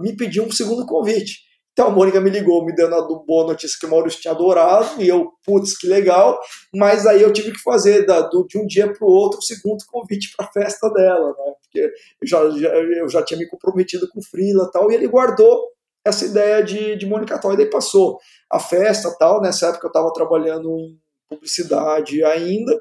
me 0.00 0.16
pedir 0.16 0.40
um 0.40 0.50
segundo 0.50 0.86
convite. 0.86 1.46
Então 1.72 1.88
a 1.88 1.90
Mônica 1.90 2.20
me 2.20 2.30
ligou, 2.30 2.64
me 2.64 2.74
dando 2.74 2.94
a 2.96 3.02
boa 3.02 3.46
notícia 3.46 3.76
que 3.78 3.86
o 3.86 3.90
Maurício 3.90 4.20
tinha 4.20 4.32
adorado, 4.32 5.00
e 5.00 5.06
eu, 5.06 5.30
putz, 5.44 5.78
que 5.78 5.86
legal, 5.86 6.40
mas 6.74 7.06
aí 7.06 7.22
eu 7.22 7.32
tive 7.32 7.52
que 7.52 7.62
fazer 7.62 8.04
da, 8.04 8.22
do, 8.22 8.44
de 8.48 8.58
um 8.58 8.66
dia 8.66 8.92
para 8.92 9.06
o 9.06 9.10
outro 9.10 9.38
o 9.38 9.42
segundo 9.42 9.84
convite 9.86 10.34
para 10.36 10.46
a 10.46 10.50
festa 10.50 10.90
dela, 10.90 11.28
né? 11.28 11.52
Porque 11.62 11.80
eu 12.20 12.26
já, 12.26 12.50
já, 12.50 12.68
eu 12.70 13.08
já 13.08 13.22
tinha 13.22 13.38
me 13.38 13.46
comprometido 13.46 14.08
com 14.08 14.18
o 14.18 14.24
Frila 14.24 14.64
e 14.64 14.70
tal, 14.72 14.90
e 14.90 14.94
ele 14.94 15.06
guardou 15.06 15.68
essa 16.08 16.26
ideia 16.26 16.62
de, 16.62 16.96
de 16.96 17.06
Mônica 17.06 17.38
Toy, 17.40 17.56
daí 17.56 17.70
passou 17.70 18.18
a 18.50 18.58
festa 18.58 19.14
tal, 19.18 19.40
nessa 19.40 19.68
época 19.68 19.86
eu 19.86 19.90
estava 19.90 20.12
trabalhando 20.12 20.70
em 20.78 20.98
publicidade 21.28 22.24
ainda, 22.24 22.72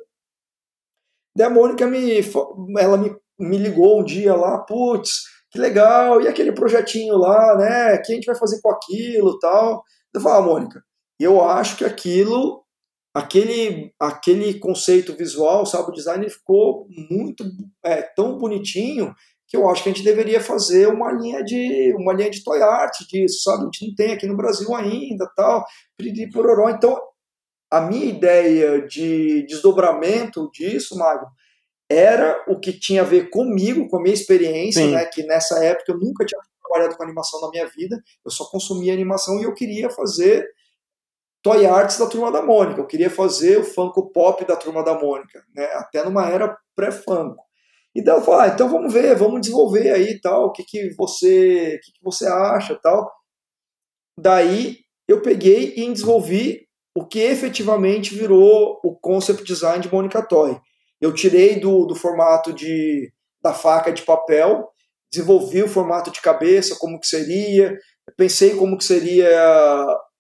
daí 1.36 1.48
a 1.48 1.50
Mônica 1.50 1.86
me, 1.86 2.20
ela 2.80 2.98
me, 2.98 3.16
me 3.40 3.58
ligou 3.58 4.00
um 4.00 4.04
dia 4.04 4.36
lá, 4.36 4.60
putz, 4.60 5.24
que 5.52 5.60
legal, 5.60 6.22
e 6.22 6.28
aquele 6.28 6.52
projetinho 6.52 7.18
lá, 7.18 7.56
né? 7.58 7.96
O 7.96 8.02
que 8.02 8.12
a 8.12 8.16
gente 8.16 8.26
vai 8.26 8.36
fazer 8.36 8.60
com 8.62 8.70
aquilo 8.70 9.40
tal? 9.40 9.84
Eu 10.14 10.22
falo, 10.22 10.36
ah, 10.36 10.42
Mônica, 10.42 10.84
eu 11.20 11.42
acho 11.42 11.78
que 11.78 11.86
aquilo, 11.86 12.64
aquele, 13.14 13.94
aquele 14.00 14.60
conceito 14.60 15.14
visual, 15.16 15.66
sabe, 15.66 15.90
o 15.90 15.94
design 15.94 16.30
ficou 16.30 16.88
muito, 17.10 17.44
é, 17.84 18.02
tão 18.02 18.38
bonitinho 18.38 19.14
que 19.48 19.56
eu 19.56 19.68
acho 19.70 19.82
que 19.82 19.90
a 19.90 19.94
gente 19.94 20.04
deveria 20.04 20.42
fazer 20.42 20.88
uma 20.88 21.12
linha 21.12 21.44
de 21.44 21.96
uma 21.98 22.14
linha 22.14 22.30
de 22.30 22.44
toy 22.44 22.62
art 22.62 23.00
disso, 23.08 23.44
sabe? 23.44 23.62
A 23.62 23.66
gente 23.66 23.88
não 23.88 23.96
tem 23.96 24.14
aqui 24.14 24.28
no 24.28 24.36
Brasil 24.36 24.76
ainda, 24.76 25.26
tal, 25.36 25.66
piriri 25.96 26.30
pororó. 26.30 26.70
Então, 26.70 27.00
a 27.72 27.82
minha 27.82 28.06
ideia 28.06 28.86
de 28.86 29.44
desdobramento 29.44 30.50
disso, 30.52 30.98
Magno, 30.98 31.28
era 31.90 32.44
o 32.48 32.60
que 32.60 32.74
tinha 32.74 33.02
a 33.02 33.06
ver 33.06 33.30
comigo, 33.30 33.88
com 33.88 33.98
a 33.98 34.02
minha 34.02 34.14
experiência, 34.14 34.84
Sim. 34.84 34.92
né? 34.92 35.06
Que 35.06 35.24
nessa 35.24 35.64
época 35.64 35.94
eu 35.94 35.98
nunca 35.98 36.26
tinha 36.26 36.42
trabalhado 36.62 36.98
com 36.98 37.04
animação 37.04 37.40
na 37.40 37.50
minha 37.50 37.68
vida, 37.68 37.98
eu 38.26 38.32
só 38.32 38.46
consumia 38.50 38.94
animação 38.94 39.40
e 39.40 39.44
eu 39.44 39.54
queria 39.54 39.90
fazer 39.90 40.46
toy 41.42 41.66
arts 41.66 41.98
da 41.98 42.08
Turma 42.08 42.30
da 42.30 42.42
Mônica, 42.42 42.82
eu 42.82 42.88
queria 42.88 43.10
fazer 43.10 43.60
o 43.60 43.64
Funko 43.64 44.12
Pop 44.12 44.44
da 44.44 44.58
Turma 44.58 44.84
da 44.84 45.00
Mônica, 45.00 45.42
né? 45.56 45.66
Até 45.76 46.04
numa 46.04 46.28
era 46.28 46.58
pré-Funko. 46.76 47.47
E 47.98 48.04
daí 48.04 48.16
eu 48.16 48.22
falei, 48.22 48.52
ah, 48.52 48.54
então 48.54 48.70
vamos 48.70 48.94
ver, 48.94 49.16
vamos 49.16 49.42
desenvolver 49.42 49.92
aí 49.92 50.22
tal, 50.22 50.46
o 50.46 50.52
que, 50.52 50.64
que 50.64 50.94
você, 50.96 51.76
o 51.76 51.80
que, 51.84 51.92
que 51.94 52.04
você 52.04 52.28
acha 52.28 52.80
tal. 52.82 53.12
Daí 54.20 54.78
eu 55.08 55.22
peguei 55.22 55.74
e 55.76 55.92
desenvolvi 55.92 56.68
o 56.96 57.06
que 57.06 57.20
efetivamente 57.20 58.14
virou 58.14 58.80
o 58.84 58.96
concept 58.96 59.44
design 59.44 59.82
de 59.82 59.92
Mônica 59.92 60.22
Toy 60.22 60.60
eu 61.00 61.14
tirei 61.14 61.60
do, 61.60 61.86
do 61.86 61.96
formato 61.96 62.52
de, 62.52 63.12
da 63.42 63.54
faca 63.54 63.92
de 63.92 64.02
papel, 64.02 64.70
desenvolvi 65.12 65.64
o 65.64 65.70
formato 65.70 66.12
de 66.12 66.22
cabeça, 66.22 66.78
como 66.80 67.00
que 67.00 67.08
seria, 67.08 67.78
pensei 68.18 68.56
como 68.56 68.78
que 68.78 68.84
seria 68.84 69.30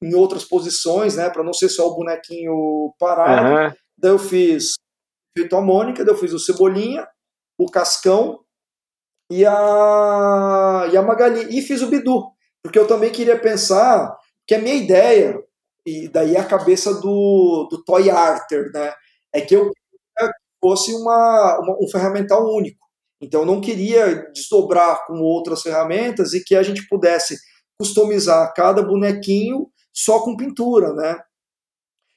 em 0.01 0.13
outras 0.13 0.45
posições, 0.45 1.15
né, 1.15 1.30
para 1.30 1.43
não 1.43 1.53
ser 1.53 1.69
só 1.69 1.88
o 1.88 1.95
bonequinho 1.95 2.93
parado. 2.99 3.49
Uhum. 3.49 3.75
Daí 3.97 4.11
eu 4.11 4.19
fiz 4.19 4.73
feito 5.38 5.55
a 5.55 5.61
Mônica, 5.61 6.05
daí 6.05 6.13
eu 6.13 6.19
fiz 6.19 6.34
o 6.34 6.39
Cebolinha, 6.39 7.07
o 7.58 7.70
Cascão 7.70 8.39
e 9.32 9.45
a, 9.45 10.89
e 10.91 10.97
a 10.97 11.01
Magali. 11.01 11.58
E 11.58 11.62
fiz 11.62 11.82
o 11.82 11.88
Bidu, 11.88 12.32
porque 12.64 12.78
eu 12.78 12.88
também 12.88 13.12
queria 13.12 13.39
pensar 13.39 14.16
que 14.45 14.55
a 14.55 14.60
minha 14.60 14.76
ideia, 14.76 15.38
e 15.86 16.08
daí 16.08 16.38
a 16.38 16.45
cabeça 16.45 16.93
do, 16.93 17.68
do 17.70 17.84
Toy 17.84 18.10
Arter, 18.10 18.72
né, 18.74 18.93
é 19.34 19.41
que 19.41 19.55
eu 19.55 19.72
fosse 20.62 20.93
uma, 20.93 21.60
uma, 21.62 21.78
um 21.82 21.88
ferramental 21.89 22.45
único. 22.45 22.86
Então, 23.22 23.41
eu 23.41 23.45
não 23.47 23.62
queria 23.62 24.30
desdobrar 24.32 25.05
com 25.08 25.20
outras 25.22 25.62
ferramentas 25.62 26.34
e 26.34 26.43
que 26.43 26.55
a 26.55 26.62
gente 26.62 26.88
pudesse 26.88 27.38
customizar 27.80 28.53
cada 28.53 28.84
bonequinho 28.84 29.70
só 29.93 30.20
com 30.20 30.38
pintura, 30.38 30.93
né? 30.93 31.20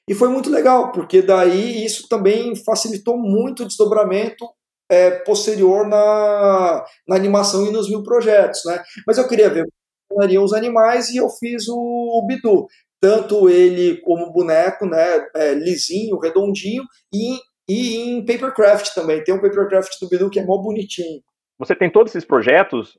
E 0.09 0.14
foi 0.14 0.28
muito 0.28 0.51
legal, 0.51 0.93
porque 0.93 1.22
daí 1.22 1.84
isso 1.84 2.09
também 2.09 2.55
facilitou 2.57 3.16
muito 3.16 3.62
o 3.62 3.66
desdobramento 3.66 4.47
é, 4.91 5.11
posterior 5.11 5.86
na, 5.86 6.84
na 7.09 7.16
animação 7.16 7.66
e 7.66 7.72
nos 7.72 7.88
mil 7.88 8.03
projetos, 8.03 8.62
né? 8.66 8.82
Mas 9.07 9.16
eu 9.16 9.28
queria 9.28 9.49
ver 9.49 9.64
como 10.09 10.45
os 10.45 10.53
animais 10.53 11.09
e 11.11 11.18
eu 11.18 11.28
fiz 11.30 11.68
o, 11.68 11.78
o 11.78 12.26
Bidu. 12.26 12.66
Tanto 13.01 13.49
ele 13.49 13.99
como 14.03 14.32
boneco, 14.32 14.84
né, 14.84 15.26
é, 15.34 15.55
lisinho, 15.55 16.18
redondinho, 16.18 16.82
e 17.14 17.38
e 17.70 17.99
em 17.99 18.26
Papercraft 18.26 18.93
também. 18.95 19.22
Tem 19.22 19.32
um 19.32 19.41
Papercraft 19.41 19.93
do 20.01 20.09
Bidu 20.09 20.28
que 20.28 20.41
é 20.41 20.45
mó 20.45 20.59
bonitinho. 20.59 21.22
Você 21.57 21.76
tem 21.76 21.88
todos 21.88 22.11
esses 22.11 22.26
projetos, 22.26 22.99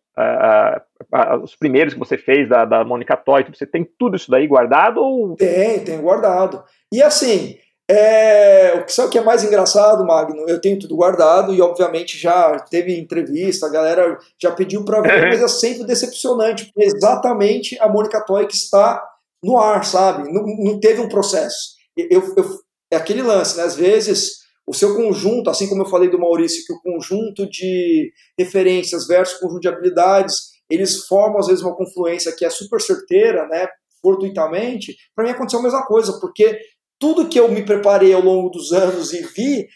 os 1.43 1.55
primeiros 1.57 1.93
que 1.93 1.99
você 1.99 2.17
fez 2.17 2.47
da, 2.47 2.63
da 2.63 2.85
Mônica 2.85 3.17
Toy, 3.17 3.43
você 3.43 3.65
tem 3.65 3.85
tudo 3.99 4.15
isso 4.15 4.31
daí 4.31 4.47
guardado? 4.47 5.01
Ou... 5.01 5.35
Tem, 5.35 5.83
tem 5.83 5.99
guardado. 5.99 6.63
E 6.93 7.01
assim, 7.01 7.57
é, 7.93 8.73
o 8.75 8.85
que 8.85 8.93
sabe 8.93 9.11
que 9.11 9.17
é 9.17 9.23
mais 9.23 9.43
engraçado, 9.43 10.05
Magno? 10.05 10.45
Eu 10.47 10.61
tenho 10.61 10.79
tudo 10.79 10.95
guardado 10.95 11.53
e 11.53 11.61
obviamente 11.61 12.17
já 12.17 12.57
teve 12.57 12.97
entrevista, 12.97 13.65
a 13.65 13.69
galera 13.69 14.17
já 14.41 14.49
pediu 14.49 14.85
para 14.85 15.01
ver, 15.01 15.27
mas 15.27 15.41
é 15.41 15.47
sempre 15.49 15.83
decepcionante, 15.83 16.71
é 16.77 16.85
exatamente 16.85 17.77
a 17.81 17.89
Mônica 17.89 18.23
Toy 18.25 18.47
que 18.47 18.55
está 18.55 19.05
no 19.43 19.57
ar, 19.57 19.83
sabe? 19.83 20.31
Não, 20.31 20.41
não 20.43 20.79
teve 20.79 21.01
um 21.01 21.09
processo. 21.09 21.75
Eu, 21.97 22.21
eu, 22.37 22.45
é 22.93 22.95
aquele 22.95 23.21
lance, 23.21 23.57
né? 23.57 23.63
Às 23.63 23.75
vezes 23.75 24.39
o 24.65 24.73
seu 24.73 24.95
conjunto, 24.95 25.49
assim 25.49 25.67
como 25.67 25.81
eu 25.81 25.89
falei 25.89 26.09
do 26.09 26.19
Maurício, 26.19 26.63
que 26.65 26.71
o 26.71 26.81
conjunto 26.81 27.49
de 27.49 28.13
referências 28.39 29.05
versus 29.05 29.37
conjunto 29.37 29.59
de 29.59 29.67
habilidades, 29.67 30.51
eles 30.69 31.07
formam 31.07 31.39
às 31.39 31.47
vezes 31.47 31.61
uma 31.61 31.75
confluência 31.75 32.33
que 32.33 32.45
é 32.45 32.49
super 32.49 32.79
certeira, 32.79 33.45
né, 33.47 33.67
fortuitamente, 34.01 34.95
para 35.13 35.25
mim 35.25 35.31
aconteceu 35.31 35.59
a 35.59 35.63
mesma 35.63 35.85
coisa, 35.85 36.19
porque 36.21 36.57
tudo 37.01 37.27
que 37.27 37.39
eu 37.39 37.51
me 37.51 37.65
preparei 37.65 38.13
ao 38.13 38.21
longo 38.21 38.49
dos 38.49 38.71
anos 38.71 39.11
e 39.11 39.23
vi, 39.23 39.67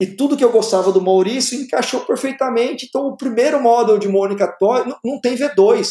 e 0.00 0.06
tudo 0.06 0.36
que 0.36 0.44
eu 0.44 0.52
gostava 0.52 0.92
do 0.92 1.02
Maurício 1.02 1.60
encaixou 1.60 2.02
perfeitamente. 2.06 2.86
Então, 2.86 3.08
o 3.08 3.16
primeiro 3.16 3.60
model 3.60 3.98
de 3.98 4.06
Mônica 4.06 4.46
Toy 4.56 4.86
não, 4.86 4.96
não 5.04 5.20
tem 5.20 5.36
V2, 5.36 5.88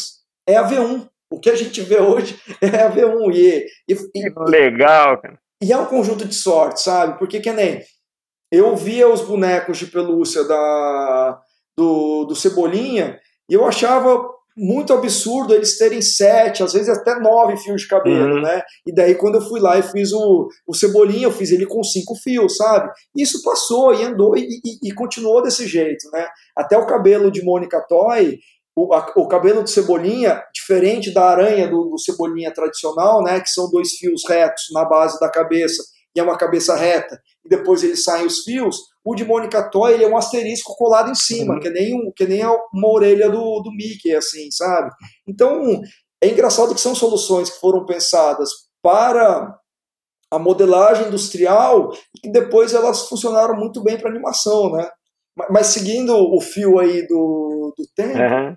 é 0.48 0.56
a 0.56 0.66
V1. 0.66 1.06
O 1.30 1.38
que 1.38 1.50
a 1.50 1.54
gente 1.54 1.82
vê 1.82 2.00
hoje 2.00 2.40
é 2.62 2.80
a 2.80 2.90
V1. 2.90 3.34
E, 3.34 3.66
e, 3.86 3.94
e 4.14 4.32
Legal, 4.48 5.20
cara. 5.20 5.38
E 5.62 5.70
é 5.70 5.76
um 5.76 5.84
conjunto 5.84 6.24
de 6.24 6.34
sorte, 6.34 6.80
sabe? 6.80 7.18
Porque 7.18 7.40
que 7.40 7.52
nem 7.52 7.82
eu 8.50 8.74
via 8.74 9.06
os 9.06 9.20
bonecos 9.20 9.76
de 9.76 9.86
pelúcia 9.86 10.42
da, 10.44 11.38
do, 11.76 12.24
do 12.24 12.34
Cebolinha 12.34 13.20
e 13.50 13.52
eu 13.52 13.66
achava 13.66 14.37
muito 14.58 14.92
absurdo 14.92 15.54
eles 15.54 15.78
terem 15.78 16.02
sete, 16.02 16.62
às 16.62 16.72
vezes 16.72 16.88
até 16.88 17.18
nove 17.20 17.56
fios 17.56 17.82
de 17.82 17.88
cabelo, 17.88 18.36
uhum. 18.36 18.42
né? 18.42 18.62
E 18.86 18.92
daí 18.92 19.14
quando 19.14 19.36
eu 19.36 19.48
fui 19.48 19.60
lá 19.60 19.78
e 19.78 19.82
fiz 19.82 20.12
o, 20.12 20.48
o 20.66 20.74
Cebolinha, 20.74 21.26
eu 21.26 21.32
fiz 21.32 21.52
ele 21.52 21.64
com 21.64 21.82
cinco 21.84 22.16
fios, 22.16 22.56
sabe? 22.56 22.90
Isso 23.16 23.42
passou 23.42 23.94
e 23.94 24.02
andou 24.02 24.36
e, 24.36 24.42
e, 24.42 24.88
e, 24.88 24.92
continuou 24.92 25.40
desse 25.42 25.66
jeito, 25.66 26.10
né? 26.12 26.26
Até 26.56 26.76
o 26.76 26.86
cabelo 26.86 27.30
de 27.30 27.42
Mônica 27.44 27.80
Toy, 27.88 28.38
o, 28.76 28.92
a, 28.92 29.12
o 29.16 29.28
cabelo 29.28 29.62
do 29.62 29.70
Cebolinha, 29.70 30.42
diferente 30.52 31.12
da 31.12 31.24
aranha 31.24 31.68
do, 31.68 31.84
do 31.84 31.98
Cebolinha 31.98 32.52
tradicional, 32.52 33.22
né? 33.22 33.40
Que 33.40 33.50
são 33.50 33.70
dois 33.70 33.90
fios 33.92 34.22
retos 34.28 34.64
na 34.72 34.84
base 34.84 35.18
da 35.20 35.30
cabeça 35.30 35.82
e 36.18 36.20
é 36.20 36.22
uma 36.24 36.36
cabeça 36.36 36.74
reta, 36.74 37.20
e 37.44 37.48
depois 37.48 37.84
eles 37.84 38.02
saem 38.02 38.26
os 38.26 38.42
fios, 38.42 38.76
o 39.04 39.14
de 39.14 39.24
Mônica 39.24 39.62
Toy 39.70 39.94
ele 39.94 40.04
é 40.04 40.08
um 40.08 40.16
asterisco 40.16 40.74
colado 40.76 41.12
em 41.12 41.14
cima, 41.14 41.54
uhum. 41.54 41.60
que, 41.60 41.70
nem 41.70 41.94
um, 41.94 42.12
que 42.14 42.26
nem 42.26 42.44
uma 42.44 42.88
orelha 42.88 43.30
do, 43.30 43.60
do 43.60 43.70
Mickey, 43.70 44.12
assim, 44.16 44.50
sabe? 44.50 44.90
Então, 45.28 45.80
é 46.20 46.28
engraçado 46.28 46.74
que 46.74 46.80
são 46.80 46.92
soluções 46.92 47.50
que 47.50 47.60
foram 47.60 47.86
pensadas 47.86 48.50
para 48.82 49.56
a 50.28 50.38
modelagem 50.40 51.06
industrial 51.06 51.92
e 52.16 52.20
que 52.20 52.32
depois 52.32 52.74
elas 52.74 53.08
funcionaram 53.08 53.54
muito 53.54 53.80
bem 53.80 53.96
para 53.96 54.10
animação, 54.10 54.72
né? 54.72 54.90
Mas 55.50 55.68
seguindo 55.68 56.12
o 56.12 56.40
fio 56.40 56.80
aí 56.80 57.06
do, 57.06 57.72
do 57.78 57.86
tempo, 57.94 58.18
uhum. 58.18 58.56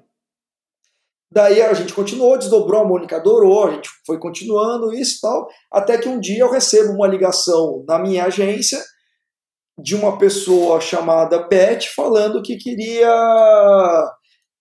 Daí 1.32 1.62
a 1.62 1.74
gente 1.74 1.94
continuou, 1.94 2.38
desdobrou, 2.38 2.82
a 2.82 2.86
Mônica 2.86 3.16
adorou, 3.16 3.68
a 3.68 3.72
gente 3.72 3.90
foi 4.06 4.20
continuando 4.20 4.94
isso 4.94 5.18
e 5.18 5.22
tal, 5.22 5.48
até 5.72 5.98
que 5.98 6.10
um 6.10 6.20
dia 6.20 6.42
eu 6.42 6.52
recebo 6.52 6.94
uma 6.94 7.08
ligação 7.08 7.84
na 7.88 7.98
minha 7.98 8.26
agência 8.26 8.80
de 9.82 9.96
uma 9.96 10.18
pessoa 10.18 10.82
chamada 10.82 11.48
Beth 11.48 11.86
falando 11.96 12.42
que 12.42 12.58
queria 12.58 13.10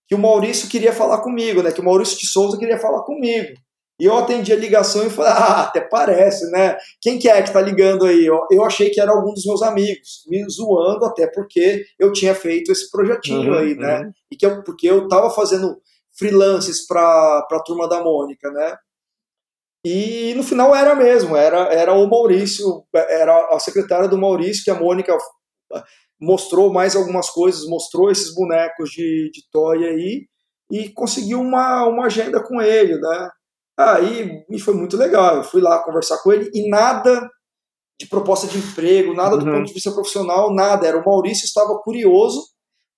que 0.07 0.15
o 0.15 0.19
Maurício 0.19 0.67
queria 0.69 0.91
falar 0.91 1.21
comigo, 1.21 1.61
né? 1.61 1.71
Que 1.71 1.79
o 1.79 1.85
Maurício 1.85 2.17
de 2.17 2.27
Souza 2.27 2.57
queria 2.57 2.77
falar 2.77 3.03
comigo. 3.03 3.53
E 3.97 4.05
eu 4.05 4.17
atendi 4.17 4.51
a 4.51 4.57
ligação 4.57 5.05
e 5.05 5.09
falei, 5.09 5.31
ah, 5.31 5.61
até 5.61 5.79
parece, 5.79 6.49
né? 6.51 6.75
Quem 6.99 7.19
que 7.19 7.29
é 7.29 7.41
que 7.41 7.53
tá 7.53 7.61
ligando 7.61 8.05
aí? 8.05 8.25
Eu, 8.25 8.41
eu 8.51 8.65
achei 8.65 8.89
que 8.89 8.99
era 8.99 9.11
algum 9.11 9.31
dos 9.31 9.45
meus 9.45 9.61
amigos, 9.61 10.23
me 10.27 10.43
zoando, 10.49 11.05
até 11.05 11.27
porque 11.27 11.85
eu 11.99 12.11
tinha 12.11 12.33
feito 12.33 12.71
esse 12.71 12.89
projetinho 12.89 13.51
uhum, 13.51 13.59
aí, 13.59 13.75
né? 13.75 13.99
Uhum. 13.99 14.11
E 14.31 14.35
que 14.35 14.45
eu, 14.45 14.63
porque 14.63 14.89
eu 14.89 15.07
tava 15.07 15.29
fazendo 15.29 15.77
freelances 16.17 16.85
para 16.85 17.39
a 17.39 17.63
turma 17.65 17.87
da 17.87 18.03
Mônica, 18.03 18.49
né? 18.51 18.75
E 19.85 20.33
no 20.35 20.43
final 20.43 20.75
era 20.75 20.93
mesmo, 20.93 21.35
era, 21.35 21.73
era 21.73 21.93
o 21.93 22.07
Maurício, 22.07 22.85
era 22.93 23.55
a 23.55 23.59
secretária 23.59 24.07
do 24.07 24.17
Maurício, 24.17 24.63
que 24.63 24.69
a 24.69 24.79
Mônica 24.79 25.17
mostrou 26.19 26.71
mais 26.71 26.95
algumas 26.95 27.29
coisas, 27.29 27.67
mostrou 27.67 28.11
esses 28.11 28.33
bonecos 28.35 28.91
de, 28.91 29.31
de 29.33 29.41
toy 29.51 29.83
aí, 29.83 30.27
e 30.71 30.89
conseguiu 30.89 31.41
uma, 31.41 31.85
uma 31.87 32.05
agenda 32.05 32.41
com 32.43 32.61
ele, 32.61 32.95
né? 32.99 33.29
Aí 33.77 34.45
me 34.47 34.59
foi 34.59 34.75
muito 34.75 34.95
legal, 34.95 35.37
eu 35.37 35.43
fui 35.43 35.61
lá 35.61 35.83
conversar 35.83 36.21
com 36.21 36.31
ele 36.31 36.51
e 36.53 36.69
nada 36.69 37.27
de 37.99 38.07
proposta 38.07 38.47
de 38.47 38.57
emprego, 38.57 39.13
nada 39.13 39.37
do 39.37 39.45
uhum. 39.45 39.53
ponto 39.53 39.67
de 39.67 39.73
vista 39.73 39.91
profissional, 39.91 40.53
nada. 40.53 40.87
Era 40.87 40.97
o 40.97 41.05
Maurício 41.05 41.45
estava 41.45 41.77
curioso 41.79 42.50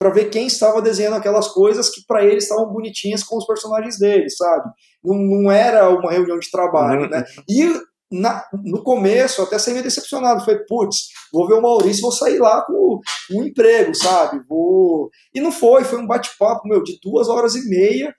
para 0.03 0.11
ver 0.11 0.29
quem 0.29 0.47
estava 0.47 0.81
desenhando 0.81 1.15
aquelas 1.15 1.47
coisas 1.47 1.89
que 1.89 2.05
para 2.05 2.25
ele 2.25 2.39
estavam 2.39 2.65
bonitinhas 2.65 3.23
com 3.23 3.37
os 3.37 3.47
personagens 3.47 3.97
dele, 3.97 4.29
sabe? 4.29 4.69
Não, 5.01 5.15
não 5.15 5.49
era 5.49 5.89
uma 5.89 6.11
reunião 6.11 6.37
de 6.37 6.51
trabalho, 6.51 7.03
uhum. 7.03 7.09
né? 7.09 7.23
E 7.49 7.73
na, 8.11 8.45
no 8.65 8.83
começo 8.83 9.41
até 9.41 9.57
saí 9.57 9.71
meio 9.71 9.85
decepcionado. 9.85 10.43
Falei, 10.43 10.59
putz, 10.67 11.07
vou 11.31 11.47
ver 11.47 11.53
o 11.53 11.61
Maurício 11.61 12.01
vou 12.01 12.11
sair 12.11 12.37
lá 12.37 12.63
com, 12.63 12.99
um 13.31 13.43
emprego, 13.45 13.95
sabe? 13.95 14.43
Vou... 14.45 15.09
E 15.33 15.39
não 15.39 15.53
foi, 15.53 15.85
foi 15.85 15.99
um 15.99 16.05
bate-papo, 16.05 16.67
meu, 16.67 16.83
de 16.83 16.99
duas 17.01 17.29
horas 17.29 17.55
e 17.55 17.69
meia 17.69 18.13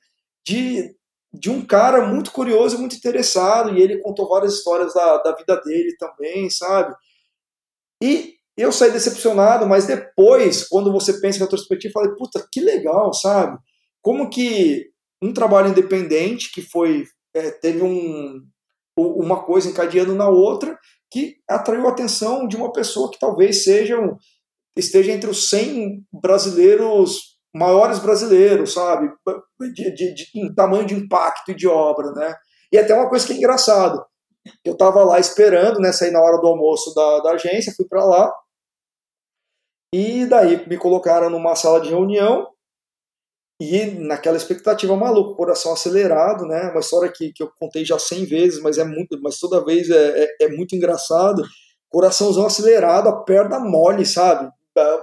de, 0.46 0.90
de 1.34 1.50
um 1.50 1.60
cara 1.60 2.06
muito 2.06 2.32
curioso 2.32 2.76
e 2.76 2.78
muito 2.78 2.96
interessado. 2.96 3.76
E 3.76 3.82
ele 3.82 4.00
contou 4.00 4.26
várias 4.26 4.54
histórias 4.54 4.94
da, 4.94 5.18
da 5.18 5.36
vida 5.36 5.60
dele 5.60 5.94
também, 5.98 6.48
sabe? 6.48 6.94
E 8.02 8.33
eu 8.56 8.70
saí 8.70 8.90
decepcionado, 8.90 9.66
mas 9.66 9.86
depois, 9.86 10.68
quando 10.68 10.92
você 10.92 11.20
pensa 11.20 11.38
em 11.38 11.42
retrospectiva, 11.42 11.90
eu 11.90 11.92
falei, 11.92 12.16
puta, 12.16 12.46
que 12.52 12.60
legal, 12.60 13.12
sabe? 13.12 13.58
Como 14.00 14.30
que 14.30 14.86
um 15.22 15.32
trabalho 15.32 15.68
independente, 15.68 16.52
que 16.52 16.62
foi 16.62 17.04
é, 17.34 17.50
teve 17.50 17.82
um, 17.82 18.40
uma 18.96 19.42
coisa 19.42 19.68
encadeando 19.68 20.14
na 20.14 20.28
outra, 20.28 20.78
que 21.10 21.36
atraiu 21.48 21.86
a 21.86 21.90
atenção 21.90 22.46
de 22.46 22.56
uma 22.56 22.72
pessoa 22.72 23.10
que 23.10 23.18
talvez 23.18 23.64
seja, 23.64 23.96
esteja 24.76 25.12
entre 25.12 25.28
os 25.28 25.48
100 25.48 26.04
brasileiros, 26.12 27.38
maiores 27.54 27.98
brasileiros, 27.98 28.74
sabe? 28.74 29.10
De, 29.74 29.94
de, 29.94 30.14
de, 30.14 30.24
em 30.34 30.54
tamanho 30.54 30.86
de 30.86 30.94
impacto 30.94 31.50
e 31.50 31.56
de 31.56 31.66
obra, 31.66 32.12
né? 32.12 32.34
E 32.72 32.78
até 32.78 32.94
uma 32.94 33.08
coisa 33.08 33.26
que 33.26 33.32
é 33.32 33.36
engraçado. 33.36 34.04
Eu 34.64 34.74
estava 34.74 35.02
lá 35.04 35.18
esperando, 35.18 35.80
né, 35.80 35.90
sair 35.90 36.10
na 36.10 36.20
hora 36.20 36.38
do 36.38 36.46
almoço 36.46 36.92
da, 36.94 37.20
da 37.20 37.30
agência, 37.32 37.72
fui 37.74 37.86
para 37.88 38.04
lá, 38.04 38.30
e 39.94 40.26
daí 40.26 40.68
me 40.68 40.76
colocaram 40.76 41.30
numa 41.30 41.54
sala 41.54 41.80
de 41.80 41.90
reunião 41.90 42.48
e 43.60 43.86
naquela 43.86 44.36
expectativa 44.36 44.96
maluca, 44.96 45.36
coração 45.36 45.72
acelerado, 45.72 46.44
né? 46.46 46.68
Uma 46.72 46.80
história 46.80 47.12
que, 47.12 47.32
que 47.32 47.40
eu 47.40 47.48
contei 47.60 47.84
já 47.84 47.96
100 47.96 48.24
vezes, 48.24 48.60
mas 48.60 48.76
é 48.76 48.82
muito, 48.82 49.16
mas 49.22 49.38
toda 49.38 49.64
vez 49.64 49.88
é, 49.88 50.24
é, 50.24 50.46
é 50.46 50.48
muito 50.48 50.74
engraçado. 50.74 51.44
Coraçãozão 51.88 52.44
acelerado, 52.44 53.08
a 53.08 53.22
perna 53.22 53.60
mole, 53.60 54.04
sabe? 54.04 54.50
É, 54.76 55.00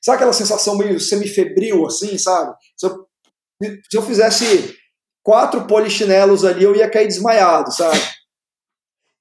sabe 0.00 0.16
aquela 0.16 0.32
sensação 0.32 0.78
meio 0.78 0.98
semifebril, 0.98 1.84
assim, 1.84 2.16
sabe? 2.16 2.54
Se 2.74 2.86
eu, 2.86 3.06
se 3.90 3.96
eu 3.98 4.00
fizesse 4.00 4.74
quatro 5.22 5.66
polichinelos 5.66 6.46
ali, 6.46 6.64
eu 6.64 6.74
ia 6.74 6.88
cair 6.88 7.08
desmaiado, 7.08 7.70
sabe? 7.70 8.00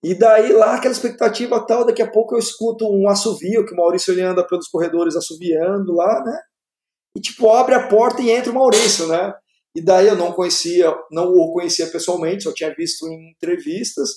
E 0.04 0.16
daí 0.16 0.52
lá 0.52 0.76
aquela 0.76 0.94
expectativa 0.94 1.66
tal, 1.66 1.86
daqui 1.86 2.02
a 2.02 2.10
pouco 2.10 2.36
eu 2.36 2.40
escuto 2.40 2.88
um 2.88 3.08
assovio, 3.08 3.66
que 3.66 3.74
o 3.74 3.78
Maurício 3.78 4.12
ele 4.12 4.22
anda 4.22 4.46
pelos 4.46 4.68
corredores 4.68 5.16
assoviando 5.16 5.94
lá, 5.94 6.24
né? 6.24 6.40
E 7.16 7.22
tipo, 7.22 7.50
abre 7.52 7.76
a 7.76 7.88
porta 7.88 8.22
e 8.22 8.32
entra 8.32 8.52
o 8.52 8.56
Maurício, 8.56 9.08
né? 9.08 9.34
E 9.76 9.82
daí 9.82 10.08
eu 10.08 10.16
não 10.16 10.32
conhecia, 10.32 10.94
não 11.12 11.32
o 11.32 11.54
conhecia 11.54 11.88
pessoalmente, 11.88 12.44
só 12.44 12.54
tinha 12.54 12.74
visto 12.76 13.08
em 13.08 13.32
entrevistas. 13.32 14.10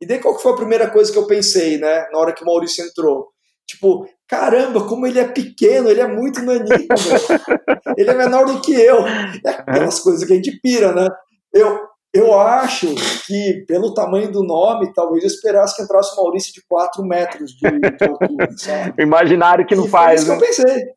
E 0.00 0.06
daí 0.06 0.18
qual 0.18 0.36
que 0.36 0.42
foi 0.42 0.52
a 0.52 0.56
primeira 0.56 0.90
coisa 0.90 1.12
que 1.12 1.18
eu 1.18 1.26
pensei, 1.26 1.78
né? 1.78 2.08
Na 2.10 2.18
hora 2.18 2.32
que 2.32 2.42
o 2.42 2.46
Maurício 2.46 2.84
entrou? 2.84 3.28
Tipo, 3.66 4.08
caramba, 4.28 4.86
como 4.86 5.06
ele 5.06 5.18
é 5.18 5.26
pequeno, 5.26 5.90
ele 5.90 6.00
é 6.00 6.06
muito 6.06 6.40
naninho, 6.40 6.86
ele 7.98 8.10
é 8.10 8.14
menor 8.14 8.46
do 8.46 8.60
que 8.60 8.72
eu. 8.72 9.04
É 9.06 9.50
aquelas 9.50 10.00
coisas 10.00 10.24
que 10.24 10.32
a 10.32 10.36
gente 10.36 10.60
pira, 10.60 10.92
né? 10.92 11.08
Eu, 11.52 11.78
eu 12.16 12.38
acho 12.38 12.94
que, 13.26 13.64
pelo 13.66 13.92
tamanho 13.92 14.30
do 14.30 14.42
nome, 14.42 14.92
talvez 14.94 15.22
eu 15.22 15.28
esperasse 15.28 15.76
que 15.76 15.82
entrasse 15.82 16.12
o 16.12 16.22
Maurício 16.22 16.52
de 16.52 16.62
4 16.68 17.04
metros 17.04 17.50
de, 17.52 17.68
de 17.68 18.04
altura. 18.04 18.48
Sabe? 18.56 19.02
Imaginário 19.02 19.66
que 19.66 19.74
não 19.74 19.86
e 19.86 19.88
faz. 19.88 20.24
Foi 20.24 20.32
isso 20.32 20.32
né? 20.32 20.38
que 20.38 20.44
eu 20.44 20.48
pensei. 20.48 20.96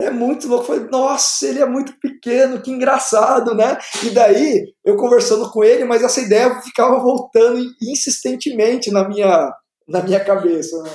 É 0.00 0.10
muito 0.10 0.46
louco. 0.46 0.66
Falei, 0.66 0.86
nossa, 0.90 1.46
ele 1.46 1.60
é 1.60 1.66
muito 1.66 1.98
pequeno, 1.98 2.60
que 2.60 2.70
engraçado, 2.70 3.54
né? 3.54 3.78
E 4.04 4.10
daí, 4.10 4.66
eu 4.84 4.96
conversando 4.96 5.50
com 5.50 5.64
ele, 5.64 5.84
mas 5.84 6.02
essa 6.02 6.20
ideia 6.20 6.60
ficava 6.60 6.98
voltando 6.98 7.60
insistentemente 7.82 8.90
na 8.90 9.08
minha, 9.08 9.50
na 9.88 10.02
minha 10.02 10.22
cabeça. 10.22 10.82
Né? 10.82 10.90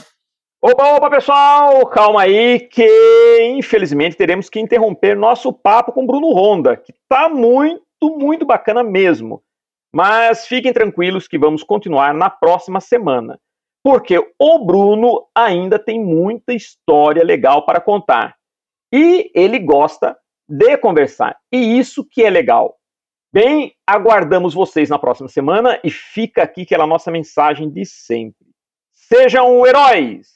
Opa, 0.62 0.96
opa, 0.96 1.10
pessoal, 1.10 1.88
calma 1.88 2.22
aí, 2.22 2.60
que 2.60 2.88
infelizmente 3.58 4.16
teremos 4.16 4.48
que 4.48 4.60
interromper 4.60 5.16
nosso 5.16 5.52
papo 5.52 5.92
com 5.92 6.06
Bruno 6.06 6.32
Honda, 6.36 6.78
que 6.78 6.94
tá 7.10 7.28
muito 7.28 7.82
muito 8.10 8.46
bacana 8.46 8.84
mesmo. 8.84 9.44
Mas 9.94 10.48
fiquem 10.48 10.72
tranquilos 10.72 11.28
que 11.28 11.38
vamos 11.38 11.64
continuar 11.64 12.14
na 12.14 12.30
próxima 12.30 12.80
semana, 12.80 13.38
porque 13.84 14.18
o 14.40 14.66
Bruno 14.66 15.28
ainda 15.36 15.78
tem 15.78 16.00
muita 16.02 16.54
história 16.54 17.24
legal 17.24 17.66
para 17.66 17.82
contar. 17.82 18.36
E 18.94 19.30
ele 19.36 19.60
gosta 19.60 20.18
de 20.48 20.78
conversar. 20.78 21.38
E 21.52 21.78
isso 21.78 22.08
que 22.10 22.24
é 22.24 22.30
legal. 22.30 22.78
Bem, 23.34 23.74
aguardamos 23.88 24.54
vocês 24.54 24.90
na 24.90 25.00
próxima 25.00 25.30
semana 25.30 25.80
e 25.84 25.90
fica 25.90 26.44
aqui 26.44 26.64
aquela 26.64 26.86
nossa 26.86 27.10
mensagem 27.10 27.70
de 27.70 27.86
sempre. 27.86 28.48
Sejam 28.92 29.66
heróis! 29.66 30.36